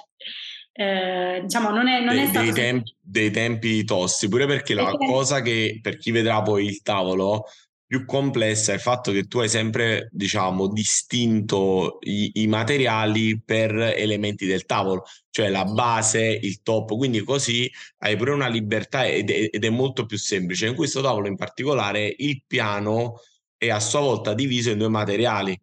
eh, 0.74 1.42
diciamo 1.44 1.70
non 1.70 1.88
è, 1.88 2.00
non 2.02 2.16
De, 2.16 2.24
è 2.24 2.28
stato 2.28 2.46
dei, 2.46 2.54
tempi, 2.54 2.96
dei 3.02 3.32
tempi 3.32 3.84
tosti 3.84 4.30
pure 4.30 4.46
perché 4.46 4.74
la 4.74 4.92
cosa 4.92 5.42
che 5.42 5.80
per 5.82 5.98
chi 5.98 6.12
vedrà 6.12 6.42
poi 6.42 6.66
il 6.66 6.82
tavolo 6.82 7.44
più 7.92 8.06
complessa 8.06 8.72
è 8.72 8.76
il 8.76 8.80
fatto 8.80 9.12
che 9.12 9.28
tu 9.28 9.40
hai 9.40 9.50
sempre, 9.50 10.08
diciamo, 10.14 10.70
distinto 10.70 11.98
i, 12.04 12.32
i, 12.36 12.48
materiali 12.48 13.42
per 13.44 13.76
elementi 13.76 14.46
del 14.46 14.66
tavolo, 14.66 15.04
cioè 15.30 15.50
la 15.50 15.66
base, 15.66 16.24
il 16.24 16.62
top, 16.62 16.96
quindi 16.96 17.22
così 17.22 17.70
hai 17.98 18.16
pure 18.16 18.32
una 18.32 18.48
libertà 18.48 19.06
ed 19.06 19.30
è, 19.30 19.50
ed 19.52 19.66
è 19.66 19.70
molto 19.70 20.06
più 20.06 20.18
semplice. 20.18 20.68
In 20.68 20.76
questo 20.76 21.02
tavolo 21.02 21.28
in 21.28 21.36
particolare 21.36 22.16
il 22.20 22.42
piano 22.48 23.20
è 23.58 23.68
a 23.70 23.82
sua 23.82 24.00
volta 24.00 24.34
diviso 24.34 24.70
in 24.70 24.78
due 24.78 24.88
materiali, 24.88 25.62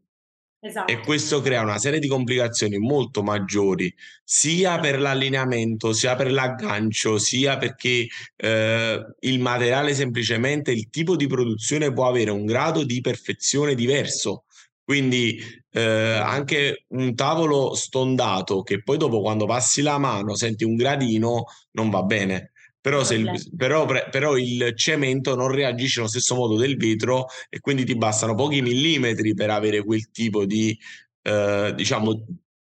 Esatto. 0.61 0.91
E 0.93 0.99
questo 1.01 1.41
crea 1.41 1.63
una 1.63 1.79
serie 1.79 2.01
di 2.01 2.09
complicazioni 2.09 2.79
molto 2.79 3.23
maggiori, 3.23 3.95
sia 4.25 4.81
per 4.81 4.99
l'allineamento, 4.99 5.93
sia 5.93 6.17
per 6.17 6.33
l'aggancio, 6.33 7.17
sia 7.19 7.57
perché 7.59 8.09
eh, 8.37 9.01
il 9.21 9.41
materiale 9.41 9.95
semplicemente, 9.95 10.73
il 10.73 10.89
tipo 10.91 11.15
di 11.15 11.29
produzione 11.29 11.93
può 11.93 12.09
avere 12.09 12.31
un 12.33 12.45
grado 12.45 12.85
di 12.85 13.01
perfezione 13.01 13.75
diverso. 13.77 14.45
Quindi 14.83 15.39
eh, 15.71 15.81
anche 15.83 16.87
un 16.89 17.15
tavolo 17.15 17.75
stondato 17.75 18.63
che 18.63 18.83
poi 18.83 18.97
dopo 18.97 19.21
quando 19.21 19.47
passi 19.47 19.83
la 19.83 19.99
mano 19.99 20.35
senti 20.35 20.65
un 20.65 20.75
gradino 20.75 21.45
non 21.73 21.91
va 21.91 22.03
bene. 22.03 22.53
Però, 22.81 23.01
il, 23.11 23.51
però, 23.57 23.87
però, 23.87 24.37
il 24.37 24.73
cemento 24.77 25.35
non 25.35 25.51
reagisce 25.51 25.99
allo 25.99 26.09
stesso 26.09 26.37
modo 26.37 26.57
del 26.57 26.77
vetro 26.77 27.27
e 27.49 27.59
quindi 27.61 27.85
ti 27.85 27.97
bastano 27.97 28.35
pochi 28.35 28.63
millimetri 28.63 29.35
per 29.35 29.51
avere 29.51 29.83
quel 29.83 30.11
tipo 30.11 30.47
di, 30.47 30.79
eh, 31.23 31.73
diciamo, 31.75 32.25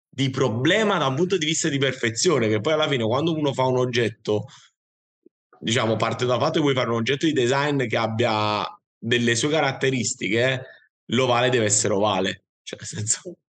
di 0.08 0.30
problema 0.30 0.96
da 0.96 1.08
un 1.08 1.16
punto 1.16 1.36
di 1.36 1.44
vista 1.44 1.68
di 1.68 1.78
perfezione, 1.78 2.48
che 2.48 2.60
poi 2.60 2.72
alla 2.72 2.88
fine 2.88 3.04
quando 3.04 3.34
uno 3.34 3.52
fa 3.52 3.64
un 3.64 3.78
oggetto, 3.78 4.46
diciamo, 5.58 5.96
parte 5.96 6.24
dal 6.24 6.38
fatto 6.38 6.52
che 6.52 6.60
vuoi 6.60 6.74
fare 6.74 6.88
un 6.88 6.96
oggetto 6.96 7.26
di 7.26 7.32
design 7.32 7.84
che 7.84 7.96
abbia 7.96 8.64
delle 8.96 9.34
sue 9.34 9.50
caratteristiche, 9.50 10.62
l'ovale 11.10 11.50
deve 11.50 11.66
essere 11.66 11.94
ovale. 11.94 12.44
Cioè, 12.62 12.78
nel 12.78 12.88
senso... 12.88 13.36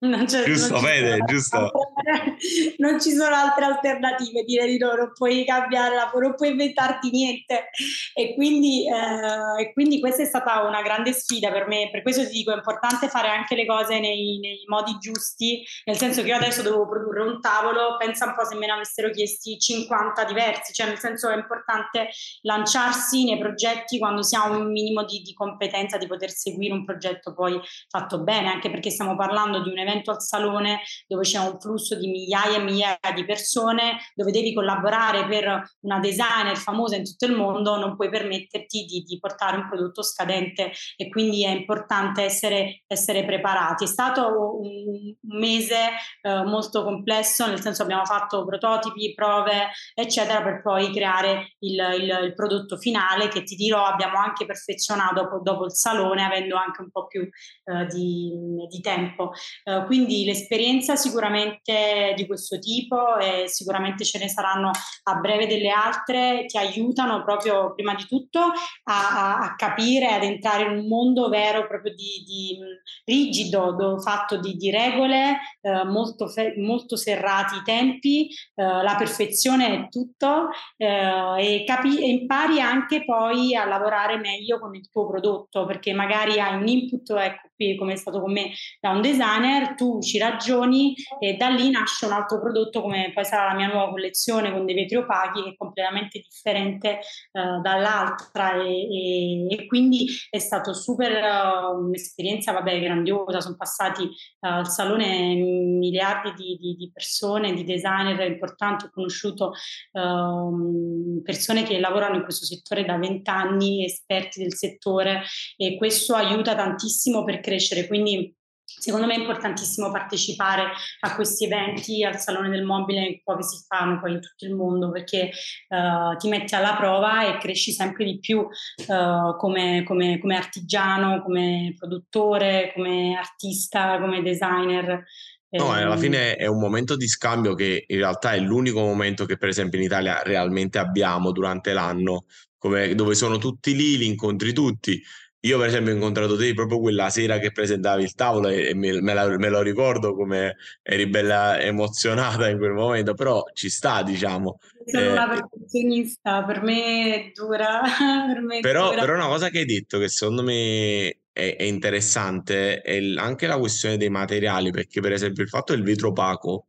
Non 0.00 0.24
giusto, 0.24 0.72
non 0.72 0.82
Fede, 0.82 1.18
giusto. 1.26 1.70
non 2.78 3.00
ci 3.00 3.12
sono 3.12 3.34
altre 3.34 3.64
alternative, 3.64 4.42
dire 4.42 4.66
di 4.66 4.78
no, 4.78 4.94
non 4.94 5.12
puoi 5.14 5.44
cambiare 5.44 5.94
lavoro, 5.94 6.28
non 6.28 6.36
puoi 6.36 6.50
inventarti 6.50 7.10
niente. 7.10 7.70
E 8.14 8.34
quindi, 8.34 8.86
eh, 8.88 9.62
e 9.62 9.72
quindi, 9.72 10.00
questa 10.00 10.22
è 10.22 10.26
stata 10.26 10.62
una 10.62 10.82
grande 10.82 11.12
sfida 11.12 11.50
per 11.50 11.66
me, 11.66 11.88
per 11.90 12.02
questo 12.02 12.26
ti 12.26 12.32
dico 12.32 12.52
è 12.52 12.56
importante 12.56 13.08
fare 13.08 13.28
anche 13.28 13.54
le 13.54 13.66
cose 13.66 14.00
nei, 14.00 14.38
nei 14.40 14.64
modi 14.66 14.96
giusti, 14.98 15.62
nel 15.84 15.96
senso 15.96 16.22
che 16.22 16.28
io 16.28 16.36
adesso 16.36 16.62
devo 16.62 16.88
produrre 16.88 17.22
un 17.22 17.40
tavolo, 17.40 17.96
pensa 17.98 18.26
un 18.26 18.34
po' 18.34 18.44
se 18.44 18.56
me 18.56 18.66
ne 18.66 18.72
avessero 18.72 19.10
chiesti 19.10 19.58
50 19.58 20.24
diversi, 20.24 20.72
cioè 20.72 20.86
nel 20.86 20.98
senso 20.98 21.28
è 21.28 21.36
importante 21.36 22.08
lanciarsi 22.42 23.24
nei 23.24 23.38
progetti 23.38 23.98
quando 23.98 24.22
si 24.22 24.34
ha 24.34 24.48
un 24.48 24.70
minimo 24.70 25.04
di, 25.04 25.20
di 25.20 25.32
competenza 25.32 25.98
di 25.98 26.06
poter 26.06 26.30
seguire 26.30 26.72
un 26.72 26.84
progetto 26.84 27.34
poi 27.34 27.60
fatto 27.88 28.22
bene, 28.22 28.48
anche 28.48 28.70
perché 28.70 28.90
stiamo 28.90 29.16
parlando 29.16 29.62
di 29.62 29.70
un 29.70 29.78
evento 29.78 30.10
al 30.10 30.22
salone 30.22 30.80
dove 31.06 31.22
c'è 31.22 31.38
un 31.38 31.58
flusso 31.60 31.96
di 32.00 32.08
migliaia 32.08 32.56
e 32.56 32.62
migliaia 32.62 32.98
di 33.14 33.24
persone, 33.24 33.98
dove 34.14 34.32
devi 34.32 34.52
collaborare 34.54 35.26
per 35.26 35.62
una 35.80 36.00
designer 36.00 36.56
famosa 36.56 36.96
in 36.96 37.04
tutto 37.04 37.26
il 37.26 37.36
mondo, 37.36 37.76
non 37.76 37.96
puoi 37.96 38.08
permetterti 38.08 38.84
di, 38.84 39.02
di 39.02 39.18
portare 39.18 39.56
un 39.56 39.68
prodotto 39.68 40.02
scadente 40.02 40.72
e 40.96 41.08
quindi 41.08 41.44
è 41.44 41.50
importante 41.50 42.22
essere, 42.22 42.82
essere 42.86 43.24
preparati. 43.24 43.84
È 43.84 43.86
stato 43.86 44.58
un, 44.60 45.14
mese 45.22 45.90
eh, 46.22 46.42
molto 46.44 46.82
complesso, 46.82 47.46
nel 47.46 47.60
senso 47.60 47.82
abbiamo 47.82 48.04
fatto 48.04 48.44
prototipi, 48.44 49.14
prove, 49.14 49.70
eccetera, 49.94 50.42
per 50.42 50.62
poi 50.62 50.92
creare 50.92 51.56
il, 51.60 51.78
il, 51.98 52.20
il 52.24 52.34
prodotto 52.34 52.76
finale 52.76 53.28
che 53.28 53.42
ti 53.42 53.54
dirò 53.54 53.84
abbiamo 53.84 54.18
anche 54.18 54.46
perfezionato 54.46 55.14
dopo, 55.14 55.40
dopo 55.42 55.64
il 55.64 55.74
salone, 55.74 56.24
avendo 56.24 56.56
anche 56.56 56.82
un 56.82 56.90
po' 56.90 57.06
più 57.06 57.22
eh, 57.22 57.86
di, 57.86 58.32
di, 58.68 58.80
tempo. 58.80 59.32
Eh, 59.64 59.84
quindi 59.86 60.24
l'esperienza 60.24 60.96
sicuramente 60.96 61.89
di 62.16 62.26
questo 62.26 62.58
tipo 62.58 63.16
e 63.18 63.48
sicuramente 63.48 64.04
ce 64.04 64.18
ne 64.18 64.28
saranno 64.28 64.70
a 65.04 65.14
breve 65.16 65.46
delle 65.46 65.70
altre 65.70 66.44
ti 66.46 66.58
aiutano 66.58 67.22
proprio 67.22 67.72
prima 67.74 67.94
di 67.94 68.06
tutto 68.06 68.40
a, 68.40 68.52
a, 68.84 69.38
a 69.38 69.54
capire, 69.56 70.08
ad 70.08 70.22
entrare 70.22 70.64
in 70.64 70.78
un 70.78 70.88
mondo 70.88 71.28
vero 71.28 71.66
proprio 71.66 71.94
di, 71.94 72.24
di 72.24 72.58
rigido, 73.04 73.72
do, 73.72 74.00
fatto 74.00 74.36
di, 74.38 74.56
di 74.56 74.70
regole, 74.70 75.38
eh, 75.60 75.84
molto, 75.84 76.28
fe, 76.28 76.54
molto 76.56 76.96
serrati 76.96 77.56
i 77.56 77.62
tempi, 77.64 78.28
eh, 78.54 78.62
la 78.62 78.94
perfezione 78.96 79.66
è 79.66 79.88
tutto 79.88 80.48
eh, 80.76 81.34
e, 81.38 81.64
capi, 81.64 82.02
e 82.02 82.08
impari 82.10 82.60
anche 82.60 83.04
poi 83.04 83.54
a 83.54 83.64
lavorare 83.64 84.16
meglio 84.16 84.58
con 84.58 84.74
il 84.74 84.88
tuo 84.90 85.06
prodotto 85.06 85.66
perché 85.66 85.92
magari 85.92 86.40
hai 86.40 86.56
un 86.56 86.66
input, 86.66 87.10
ecco 87.10 87.48
qui 87.60 87.76
come 87.76 87.92
è 87.92 87.96
stato 87.96 88.20
con 88.20 88.32
me, 88.32 88.52
da 88.80 88.90
un 88.90 89.02
designer, 89.02 89.74
tu 89.74 90.00
ci 90.00 90.18
ragioni 90.18 90.94
e 91.18 91.34
da 91.34 91.48
lì 91.48 91.70
nasce 91.80 92.06
un 92.06 92.12
altro 92.12 92.40
prodotto 92.40 92.82
come 92.82 93.10
poi 93.14 93.24
sarà 93.24 93.48
la 93.48 93.54
mia 93.54 93.68
nuova 93.68 93.90
collezione 93.90 94.52
con 94.52 94.64
dei 94.64 94.74
vetri 94.74 94.96
opachi 94.96 95.42
che 95.42 95.50
è 95.50 95.56
completamente 95.56 96.20
differente 96.20 97.00
uh, 97.32 97.60
dall'altra 97.60 98.62
e, 98.62 98.68
e, 98.68 99.46
e, 99.48 99.66
quindi 99.66 100.06
è 100.28 100.38
stato 100.38 100.74
super 100.74 101.12
uh, 101.12 101.84
un'esperienza 101.84 102.52
vabbè 102.52 102.80
grandiosa, 102.80 103.40
sono 103.40 103.56
passati 103.56 104.02
uh, 104.02 104.08
al 104.40 104.68
salone 104.68 105.34
miliardi 105.34 106.32
di, 106.34 106.56
di, 106.60 106.74
di, 106.76 106.90
persone, 106.92 107.54
di 107.54 107.64
designer 107.64 108.20
importanti, 108.26 108.86
ho 108.86 108.90
conosciuto 108.92 109.52
ehm, 109.92 111.22
persone 111.22 111.62
che 111.62 111.78
lavorano 111.78 112.16
in 112.16 112.22
questo 112.22 112.44
settore 112.44 112.84
da 112.84 112.96
vent'anni, 112.96 113.84
esperti 113.84 114.40
del 114.42 114.54
settore 114.54 115.22
e 115.56 115.76
questo 115.76 116.14
aiuta 116.14 116.54
tantissimo 116.54 117.24
per 117.24 117.40
crescere, 117.40 117.86
quindi 117.86 118.34
Secondo 118.78 119.06
me 119.06 119.14
è 119.14 119.18
importantissimo 119.18 119.90
partecipare 119.90 120.70
a 121.00 121.14
questi 121.14 121.44
eventi, 121.44 122.04
al 122.04 122.18
Salone 122.18 122.48
del 122.48 122.64
Mobile, 122.64 123.06
un 123.06 123.20
po' 123.22 123.36
che 123.36 123.42
si 123.42 123.64
fanno 123.66 124.00
poi 124.00 124.12
in 124.12 124.20
tutto 124.20 124.44
il 124.44 124.54
mondo, 124.54 124.90
perché 124.90 125.30
uh, 125.68 126.16
ti 126.16 126.28
metti 126.28 126.54
alla 126.54 126.76
prova 126.76 127.26
e 127.26 127.38
cresci 127.38 127.72
sempre 127.72 128.04
di 128.04 128.18
più 128.18 128.38
uh, 128.38 129.36
come, 129.36 129.82
come, 129.84 130.18
come, 130.20 130.36
artigiano, 130.36 131.22
come 131.22 131.74
produttore, 131.76 132.72
come 132.74 133.16
artista, 133.16 133.98
come 134.00 134.22
designer. 134.22 135.04
No, 135.52 135.72
alla 135.72 135.94
ehm 135.94 136.00
fine 136.00 136.36
è 136.36 136.46
un 136.46 136.60
momento 136.60 136.96
di 136.96 137.08
scambio 137.08 137.54
che 137.54 137.84
in 137.88 137.96
realtà 137.96 138.34
è 138.34 138.38
l'unico 138.38 138.80
momento 138.80 139.24
che 139.24 139.36
per 139.36 139.48
esempio 139.48 139.80
in 139.80 139.84
Italia 139.84 140.22
realmente 140.22 140.78
abbiamo 140.78 141.32
durante 141.32 141.72
l'anno, 141.72 142.26
come, 142.56 142.94
dove 142.94 143.16
sono 143.16 143.36
tutti 143.38 143.74
lì, 143.74 143.96
li 143.96 144.06
incontri 144.06 144.52
tutti 144.52 145.02
io, 145.42 145.58
per 145.58 145.68
esempio, 145.68 145.92
ho 145.92 145.94
incontrato 145.94 146.36
te 146.36 146.52
proprio 146.52 146.80
quella 146.80 147.08
sera 147.08 147.38
che 147.38 147.50
presentavi 147.50 148.02
il 148.02 148.14
tavolo 148.14 148.48
e 148.48 148.74
me, 148.74 149.00
me, 149.00 149.14
la, 149.14 149.26
me, 149.38 149.48
lo 149.48 149.62
ricordo 149.62 150.14
come 150.14 150.56
eri 150.82 151.06
bella 151.06 151.58
emozionata 151.58 152.48
in 152.48 152.58
quel 152.58 152.72
momento, 152.72 153.14
però 153.14 153.44
ci 153.54 153.70
sta, 153.70 154.02
diciamo. 154.02 154.58
Sono 154.84 155.04
eh, 155.04 155.12
una 155.12 155.28
perfezionista, 155.28 156.44
per 156.44 156.62
me 156.62 157.14
è 157.14 157.30
dura. 157.32 157.80
per 158.32 158.42
me 158.42 158.58
è 158.58 158.60
però, 158.60 158.90
dura. 158.90 159.00
però 159.00 159.14
una 159.14 159.28
cosa 159.28 159.48
che 159.48 159.60
hai 159.60 159.64
detto 159.64 159.98
che 159.98 160.08
secondo 160.08 160.42
me 160.42 161.20
è, 161.32 161.56
è 161.56 161.62
interessante 161.62 162.82
è 162.82 163.00
anche 163.16 163.46
la 163.46 163.58
questione 163.58 163.96
dei 163.96 164.10
materiali, 164.10 164.70
perché 164.70 165.00
per 165.00 165.12
esempio 165.12 165.42
il 165.42 165.48
fatto 165.48 165.72
del 165.72 165.82
vetro 165.82 166.08
opaco 166.08 166.66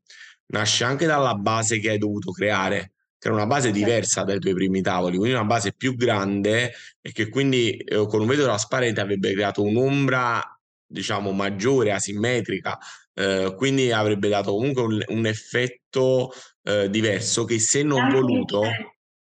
nasce 0.48 0.86
anche 0.86 1.06
dalla 1.06 1.34
base 1.34 1.80
che 1.80 1.90
hai 1.90 1.98
dovuto 1.98 2.32
creare 2.32 2.94
che 3.22 3.28
era 3.28 3.36
una 3.36 3.46
base 3.46 3.70
diversa 3.70 4.24
dai 4.24 4.40
tuoi 4.40 4.56
primi 4.56 4.82
tavoli, 4.82 5.18
quindi 5.18 5.36
una 5.36 5.46
base 5.46 5.74
più 5.74 5.96
grande 5.96 6.74
e 7.00 7.12
che 7.12 7.30
quindi 7.30 7.78
eh, 7.78 8.08
con 8.08 8.22
un 8.22 8.26
vetro 8.26 8.46
trasparente 8.46 9.00
avrebbe 9.00 9.32
creato 9.32 9.62
un'ombra, 9.62 10.42
diciamo, 10.88 11.32
maggiore, 11.32 11.92
asimmetrica, 11.92 12.80
eh, 13.14 13.54
quindi 13.56 13.92
avrebbe 13.92 14.28
dato 14.28 14.54
comunque 14.54 14.82
un, 14.82 15.04
un 15.10 15.26
effetto 15.28 16.32
eh, 16.64 16.90
diverso 16.90 17.46
che 17.46 17.60
se 17.60 17.84
non 17.84 18.10
voluto... 18.10 18.64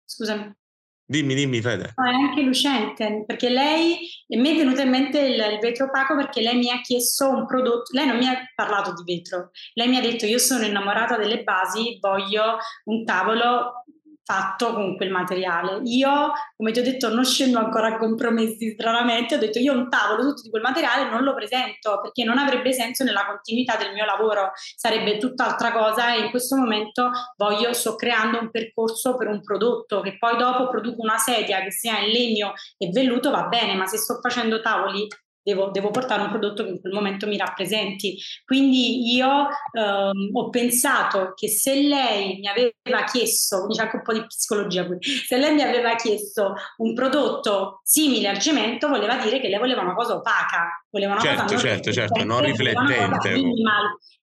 Scusami. 0.06 0.54
Dimmi, 1.12 1.36
dimmi 1.36 1.60
Fede. 1.60 1.92
No, 1.98 2.10
è 2.10 2.14
anche 2.14 2.42
lucente, 2.42 3.26
perché 3.28 3.50
lei, 3.50 3.98
mi 4.30 4.50
è 4.50 4.56
venuto 4.56 4.80
in 4.80 4.90
mente 4.90 5.20
il, 5.20 5.34
il, 5.34 5.60
vetro 5.60 5.88
opaco 5.88 6.16
perché 6.16 6.40
lei 6.40 6.56
mi 6.56 6.70
ha 6.70 6.80
chiesto 6.80 7.30
un 7.30 7.46
prodotto, 7.46 7.94
lei 7.94 8.08
non 8.08 8.16
mi 8.16 8.30
ha 8.30 8.40
parlato 8.56 8.94
di 8.94 9.14
vetro, 9.14 9.50
lei 9.74 9.90
mi 9.90 9.98
ha 9.98 10.02
detto 10.02 10.26
io 10.26 10.38
sono 10.38 10.64
innamorata 10.64 11.18
delle 11.18 11.44
basi, 11.44 11.98
voglio 12.00 12.56
un 12.86 13.04
tavolo 13.04 13.84
fatto 14.24 14.74
con 14.74 14.96
quel 14.96 15.10
materiale. 15.10 15.82
Io, 15.84 16.32
come 16.56 16.72
ti 16.72 16.80
ho 16.80 16.84
detto, 16.84 17.14
non 17.14 17.26
scendo 17.26 17.60
ancora 17.60 17.88
a 17.88 17.98
compromessi 17.98 18.72
stranamente, 18.72 19.36
ho 19.36 19.40
detto 19.40 19.60
io 19.60 19.74
un 19.74 19.90
tavolo 19.90 20.22
tutto 20.22 20.42
di 20.44 20.50
quel 20.50 20.62
materiale 20.62 21.10
non 21.10 21.24
lo 21.24 21.34
presento 21.34 22.00
perché 22.02 22.24
non 22.24 22.38
avrebbe 22.38 22.72
senso 22.74 23.04
nella 23.04 23.26
continuità 23.26 23.76
del 23.76 23.94
mio 23.94 24.06
lavoro, 24.06 24.52
sarebbe 24.76 25.18
tutt'altra 25.18 25.72
cosa 25.72 26.14
e 26.14 26.22
in 26.22 26.30
questo 26.30 26.56
momento 26.56 27.12
voglio, 27.38 27.74
sto 27.74 27.96
creando 27.96 28.40
un 28.40 28.52
percorso 28.52 29.16
per 29.16 29.28
un 29.28 29.42
prodotto 29.42 30.02
che 30.02 30.18
poi 30.18 30.38
dopo 30.38 30.70
produco 30.70 31.02
una 31.02 31.18
sedia 31.18 31.62
che 31.62 31.72
sia 31.72 32.00
in 32.00 32.12
legno 32.12 32.54
e 32.78 32.90
velluto 32.90 33.32
va 33.32 33.48
bene, 33.48 33.76
ma 33.76 33.86
se 33.86 33.98
sto 33.98 34.20
facendo 34.22 34.62
tavoli 34.62 35.08
Devo, 35.44 35.72
devo, 35.72 35.90
portare 35.90 36.22
un 36.22 36.30
prodotto 36.30 36.64
che 36.64 36.70
in 36.70 36.80
quel 36.80 36.94
momento 36.94 37.28
mi 37.28 37.38
rappresenti. 37.38 38.18
Quindi 38.46 39.14
io 39.14 39.48
ehm, 39.72 40.30
ho 40.34 40.50
pensato 40.50 41.34
che 41.36 41.48
se 41.48 41.82
lei 41.82 42.38
mi 42.40 42.48
aveva 42.48 43.04
chiesto, 43.12 43.58
quindi 43.58 43.76
c'è 43.76 43.84
anche 43.84 43.96
un 43.98 44.04
po' 44.04 44.14
di 44.14 44.26
psicologia 44.26 44.86
qui, 44.86 44.98
se 45.02 45.38
lei 45.38 45.54
mi 45.54 45.62
aveva 45.62 45.96
chiesto 45.96 46.54
un 46.78 46.94
prodotto 46.94 47.82
simile 47.84 48.28
al 48.28 48.40
cemento, 48.40 48.88
voleva 48.88 49.18
dire 49.18 49.40
che 49.40 49.48
lei 49.48 49.60
voleva 49.60 49.82
una 49.82 49.96
cosa 49.96 50.16
opaca, 50.16 50.86
voleva 50.90 51.14
una 51.14 51.22
certo, 51.22 51.44
cosa 51.44 51.58
certo, 51.58 51.92
certo, 51.92 52.24
non 52.24 52.42
riflettente. 52.42 53.40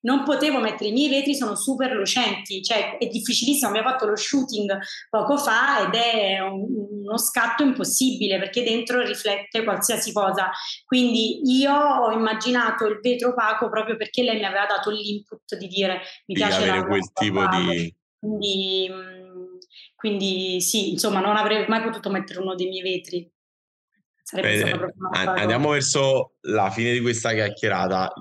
Non 0.01 0.23
potevo 0.23 0.61
mettere 0.61 0.91
i 0.91 0.93
miei 0.93 1.09
vetri, 1.09 1.35
sono 1.35 1.57
super 1.57 1.91
lucenti, 1.93 2.63
cioè 2.63 2.99
è 2.99 3.07
difficilissimo. 3.09 3.69
Abbiamo 3.69 3.91
fatto 3.91 4.07
lo 4.07 4.15
shooting 4.15 4.79
poco 5.11 5.37
fa 5.37 5.87
ed 5.87 5.95
è 5.95 6.39
un, 6.39 6.98
uno 7.09 7.19
scatto 7.19 7.63
impossibile 7.63 8.39
perché 8.39 8.63
dentro 8.63 9.01
riflette 9.01 9.65
qualsiasi 9.65 10.13
cosa. 10.13 10.51
Quindi 10.85 11.41
io 11.59 11.73
ho 11.73 12.13
immaginato 12.13 12.87
il 12.87 13.01
vetro 13.01 13.31
opaco 13.31 13.71
proprio 13.71 13.97
perché 13.97 14.23
lei 14.23 14.39
mi 14.39 14.45
aveva 14.45 14.67
dato 14.67 14.91
l'input 14.91 15.57
di 15.57 15.67
dire 15.67 15.95
mi 16.27 16.35
di 16.35 16.35
piace 16.35 16.69
avere 16.69 16.87
quel 16.87 17.13
tipo 17.13 17.47
di... 17.49 17.95
Quindi, 18.21 18.91
quindi 19.95 20.61
sì, 20.61 20.91
insomma, 20.91 21.21
non 21.21 21.37
avrei 21.37 21.67
mai 21.69 21.83
potuto 21.83 22.11
mettere 22.11 22.41
uno 22.41 22.55
dei 22.55 22.69
miei 22.69 22.83
vetri. 22.83 23.33
Bene, 24.33 24.93
andiamo 25.13 25.71
verso 25.71 26.35
la 26.43 26.71
fine 26.71 26.93
di 26.93 27.01
questa 27.01 27.33
chiacchierata. 27.33 28.13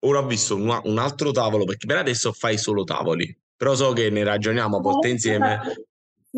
Ora 0.00 0.20
ho 0.20 0.26
visto 0.26 0.54
un, 0.54 0.80
un, 0.84 0.98
altro 0.98 1.32
tavolo 1.32 1.64
perché 1.64 1.86
per 1.86 1.96
adesso 1.96 2.32
fai 2.32 2.56
solo 2.56 2.84
tavoli, 2.84 3.36
però 3.56 3.74
so 3.74 3.92
che 3.92 4.08
ne 4.10 4.22
ragioniamo 4.22 4.76
a 4.76 4.80
volte 4.80 5.08
insieme. 5.08 5.85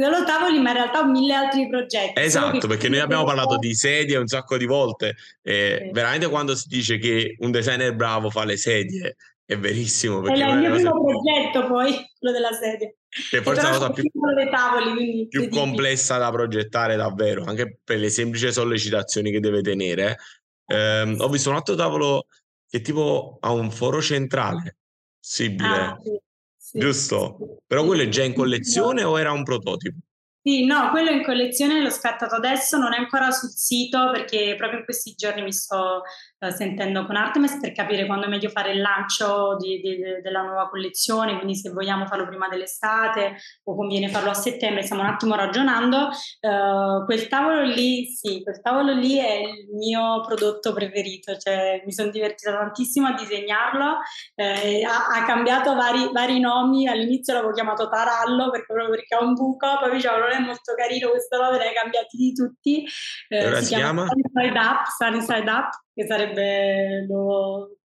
Solo 0.01 0.25
tavoli, 0.25 0.61
ma 0.61 0.71
in 0.71 0.77
realtà 0.77 1.01
ho 1.01 1.11
mille 1.11 1.35
altri 1.35 1.69
progetti. 1.69 2.21
Esatto, 2.21 2.69
perché 2.69 2.89
noi 2.89 3.01
abbiamo 3.01 3.25
parlato 3.25 3.57
di 3.59 3.75
sedie 3.75 4.17
un 4.17 4.29
sacco 4.29 4.57
di 4.57 4.65
volte. 4.65 5.17
E 5.43 5.83
sì. 5.87 5.91
Veramente 5.91 6.29
quando 6.29 6.55
si 6.55 6.69
dice 6.69 6.99
che 6.99 7.35
un 7.41 7.51
designer 7.51 7.95
bravo 7.97 8.31
fa 8.31 8.45
le 8.45 8.57
sedie, 8.57 9.17
è 9.45 9.59
verissimo. 9.59 10.21
Perché 10.21 10.45
è 10.45 10.51
il 10.51 10.59
mio 10.59 10.73
primo 10.73 11.05
progetto 11.05 11.67
poi, 11.67 11.93
quello 12.19 12.35
della 12.35 12.53
sedia. 12.53 12.93
Che 13.09 13.43
forse 13.43 13.61
è 13.61 13.65
la 13.65 13.71
cosa 13.71 13.91
più, 13.91 14.05
tavoli, 14.51 15.27
più 15.29 15.49
complessa 15.49 16.19
da 16.19 16.31
progettare 16.31 16.95
davvero, 16.95 17.43
anche 17.45 17.81
per 17.83 17.99
le 17.99 18.11
semplici 18.11 18.53
sollecitazioni 18.53 19.33
che 19.33 19.41
deve 19.41 19.63
tenere. 19.63 20.19
Eh, 20.67 21.17
ho 21.19 21.29
visto 21.29 21.49
un 21.51 21.57
altro 21.57 21.75
tavolo 21.75 22.27
che 22.69 22.83
tipo 22.83 23.39
ha 23.41 23.51
un 23.51 23.71
foro 23.73 24.01
centrale, 24.01 24.77
possibile. 25.19 25.77
Ah, 25.77 25.99
sì. 26.01 26.21
Sì. 26.69 26.79
Giusto? 26.79 27.63
Però 27.67 27.83
quello 27.87 28.03
è 28.03 28.09
già 28.09 28.25
in 28.25 28.35
collezione 28.35 29.03
o 29.03 29.19
era 29.19 29.33
un 29.33 29.43
prototipo? 29.43 29.97
Sì, 30.43 30.67
no, 30.67 30.91
quello 30.91 31.11
in 31.11 31.25
collezione 31.25 31.81
l'ho 31.83 31.91
scattato 31.91 32.35
adesso, 32.35 32.77
non 32.77 32.93
è 32.93 32.99
ancora 32.99 33.31
sul 33.31 33.49
sito 33.49 34.11
perché 34.13 34.55
proprio 34.57 34.81
in 34.81 34.85
questi 34.85 35.15
giorni 35.15 35.43
mi 35.43 35.53
sto 35.53 36.03
uh, 36.39 36.51
sentendo 36.51 37.07
con 37.07 37.17
Artemis 37.17 37.59
per 37.61 37.73
capire 37.73 38.07
quando 38.07 38.27
è 38.27 38.29
meglio 38.29 38.49
fare 38.49 38.73
il 38.73 38.81
lancio 38.81 39.57
di, 39.59 39.81
di, 39.81 39.97
de, 39.97 40.21
della 40.21 40.43
nuova 40.43 40.69
collezione, 40.69 41.37
quindi 41.37 41.57
se 41.57 41.71
vogliamo 41.71 42.07
farlo 42.07 42.27
prima 42.27 42.49
dell'estate 42.49 43.37
o 43.65 43.75
conviene 43.75 44.09
farlo 44.09 44.31
a 44.31 44.35
settembre, 44.35 44.83
stiamo 44.83 45.03
un 45.03 45.09
attimo 45.09 45.35
ragionando. 45.35 46.11
Uh, 46.41 47.05
quel 47.05 47.29
tavolo 47.29 47.63
lì, 47.63 48.07
sì, 48.07 48.43
quel 48.43 48.61
tavolo 48.61 48.93
lì 48.93 49.19
è 49.19 49.35
il 49.39 49.69
mio 49.75 50.23
prodotto 50.27 50.73
preferito, 50.73 51.37
cioè 51.37 51.83
mi 51.85 51.93
sono 51.93 52.11
divertita 52.11 52.53
tantissimo 52.53 53.09
a 53.09 53.15
disegnarlo, 53.15 53.99
eh, 54.35 54.85
ha, 54.85 55.09
ha, 55.15 55.25
cambiato 55.25 55.75
vari, 55.75 56.11
vari, 56.13 56.41
nomi, 56.41 56.89
all'inizio 56.89 57.35
l'avevo 57.35 57.53
chiamato 57.53 57.89
Tarallo 57.89 58.51
perché 58.51 58.67
proprio 58.67 58.91
perché 58.91 59.15
ha 59.15 59.23
un 59.23 59.35
buco, 59.35 59.67
poi 59.81 59.93
diciamo 59.93 60.19
non 60.19 60.31
è 60.31 60.39
molto 60.39 60.75
carino 60.75 61.11
questo 61.11 61.41
nome, 61.41 61.59
ne 61.59 61.69
hai 61.69 61.75
cambiati 61.75 62.17
di 62.17 62.33
tutti. 62.33 62.85
Eh, 63.29 63.57
si, 63.57 63.65
si 63.65 63.75
chiama 63.75 64.07
Inside 64.15 64.59
Up, 64.59 64.87
Sun 64.87 65.21
Side 65.21 65.51
Up, 65.51 65.71
che 65.99 66.07
sarebbe 66.07 67.05
lo 67.09 67.77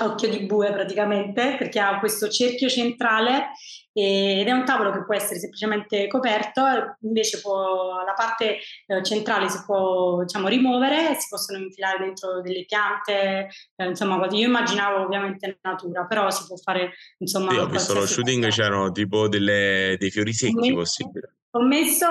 occhio 0.00 0.28
di 0.28 0.44
bue 0.44 0.70
praticamente, 0.70 1.56
perché 1.56 1.80
ha 1.80 1.98
questo 1.98 2.28
cerchio 2.28 2.68
centrale 2.68 3.52
ed 4.00 4.46
è 4.46 4.50
un 4.50 4.64
tavolo 4.64 4.92
che 4.92 5.04
può 5.04 5.14
essere 5.14 5.38
semplicemente 5.38 6.06
coperto, 6.06 6.62
invece 7.00 7.40
può, 7.40 8.02
la 8.04 8.14
parte 8.14 8.58
eh, 8.86 9.02
centrale 9.02 9.48
si 9.48 9.62
può 9.64 10.22
diciamo, 10.22 10.48
rimuovere 10.48 11.10
e 11.10 11.14
si 11.14 11.26
possono 11.28 11.58
infilare 11.58 11.98
dentro 11.98 12.40
delle 12.40 12.64
piante, 12.64 13.48
eh, 13.76 13.86
insomma 13.86 14.24
io 14.30 14.46
immaginavo 14.46 15.04
ovviamente 15.04 15.58
natura, 15.62 16.04
però 16.06 16.30
si 16.30 16.44
può 16.46 16.56
fare 16.56 16.92
insomma... 17.18 17.52
Io 17.52 17.62
ho 17.62 17.66
visto 17.66 17.94
lo 17.94 18.06
shooting, 18.06 18.44
cosa. 18.44 18.62
c'erano 18.62 18.92
tipo 18.92 19.28
delle, 19.28 19.96
dei 19.98 20.10
fiori 20.10 20.32
secchi 20.32 20.72
possibili 20.72 21.36
ho 21.52 21.62
messo 21.62 22.06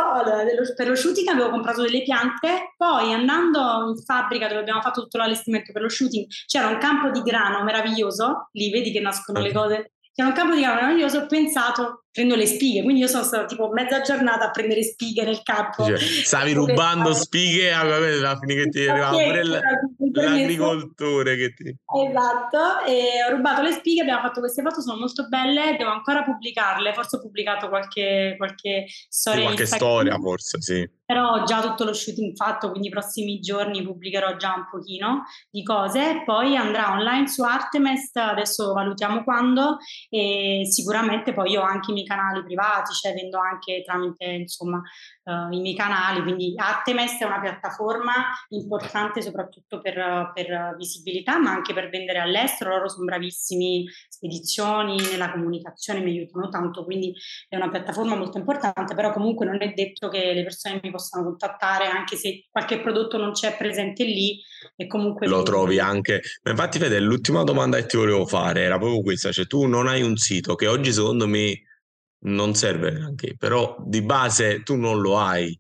per 0.76 0.88
lo 0.88 0.96
shooting 0.96 1.28
avevo 1.28 1.50
comprato 1.50 1.84
delle 1.84 2.02
piante, 2.02 2.74
poi 2.76 3.14
andando 3.14 3.90
in 3.90 4.04
fabbrica 4.04 4.48
dove 4.48 4.62
abbiamo 4.62 4.82
fatto 4.82 5.02
tutto 5.02 5.18
l'allestimento 5.18 5.72
per 5.72 5.84
lo 5.84 5.90
shooting 5.90 6.26
c'era 6.48 6.68
un 6.68 6.80
campo 6.80 7.12
di 7.12 7.22
grano 7.22 7.64
meraviglioso, 7.64 8.50
lì 8.54 8.72
vedi 8.72 8.92
che 8.92 9.00
nascono 9.00 9.40
le 9.40 9.54
cose, 9.54 9.94
c'era 10.18 10.30
un 10.30 10.34
campo 10.34 10.56
di 10.56 10.62
grano 10.62 10.82
meraviglioso, 10.82 11.20
ho 11.20 11.26
pensato 11.28 12.06
prendo 12.12 12.34
le 12.34 12.48
spighe, 12.48 12.82
quindi 12.82 13.02
io 13.02 13.08
sono 13.08 13.24
stata 13.24 13.46
tipo 13.46 13.70
mezza 13.70 14.02
giornata 14.02 14.48
a 14.48 14.50
prendere 14.50 14.82
spighe 14.82 15.24
nel 15.24 15.44
campo. 15.44 15.86
Cioè, 15.86 15.96
stavi 15.96 16.54
rubando 16.54 17.14
spighe 17.14 17.72
alla 17.72 18.36
fine 18.40 18.56
che 18.56 18.70
ti 18.70 18.88
arrivava 18.88 19.16
pure 19.16 19.44
l'agricoltore 19.44 21.36
che 21.36 21.54
ti... 21.54 21.66
Esatto, 21.66 22.84
e 22.88 23.24
ho 23.28 23.36
rubato 23.36 23.62
le 23.62 23.74
spighe, 23.74 24.02
abbiamo 24.02 24.22
fatto 24.22 24.40
queste 24.40 24.64
foto, 24.64 24.82
sono 24.82 24.98
molto 24.98 25.28
belle, 25.28 25.76
devo 25.78 25.92
ancora 25.92 26.24
pubblicarle, 26.24 26.94
forse 26.96 27.18
ho 27.18 27.22
pubblicato 27.22 27.70
qualche, 27.70 28.34
qualche 28.38 28.86
storia. 29.10 29.42
Sì, 29.42 29.46
qualche 29.46 29.66
storia 29.68 30.18
forse, 30.18 30.60
sì 30.60 30.97
però 31.08 31.32
ho 31.32 31.44
già 31.44 31.62
tutto 31.62 31.86
lo 31.86 31.94
shooting 31.94 32.36
fatto, 32.36 32.70
quindi 32.70 32.90
i 32.90 32.92
prossimi 32.92 33.40
giorni 33.40 33.82
pubblicherò 33.82 34.36
già 34.36 34.56
un 34.56 34.68
pochino 34.70 35.24
di 35.50 35.64
cose, 35.64 36.24
poi 36.26 36.58
andrà 36.58 36.92
online 36.92 37.30
su 37.30 37.44
Artemest, 37.44 38.18
adesso 38.18 38.74
valutiamo 38.74 39.24
quando 39.24 39.78
e 40.10 40.68
sicuramente 40.70 41.34
poi 41.34 41.56
ho 41.56 41.62
anche 41.62 41.92
i 41.92 41.94
miei 41.94 42.06
canali 42.06 42.44
privati, 42.44 42.94
cioè 42.94 43.14
vendo 43.14 43.40
anche 43.40 43.84
tramite 43.86 44.26
insomma 44.26 44.82
uh, 45.24 45.54
i 45.54 45.62
miei 45.62 45.76
canali, 45.76 46.22
quindi 46.24 46.54
Artemis 46.58 47.18
è 47.22 47.24
una 47.24 47.40
piattaforma 47.40 48.14
importante 48.50 49.22
soprattutto 49.22 49.80
per, 49.80 50.32
per, 50.34 50.76
visibilità, 50.78 51.40
ma 51.40 51.52
anche 51.52 51.74
per 51.74 51.90
vendere 51.90 52.20
all'estero, 52.20 52.72
loro 52.72 52.90
sono 52.90 53.06
bravissimi, 53.06 53.86
spedizioni, 54.10 54.98
nella 55.10 55.32
comunicazione 55.32 56.02
mi 56.02 56.12
aiutano 56.12 56.50
tanto, 56.50 56.84
quindi 56.84 57.14
è 57.48 57.56
una 57.56 57.70
piattaforma 57.70 58.16
molto 58.16 58.38
importante, 58.38 58.94
però 58.94 59.14
comunque 59.14 59.46
non 59.46 59.62
è 59.62 59.72
detto 59.72 60.10
che 60.10 60.34
le 60.34 60.44
persone 60.44 60.82
mi 60.84 60.92
possano 60.98 61.24
contattare 61.24 61.86
anche 61.86 62.16
se 62.18 62.48
qualche 62.52 62.82
prodotto 62.82 63.18
non 63.18 63.32
c'è 63.32 63.56
presente 63.56 64.04
lì 64.04 64.42
e 64.76 64.88
comunque... 64.88 65.28
Lo 65.28 65.44
trovi 65.44 65.80
anche, 65.80 66.22
ma 66.44 66.52
infatti 66.52 66.80
Fede, 66.80 67.00
l'ultima 67.00 67.44
domanda 67.44 67.78
che 67.78 67.86
ti 67.86 67.98
volevo 67.98 68.26
fare 68.26 68.64
era 68.64 68.78
proprio 68.78 69.02
questa, 69.02 69.32
cioè 69.32 69.48
tu 69.48 69.66
non 69.66 69.88
hai 69.88 70.02
un 70.02 70.18
sito 70.18 70.56
che 70.56 70.68
oggi 70.68 70.92
secondo 70.92 71.28
me 71.28 71.62
non 72.26 72.56
serve 72.56 72.92
neanche, 72.92 73.36
però 73.38 73.78
di 73.86 74.02
base 74.02 74.64
tu 74.64 74.76
non 74.76 75.00
lo 75.00 75.20
hai. 75.20 75.58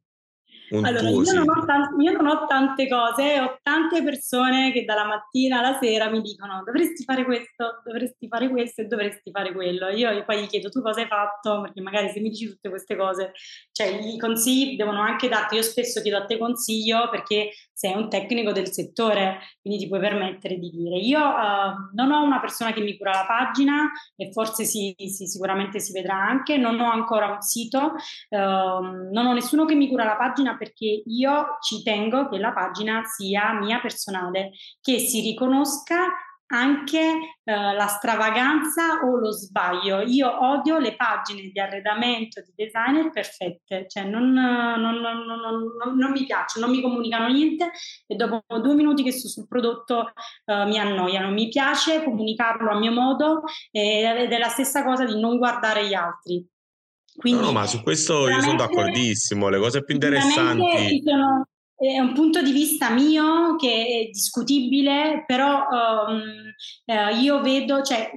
Allora, 0.69 1.09
io 1.09 1.33
non, 1.33 1.45
t- 1.45 2.01
io 2.01 2.11
non, 2.11 2.27
ho 2.27 2.45
tante 2.45 2.87
cose, 2.87 3.39
ho 3.39 3.59
tante 3.61 4.03
persone 4.03 4.71
che 4.71 4.83
dalla 4.83 5.05
mattina 5.05 5.59
alla 5.59 5.77
sera 5.79 6.09
mi 6.09 6.21
dicono 6.21 6.61
dovresti 6.65 7.03
fare 7.03 7.23
questo, 7.23 7.81
dovresti 7.85 8.27
fare 8.27 8.49
questo 8.49 8.81
e 8.81 8.85
dovresti 8.85 9.31
fare 9.31 9.53
quello. 9.53 9.87
Io 9.89 10.23
poi 10.25 10.43
gli 10.43 10.47
chiedo 10.47 10.69
tu 10.69 10.81
cosa 10.81 11.01
hai 11.01 11.07
fatto, 11.07 11.61
perché 11.61 11.81
magari 11.81 12.09
se 12.09 12.19
mi 12.19 12.29
dici 12.29 12.47
tutte 12.47 12.69
queste 12.69 12.97
cose, 12.97 13.31
cioè 13.71 13.87
i 13.87 14.17
consigli 14.17 14.75
devono 14.75 15.01
anche 15.01 15.29
darti, 15.29 15.55
io 15.55 15.61
spesso 15.61 16.01
chiedo 16.01 16.17
a 16.17 16.25
te 16.25 16.37
consiglio 16.37 17.09
perché 17.09 17.51
sei 17.71 17.95
un 17.95 18.09
tecnico 18.09 18.51
del 18.51 18.71
settore, 18.71 19.39
quindi 19.61 19.79
ti 19.83 19.87
puoi 19.87 19.99
permettere 19.99 20.57
di 20.57 20.69
dire. 20.71 20.97
Io 20.97 21.19
uh, 21.19 21.91
non 21.93 22.11
ho 22.11 22.23
una 22.23 22.39
persona 22.39 22.73
che 22.73 22.81
mi 22.81 22.97
cura 22.97 23.11
la 23.11 23.25
pagina 23.27 23.91
e 24.15 24.31
forse 24.31 24.65
si, 24.65 24.95
si, 24.97 25.27
sicuramente 25.27 25.79
si 25.79 25.91
vedrà 25.93 26.15
anche, 26.15 26.57
non 26.57 26.79
ho 26.79 26.91
ancora 26.91 27.27
un 27.27 27.41
sito, 27.41 27.93
uh, 28.29 28.37
non 29.11 29.25
ho 29.27 29.33
nessuno 29.33 29.65
che 29.65 29.75
mi 29.75 29.87
cura 29.87 30.03
la 30.05 30.15
pagina 30.15 30.56
perché 30.57 31.03
io 31.05 31.57
ci 31.61 31.83
tengo 31.83 32.29
che 32.29 32.37
la 32.37 32.51
pagina 32.51 33.03
sia 33.03 33.53
mia 33.53 33.79
personale, 33.79 34.51
che 34.81 34.99
si 34.99 35.21
riconosca 35.21 36.07
anche 36.47 36.99
eh, 37.43 37.73
la 37.73 37.87
stravaganza 37.87 38.99
o 39.03 39.17
lo 39.17 39.31
sbaglio. 39.31 40.01
Io 40.01 40.45
odio 40.45 40.77
le 40.77 40.95
pagine 40.95 41.49
di 41.51 41.59
arredamento 41.59 42.41
di 42.41 42.53
designer 42.55 43.09
perfette, 43.09 43.85
cioè 43.87 44.03
non, 44.03 44.31
non, 44.31 44.95
non, 44.99 45.95
non, 45.95 46.11
mi 46.11 46.25
piacciono, 46.25 46.65
non 46.65 46.75
mi 46.75 46.81
comunicano 46.81 47.27
niente 47.27 47.71
e 48.05 48.15
dopo 48.15 48.43
due 48.59 48.75
minuti 48.75 49.03
che 49.03 49.11
sto 49.11 49.27
sul 49.27 49.47
prodotto 49.47 50.11
eh, 50.45 50.65
mi 50.65 50.77
annoiano. 50.77 51.31
Mi 51.31 51.49
piace 51.49 52.03
comunicarlo 52.03 52.71
a 52.71 52.77
mio 52.77 52.91
modo 52.91 53.43
ed 53.71 54.31
è 54.31 54.37
la 54.37 54.49
stessa 54.49 54.83
cosa 54.83 55.05
di 55.05 55.19
non 55.19 55.37
guardare 55.37 55.87
gli 55.87 55.93
altri. 55.93 56.45
Quindi, 57.17 57.39
no, 57.39 57.47
no, 57.47 57.51
ma 57.51 57.65
su 57.65 57.81
questo 57.81 58.29
io 58.29 58.41
sono 58.41 58.57
d'accordissimo. 58.57 59.49
Le 59.49 59.57
cose 59.57 59.83
più 59.83 59.95
interessanti. 59.95 61.01
Sono, 61.03 61.47
è 61.75 61.99
un 61.99 62.13
punto 62.13 62.43
di 62.43 62.51
vista 62.51 62.91
mio 62.91 63.55
che 63.55 64.05
è 64.05 64.09
discutibile, 64.11 65.23
però 65.25 65.65
um, 66.07 66.21
eh, 66.85 67.15
io 67.19 67.41
vedo, 67.41 67.81
cioè, 67.81 68.11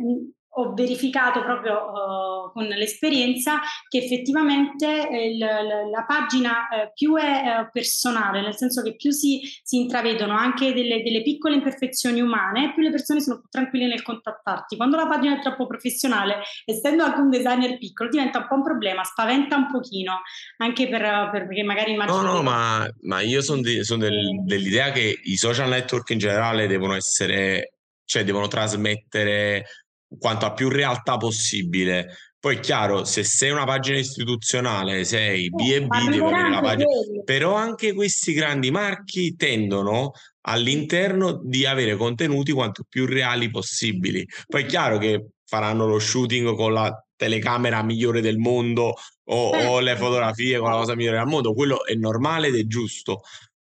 ho 0.61 0.74
verificato 0.74 1.42
proprio 1.42 1.74
uh, 1.74 2.52
con 2.52 2.64
l'esperienza 2.64 3.61
che 3.88 3.98
effettivamente 3.98 5.08
eh, 5.08 5.30
il, 5.30 5.38
la 5.38 6.04
pagina 6.06 6.68
eh, 6.68 6.92
più 6.94 7.16
è 7.16 7.61
eh, 7.61 7.70
personale, 7.70 8.40
nel 8.40 8.56
senso 8.56 8.82
che 8.82 8.96
più 8.96 9.11
si, 9.11 9.40
si 9.62 9.78
intravedono 9.80 10.34
anche 10.34 10.72
delle, 10.72 11.02
delle, 11.02 11.22
piccole 11.22 11.56
imperfezioni 11.56 12.20
umane, 12.20 12.72
più 12.72 12.82
le 12.82 12.90
persone 12.90 13.20
sono 13.20 13.40
più 13.40 13.48
tranquille 13.50 13.86
nel 13.86 14.02
contattarti. 14.02 14.76
Quando 14.76 14.96
la 14.96 15.06
pagina 15.06 15.38
è 15.38 15.42
troppo 15.42 15.66
professionale, 15.66 16.42
essendo 16.64 17.04
anche 17.04 17.20
un 17.20 17.30
designer 17.30 17.76
piccolo, 17.78 18.08
diventa 18.08 18.38
un 18.38 18.46
po' 18.48 18.54
un 18.54 18.62
problema, 18.62 19.04
spaventa 19.04 19.56
un 19.56 19.70
pochino, 19.70 20.22
anche 20.58 20.88
per, 20.88 21.28
per 21.30 21.46
perché 21.46 21.62
magari 21.62 21.92
immagino... 21.92 22.22
No, 22.22 22.32
no, 22.34 22.42
ma, 22.42 22.88
ma 23.02 23.20
io 23.20 23.42
sono 23.42 23.62
son 23.82 23.98
del, 23.98 24.44
dell'idea 24.44 24.92
che 24.92 25.20
i 25.24 25.36
social 25.36 25.68
network 25.68 26.11
in 26.11 26.18
generale 26.18 26.66
devono 26.66 26.94
essere, 26.94 27.74
cioè 28.04 28.24
devono 28.24 28.48
trasmettere 28.48 29.66
quanto 30.18 30.46
a 30.46 30.52
più 30.52 30.68
realtà 30.68 31.16
possibile. 31.16 32.16
Poi 32.40 32.56
è 32.56 32.61
chiaro, 32.61 33.04
se 33.04 33.22
sei 33.22 33.50
una 33.50 33.64
pagina 33.64 33.98
istituzionale, 33.98 35.04
sei 35.04 35.50
B&B, 35.50 36.08
eh, 36.08 36.11
devo 36.11 36.28
avere 36.28 36.50
la 36.50 36.61
pagina... 36.61 36.88
Però 37.22 37.54
anche 37.54 37.92
questi 37.92 38.32
grandi 38.32 38.70
marchi 38.70 39.36
tendono 39.36 40.12
all'interno 40.42 41.38
di 41.44 41.66
avere 41.66 41.96
contenuti 41.96 42.52
quanto 42.52 42.84
più 42.88 43.04
reali 43.04 43.50
possibili. 43.50 44.26
Poi 44.46 44.62
è 44.62 44.66
chiaro 44.66 44.96
che 44.96 45.32
faranno 45.44 45.86
lo 45.86 45.98
shooting 45.98 46.54
con 46.54 46.72
la 46.72 46.90
telecamera 47.14 47.82
migliore 47.82 48.22
del 48.22 48.38
mondo 48.38 48.94
o, 49.24 49.48
o 49.50 49.80
le 49.80 49.96
fotografie 49.96 50.58
con 50.58 50.70
la 50.70 50.76
cosa 50.76 50.94
migliore 50.94 51.18
del 51.18 51.26
mondo, 51.26 51.52
quello 51.52 51.84
è 51.84 51.94
normale 51.94 52.48
ed 52.48 52.56
è 52.56 52.66
giusto. 52.66 53.20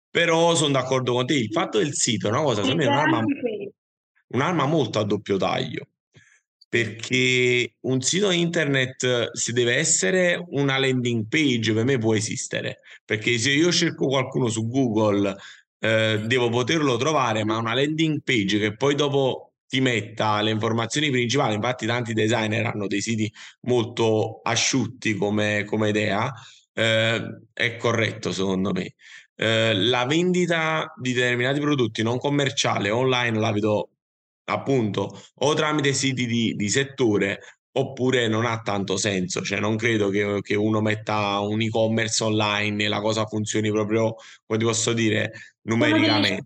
Però 0.09 0.55
sono 0.55 0.71
d'accordo 0.71 1.13
con 1.13 1.27
te, 1.27 1.35
il 1.35 1.51
fatto 1.51 1.77
del 1.77 1.93
sito 1.93 2.27
è 2.27 2.31
una 2.31 2.41
cosa, 2.41 2.63
secondo 2.63 2.83
me 2.83 2.89
è 2.89 2.91
un'arma, 2.91 3.23
un'arma 4.29 4.65
molto 4.65 4.97
a 4.97 5.03
doppio 5.03 5.37
taglio 5.37 5.89
perché 6.73 7.75
un 7.81 8.01
sito 8.01 8.31
internet 8.31 9.31
se 9.33 9.51
deve 9.51 9.75
essere 9.75 10.43
una 10.47 10.79
landing 10.79 11.27
page 11.27 11.71
per 11.71 11.83
me 11.83 11.99
può 11.99 12.15
esistere. 12.15 12.79
Perché 13.05 13.37
se 13.37 13.51
io 13.51 13.71
cerco 13.71 14.07
qualcuno 14.07 14.49
su 14.49 14.67
Google 14.67 15.35
eh, 15.77 16.23
devo 16.25 16.49
poterlo 16.49 16.97
trovare 16.97 17.43
ma 17.43 17.57
una 17.57 17.75
landing 17.75 18.23
page 18.23 18.57
che 18.57 18.75
poi 18.75 18.95
dopo 18.95 19.53
ti 19.67 19.81
metta 19.81 20.41
le 20.41 20.49
informazioni 20.49 21.11
principali 21.11 21.53
infatti 21.53 21.85
tanti 21.85 22.13
designer 22.13 22.65
hanno 22.65 22.87
dei 22.87 23.01
siti 23.01 23.31
molto 23.67 24.39
asciutti 24.41 25.13
come, 25.13 25.65
come 25.65 25.89
idea 25.89 26.33
eh, 26.73 27.21
è 27.53 27.77
corretto 27.77 28.31
secondo 28.31 28.71
me. 28.71 28.95
Eh, 29.35 29.75
la 29.75 30.05
vendita 30.05 30.91
di 30.99 31.13
determinati 31.13 31.59
prodotti 31.59 32.01
non 32.01 32.17
commerciali 32.17 32.89
online 32.89 33.37
la 33.37 33.51
vedo 33.51 33.89
appunto 34.45 35.21
o 35.35 35.53
tramite 35.53 35.93
siti 35.93 36.25
di, 36.25 36.53
di 36.55 36.69
settore 36.69 37.39
oppure 37.75 38.27
non 38.27 38.45
ha 38.45 38.61
tanto 38.61 38.97
senso, 38.97 39.41
cioè 39.41 39.59
non 39.59 39.75
credo 39.77 40.09
che, 40.09 40.39
che 40.41 40.55
uno 40.55 40.79
metta 40.81 41.39
un 41.39 41.61
e-commerce 41.61 42.23
online 42.23 42.83
e 42.83 42.87
la 42.87 43.01
cosa 43.01 43.25
funzioni 43.25 43.71
proprio, 43.71 44.15
come 44.45 44.59
ti 44.59 44.65
posso 44.65 44.93
dire, 44.93 45.31
numericamente. 45.63 46.41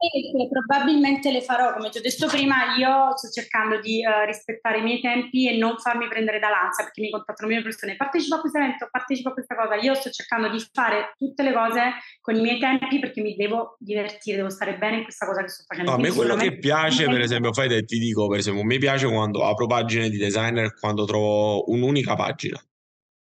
Probabilmente 0.50 1.32
le 1.32 1.42
farò, 1.42 1.74
come 1.74 1.90
ti 1.90 1.98
ho 1.98 2.02
detto 2.02 2.28
prima, 2.28 2.76
io 2.78 3.16
sto 3.16 3.30
cercando 3.30 3.80
di 3.80 4.04
uh, 4.06 4.26
rispettare 4.26 4.80
i 4.80 4.82
miei 4.82 5.00
tempi 5.00 5.50
e 5.50 5.58
non 5.58 5.78
farmi 5.78 6.08
prendere 6.08 6.40
dall'ansia 6.40 6.84
perché 6.84 7.02
mi 7.02 7.10
contattano 7.10 7.48
mille 7.50 7.62
persone, 7.62 7.96
partecipa 7.96 8.36
a 8.36 8.40
questo 8.40 8.58
evento, 8.58 8.88
partecipa 8.92 9.30
a 9.30 9.34
questa 9.34 9.56
cosa, 9.56 9.76
io 9.76 9.94
sto 9.96 10.10
cercando 10.10 10.50
di 10.50 10.64
fare 10.72 11.14
tutte 11.18 11.44
le 11.44 11.54
cose 11.54 11.82
con 12.22 12.36
i 12.36 12.42
miei 12.42 12.60
tempi 12.60 13.00
perché 13.00 13.22
mi 13.22 13.36
devo 13.36 13.76
divertire, 13.80 14.38
devo 14.38 14.50
stare 14.50 14.78
bene 14.78 14.98
in 14.98 15.04
questa 15.04 15.26
cosa 15.26 15.42
che 15.42 15.50
sto 15.50 15.64
facendo. 15.68 15.92
No, 15.92 15.98
a 15.98 16.00
me 16.00 16.12
quello 16.12 16.36
che 16.36 16.58
piace, 16.58 17.06
per 17.06 17.22
esempio, 17.22 17.54
fai 17.54 17.68
te, 17.68 17.84
ti 17.84 17.98
dico, 17.98 18.28
per 18.28 18.40
esempio, 18.40 18.64
mi 18.64 18.78
piace 18.78 19.08
quando 19.08 19.44
apro 19.44 19.66
pagine 19.68 20.10
di 20.10 20.18
designer, 20.18 20.74
quando 20.80 21.06
trovo 21.06 21.70
un'unica 21.72 22.16
pagina. 22.16 22.62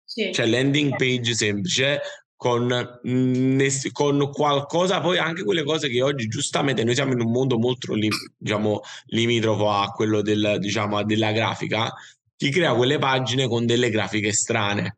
Sì. 0.03 0.31
Cioè 0.31 0.45
landing 0.45 0.95
page 0.95 1.33
semplice, 1.33 1.99
con, 2.35 2.99
con, 3.91 4.31
qualcosa, 4.31 5.01
poi 5.01 5.17
anche 5.17 5.43
quelle 5.43 5.63
cose 5.63 5.89
che 5.89 6.01
oggi 6.01 6.27
giustamente 6.27 6.83
noi 6.83 6.95
siamo 6.95 7.13
in 7.13 7.21
un 7.21 7.31
mondo 7.31 7.57
molto 7.57 7.93
diciamo, 8.37 8.81
limitrofo 9.07 9.69
a 9.71 9.87
quello 9.91 10.21
del, 10.21 10.57
diciamo, 10.59 11.03
della 11.03 11.31
grafica, 11.31 11.93
ti 12.35 12.49
crea 12.51 12.73
quelle 12.75 12.97
pagine 12.99 13.47
con 13.47 13.65
delle 13.65 13.89
grafiche 13.89 14.33
strane. 14.33 14.97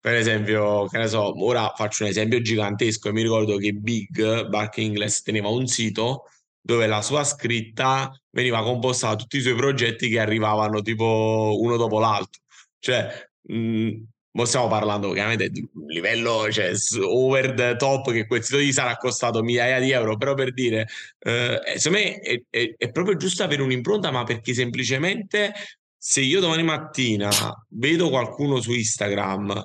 Per 0.00 0.14
esempio, 0.14 0.86
che 0.86 0.98
ne 0.98 1.08
so, 1.08 1.42
ora 1.44 1.72
faccio 1.74 2.02
un 2.02 2.10
esempio 2.10 2.40
gigantesco. 2.42 3.10
Mi 3.12 3.22
ricordo 3.22 3.56
che 3.56 3.72
Big 3.72 4.48
Bark 4.48 4.76
Ingles 4.76 5.22
teneva 5.22 5.48
un 5.48 5.66
sito 5.66 6.24
dove 6.60 6.86
la 6.86 7.00
sua 7.02 7.24
scritta 7.24 8.10
veniva 8.30 8.62
composta 8.62 9.08
da 9.08 9.16
tutti 9.16 9.38
i 9.38 9.40
suoi 9.40 9.54
progetti 9.54 10.08
che 10.08 10.18
arrivavano 10.18 10.82
tipo 10.82 11.56
uno 11.58 11.76
dopo 11.76 12.00
l'altro. 12.00 12.42
Cioè, 12.78 13.30
mh, 13.42 14.02
stiamo 14.42 14.66
parlando 14.66 15.08
ovviamente 15.08 15.48
di 15.48 15.60
un 15.74 15.86
livello 15.86 16.50
cioè, 16.50 16.72
over 17.02 17.54
the 17.54 17.76
top 17.76 18.10
che 18.10 18.26
quel 18.26 18.42
sito 18.42 18.58
gli 18.58 18.72
sarà 18.72 18.96
costato 18.96 19.42
migliaia 19.42 19.78
di 19.78 19.92
euro, 19.92 20.16
però 20.16 20.34
per 20.34 20.52
dire, 20.52 20.88
eh, 21.20 21.60
secondo 21.76 22.04
me 22.04 22.18
è, 22.18 22.42
è, 22.50 22.74
è, 22.76 22.90
proprio 22.90 23.16
giusto 23.16 23.44
avere 23.44 23.62
un'impronta, 23.62 24.10
ma 24.10 24.24
perché 24.24 24.52
semplicemente 24.52 25.52
se 25.96 26.20
io 26.20 26.40
domani 26.40 26.64
mattina 26.64 27.30
vedo 27.70 28.08
qualcuno 28.10 28.60
su 28.60 28.72
Instagram 28.72 29.62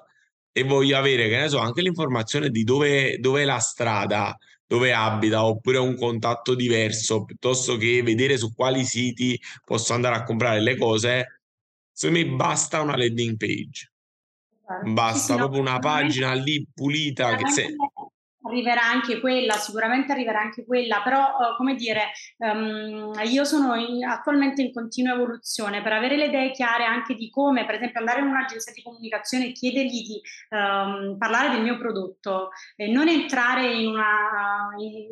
e 0.52 0.64
voglio 0.64 0.98
avere, 0.98 1.28
che 1.30 1.38
ne 1.38 1.50
so, 1.50 1.58
anche 1.58 1.82
l'informazione 1.82 2.50
di 2.50 2.64
dove, 2.64 3.18
dove 3.20 3.42
è 3.42 3.46
la 3.46 3.60
strada, 3.60 4.38
dove 4.68 4.94
abita, 4.94 5.46
oppure 5.46 5.80
un 5.80 5.96
contatto 5.98 6.54
diverso, 6.54 7.26
piuttosto 7.26 7.76
che 7.78 8.04
vedere 8.04 8.38
su 8.38 8.54
quali 8.54 8.86
siti 8.86 9.40
posso 9.66 9.94
andare 9.94 10.16
a 10.16 10.24
comprare 10.24 10.62
le 10.62 10.78
cose, 10.78 11.42
secondo 11.92 12.24
me 12.24 12.36
basta 12.36 12.82
una 12.82 12.96
landing 12.96 13.36
page 13.36 13.90
Basta 14.78 15.34
sì, 15.34 15.38
proprio 15.38 15.62
no, 15.62 15.70
una 15.70 15.80
pagina 15.80 16.34
lì 16.34 16.66
pulita 16.74 17.36
che 17.36 17.48
se 17.48 17.82
arriverà 18.50 18.84
anche 18.84 19.20
quella, 19.20 19.54
sicuramente 19.54 20.12
arriverà 20.12 20.40
anche 20.40 20.66
quella, 20.66 21.02
però 21.04 21.36
uh, 21.38 21.56
come 21.56 21.76
dire, 21.76 22.12
um, 22.38 23.14
io 23.24 23.44
sono 23.46 23.76
in, 23.76 24.04
attualmente 24.04 24.62
in 24.62 24.74
continua 24.74 25.14
evoluzione 25.14 25.82
per 25.82 25.94
avere 25.94 26.18
le 26.18 26.26
idee 26.26 26.52
chiare 26.52 26.84
anche 26.84 27.16
di 27.16 27.30
come, 27.30 27.66
per 27.66 27.76
esempio, 27.76 28.00
andare 28.00 28.20
in 28.22 28.28
un'agenzia 28.28 28.74
di 28.74 28.82
comunicazione 28.82 29.48
e 29.48 29.52
chiedergli 29.52 30.02
di 30.02 30.22
um, 30.50 31.18
parlare 31.18 31.50
del 31.52 31.62
mio 31.62 31.78
prodotto 31.78 32.50
e 32.76 32.88
non 32.88 33.08
entrare 33.08 33.72
in 33.72 33.88
una, 33.88 34.70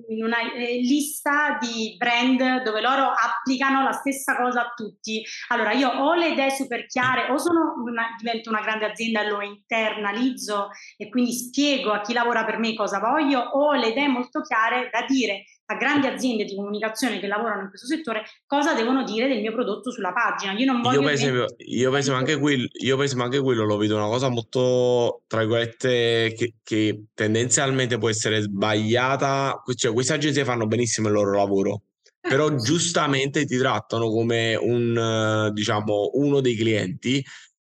in 0.07 0.23
una 0.23 0.39
eh, 0.53 0.79
lista 0.79 1.57
di 1.59 1.95
brand 1.97 2.63
dove 2.63 2.81
loro 2.81 3.11
applicano 3.11 3.83
la 3.83 3.91
stessa 3.91 4.35
cosa 4.35 4.61
a 4.61 4.73
tutti. 4.75 5.23
Allora, 5.49 5.71
io 5.71 5.89
ho 5.89 6.13
le 6.13 6.29
idee 6.29 6.51
super 6.51 6.85
chiare, 6.87 7.31
o 7.31 7.37
sono 7.37 7.75
una, 7.85 8.15
divento 8.17 8.49
una 8.49 8.61
grande 8.61 8.85
azienda 8.85 9.21
e 9.21 9.29
lo 9.29 9.41
internalizzo 9.41 10.69
e 10.97 11.09
quindi 11.09 11.33
spiego 11.33 11.91
a 11.91 12.01
chi 12.01 12.13
lavora 12.13 12.45
per 12.45 12.57
me 12.57 12.73
cosa 12.73 12.99
voglio 12.99 13.26
io 13.27 13.39
ho 13.39 13.73
le 13.73 13.89
idee 13.89 14.07
molto 14.07 14.41
chiare 14.41 14.89
da 14.91 15.05
dire 15.07 15.43
a 15.69 15.75
grandi 15.75 16.07
aziende 16.07 16.45
di 16.45 16.55
comunicazione 16.55 17.19
che 17.19 17.27
lavorano 17.27 17.63
in 17.63 17.69
questo 17.69 17.87
settore 17.87 18.23
cosa 18.45 18.73
devono 18.73 19.03
dire 19.03 19.27
del 19.27 19.41
mio 19.41 19.51
prodotto 19.51 19.91
sulla 19.91 20.13
pagina. 20.13 20.53
Io 20.53 20.71
non 20.71 20.81
voglio. 20.81 20.99
Io, 20.99 21.05
per 21.05 21.13
esempio, 21.13 21.45
io 21.57 21.91
penso 21.91 22.13
anche 22.13 22.37
quello, 22.37 22.67
io 22.81 22.97
penso 22.97 23.21
anche 23.21 23.41
quello 23.41 23.65
lo 23.65 23.77
vedo 23.77 23.97
una 23.97 24.07
cosa 24.07 24.29
molto, 24.29 25.23
tra 25.27 25.39
virgolette, 25.39 26.33
che, 26.37 26.53
che 26.63 27.03
tendenzialmente 27.13 27.97
può 27.97 28.09
essere 28.09 28.41
sbagliata. 28.41 29.61
Cioè, 29.75 29.91
queste 29.91 30.13
agenzie 30.13 30.45
fanno 30.45 30.67
benissimo 30.67 31.07
il 31.07 31.13
loro 31.13 31.35
lavoro 31.35 31.81
però 32.19 32.53
giustamente 32.55 33.45
ti 33.45 33.57
trattano 33.57 34.09
come 34.09 34.55
un, 34.55 35.49
diciamo, 35.53 36.11
uno 36.13 36.41
dei 36.41 36.55
clienti 36.55 37.23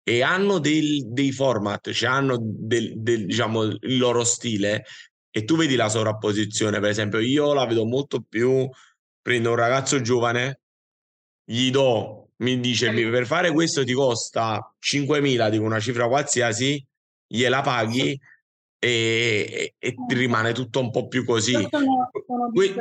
e 0.03 0.21
hanno 0.21 0.59
del, 0.59 1.07
dei 1.11 1.31
format, 1.31 1.91
cioè 1.91 2.09
hanno 2.09 2.37
del, 2.39 2.93
del, 2.95 3.25
diciamo, 3.25 3.63
il 3.63 3.97
loro 3.97 4.23
stile 4.23 4.83
e 5.35 5.45
tu 5.45 5.55
vedi 5.55 5.75
la 5.75 5.89
sovrapposizione, 5.89 6.79
per 6.79 6.91
esempio, 6.91 7.17
io 7.17 7.53
la 7.53 7.65
vedo 7.65 7.85
molto 7.85 8.21
più, 8.21 8.69
prendo 9.19 9.49
un 9.49 9.55
ragazzo 9.55 9.99
giovane, 9.99 10.59
gli 11.43 11.71
do, 11.71 12.29
mi 12.37 12.59
dice 12.59 12.91
per 12.91 13.25
fare 13.25 13.51
questo 13.51 13.83
ti 13.83 13.93
costa 13.93 14.71
5.000, 14.79 15.49
dico 15.49 15.63
una 15.63 15.79
cifra 15.79 16.07
qualsiasi, 16.07 16.85
gliela 17.25 17.61
paghi 17.61 18.11
e, 18.77 19.47
e, 19.49 19.73
e 19.79 19.95
ti 20.07 20.13
rimane 20.13 20.53
tutto 20.53 20.79
un 20.79 20.91
po' 20.91 21.07
più 21.07 21.25
così. 21.25 21.53
Sono, 21.53 22.11
sono 22.27 22.51
que- 22.51 22.75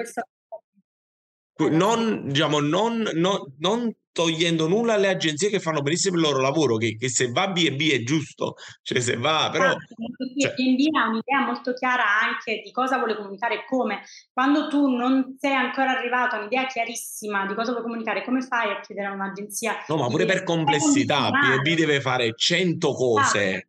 non, 1.56 2.28
diciamo, 2.28 2.60
non, 2.60 3.08
non, 3.14 3.54
non 3.58 3.94
togliendo 4.12 4.68
nulla 4.68 4.94
alle 4.94 5.08
agenzie 5.08 5.48
che 5.48 5.58
fanno 5.58 5.80
benissimo 5.80 6.16
il 6.16 6.22
loro 6.22 6.38
lavoro, 6.38 6.76
che, 6.76 6.96
che 6.96 7.08
se 7.08 7.30
va 7.30 7.48
B&B 7.48 7.90
è 7.90 8.02
giusto, 8.02 8.54
cioè 8.82 9.00
se 9.00 9.16
va, 9.16 9.48
però... 9.50 9.64
Esatto, 9.64 9.94
cioè... 10.38 10.54
B&B 10.54 10.94
ha 10.94 11.08
un'idea 11.08 11.40
molto 11.44 11.72
chiara 11.72 12.04
anche 12.20 12.60
di 12.62 12.70
cosa 12.70 12.98
vuole 12.98 13.16
comunicare 13.16 13.54
e 13.54 13.64
come. 13.66 14.02
Quando 14.32 14.68
tu 14.68 14.86
non 14.88 15.36
sei 15.38 15.54
ancora 15.54 15.96
arrivato 15.96 16.36
a 16.36 16.40
un'idea 16.40 16.66
chiarissima 16.66 17.46
di 17.46 17.54
cosa 17.54 17.72
vuoi 17.72 17.82
comunicare, 17.82 18.22
come 18.22 18.42
fai 18.42 18.70
a 18.70 18.80
chiedere 18.80 19.08
a 19.08 19.12
un'agenzia? 19.12 19.84
No, 19.88 19.96
ma 19.96 20.08
pure 20.08 20.26
per 20.26 20.42
complessità, 20.42 21.30
B&B 21.30 21.74
deve 21.74 22.00
fare 22.00 22.34
100 22.36 22.92
cose, 22.92 23.66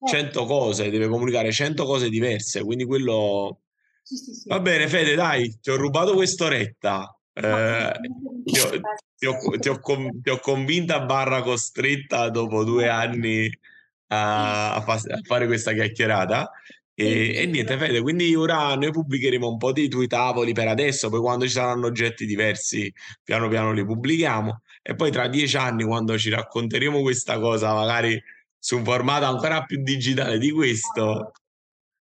ah, 0.00 0.06
100 0.06 0.44
cose, 0.44 0.90
deve 0.90 1.08
comunicare 1.08 1.52
100 1.52 1.84
cose 1.84 2.08
diverse, 2.08 2.64
quindi 2.64 2.84
quello... 2.84 3.60
Sì, 4.02 4.16
sì, 4.16 4.34
sì. 4.34 4.48
Va 4.48 4.60
bene 4.60 4.86
Fede, 4.86 5.14
dai, 5.14 5.58
ti 5.62 5.70
ho 5.70 5.76
rubato 5.76 6.12
quest'oretta. 6.12 7.16
Eh, 7.34 7.92
ti, 8.44 8.58
ho, 8.60 8.70
ti, 9.16 9.26
ho, 9.26 9.58
ti, 9.58 9.68
ho, 9.68 9.80
ti, 10.22 10.30
ho, 10.30 10.38
convinta 10.38 11.00
barra 11.00 11.42
costretta 11.42 12.28
dopo 12.30 12.64
due 12.64 12.88
anni 12.88 13.50
a, 14.08 14.74
a, 14.74 14.80
fa, 14.80 14.94
a 14.94 15.20
fare 15.24 15.46
questa 15.46 15.72
chiacchierata. 15.72 16.50
E, 16.96 17.34
e, 17.34 17.46
niente, 17.46 17.76
Fede, 17.76 18.00
quindi 18.00 18.34
ora 18.36 18.74
noi 18.76 18.92
pubblicheremo 18.92 19.48
un 19.48 19.56
po' 19.58 19.72
dei 19.72 19.88
tuoi 19.88 20.06
tavoli 20.06 20.52
per 20.52 20.68
adesso, 20.68 21.08
poi 21.10 21.20
quando 21.20 21.44
ci 21.44 21.50
saranno 21.50 21.86
oggetti 21.86 22.24
diversi, 22.24 22.92
piano 23.22 23.48
piano 23.48 23.72
li 23.72 23.84
pubblichiamo. 23.84 24.62
E 24.80 24.94
poi 24.94 25.10
tra 25.10 25.26
dieci 25.28 25.56
anni, 25.56 25.84
quando 25.84 26.16
ci 26.18 26.30
racconteremo 26.30 27.00
questa 27.00 27.38
cosa, 27.40 27.74
magari 27.74 28.20
su 28.58 28.76
un 28.76 28.84
formato 28.84 29.24
ancora 29.24 29.64
più 29.64 29.82
digitale 29.82 30.38
di 30.38 30.50
questo, 30.52 31.32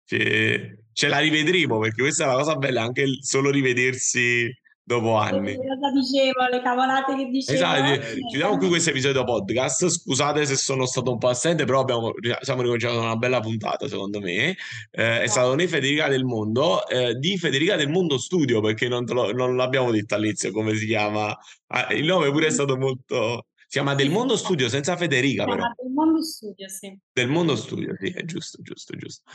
ce, 0.04 0.84
ce 0.92 1.08
la 1.08 1.18
rivedremo, 1.18 1.78
perché 1.78 2.02
questa 2.02 2.24
è 2.24 2.26
la 2.26 2.34
cosa 2.34 2.56
bella, 2.56 2.82
anche 2.82 3.06
solo 3.22 3.50
rivedersi 3.50 4.52
dopo 4.84 5.16
anni. 5.16 5.56
Cosa 5.56 5.90
dicevo, 5.92 6.46
le 6.50 6.60
cavolate 6.62 7.16
che 7.16 7.24
dicevo. 7.26 7.56
Esatto, 7.56 7.92
eh, 7.92 8.18
chiudiamo 8.28 8.58
qui 8.58 8.68
questo 8.68 8.90
episodio 8.90 9.24
podcast. 9.24 9.88
Scusate 9.88 10.44
se 10.44 10.56
sono 10.56 10.84
stato 10.84 11.10
un 11.10 11.18
po' 11.18 11.28
assente, 11.28 11.64
però 11.64 11.80
abbiamo, 11.80 12.12
siamo 12.40 12.60
ricominciati 12.60 12.96
una 12.96 13.16
bella 13.16 13.40
puntata, 13.40 13.88
secondo 13.88 14.20
me. 14.20 14.56
Eh, 14.90 15.22
è 15.22 15.26
stato 15.26 15.54
né 15.54 15.66
Federica 15.66 16.08
del 16.08 16.24
Mondo, 16.24 16.86
eh, 16.86 17.14
di 17.14 17.38
Federica 17.38 17.76
del 17.76 17.88
Mondo 17.88 18.18
Studio, 18.18 18.60
perché 18.60 18.86
non, 18.88 19.04
lo, 19.06 19.32
non 19.32 19.56
l'abbiamo 19.56 19.90
detto 19.90 20.14
all'inizio 20.14 20.52
come 20.52 20.74
si 20.74 20.86
chiama. 20.86 21.36
Ah, 21.68 21.92
il 21.92 22.04
nome 22.04 22.30
pure 22.30 22.48
è 22.48 22.50
stato 22.50 22.76
molto... 22.76 23.46
Si 23.66 23.80
chiama 23.80 23.96
Del 23.96 24.10
Mondo 24.10 24.36
Studio 24.36 24.68
senza 24.68 24.94
Federica, 24.96 25.46
però. 25.46 25.64
Del 25.76 25.90
Mondo 25.90 26.22
Studio, 26.22 26.68
sì. 26.68 26.96
Del 27.12 27.28
Mondo 27.28 27.56
Studio, 27.56 27.96
sì, 27.98 28.12
è 28.14 28.22
giusto, 28.24 28.62
giusto, 28.62 28.94
giusto. 28.96 29.28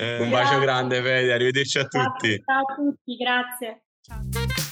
Eh, 0.00 0.20
un 0.20 0.30
bacio 0.30 0.58
grande, 0.58 1.00
Fede, 1.00 1.32
arrivederci 1.32 1.78
a 1.78 1.86
tutti. 1.86 2.42
Ciao 2.44 2.62
a 2.62 2.74
tutti, 2.74 3.16
grazie. 3.16 3.84
Ciao. 4.00 4.63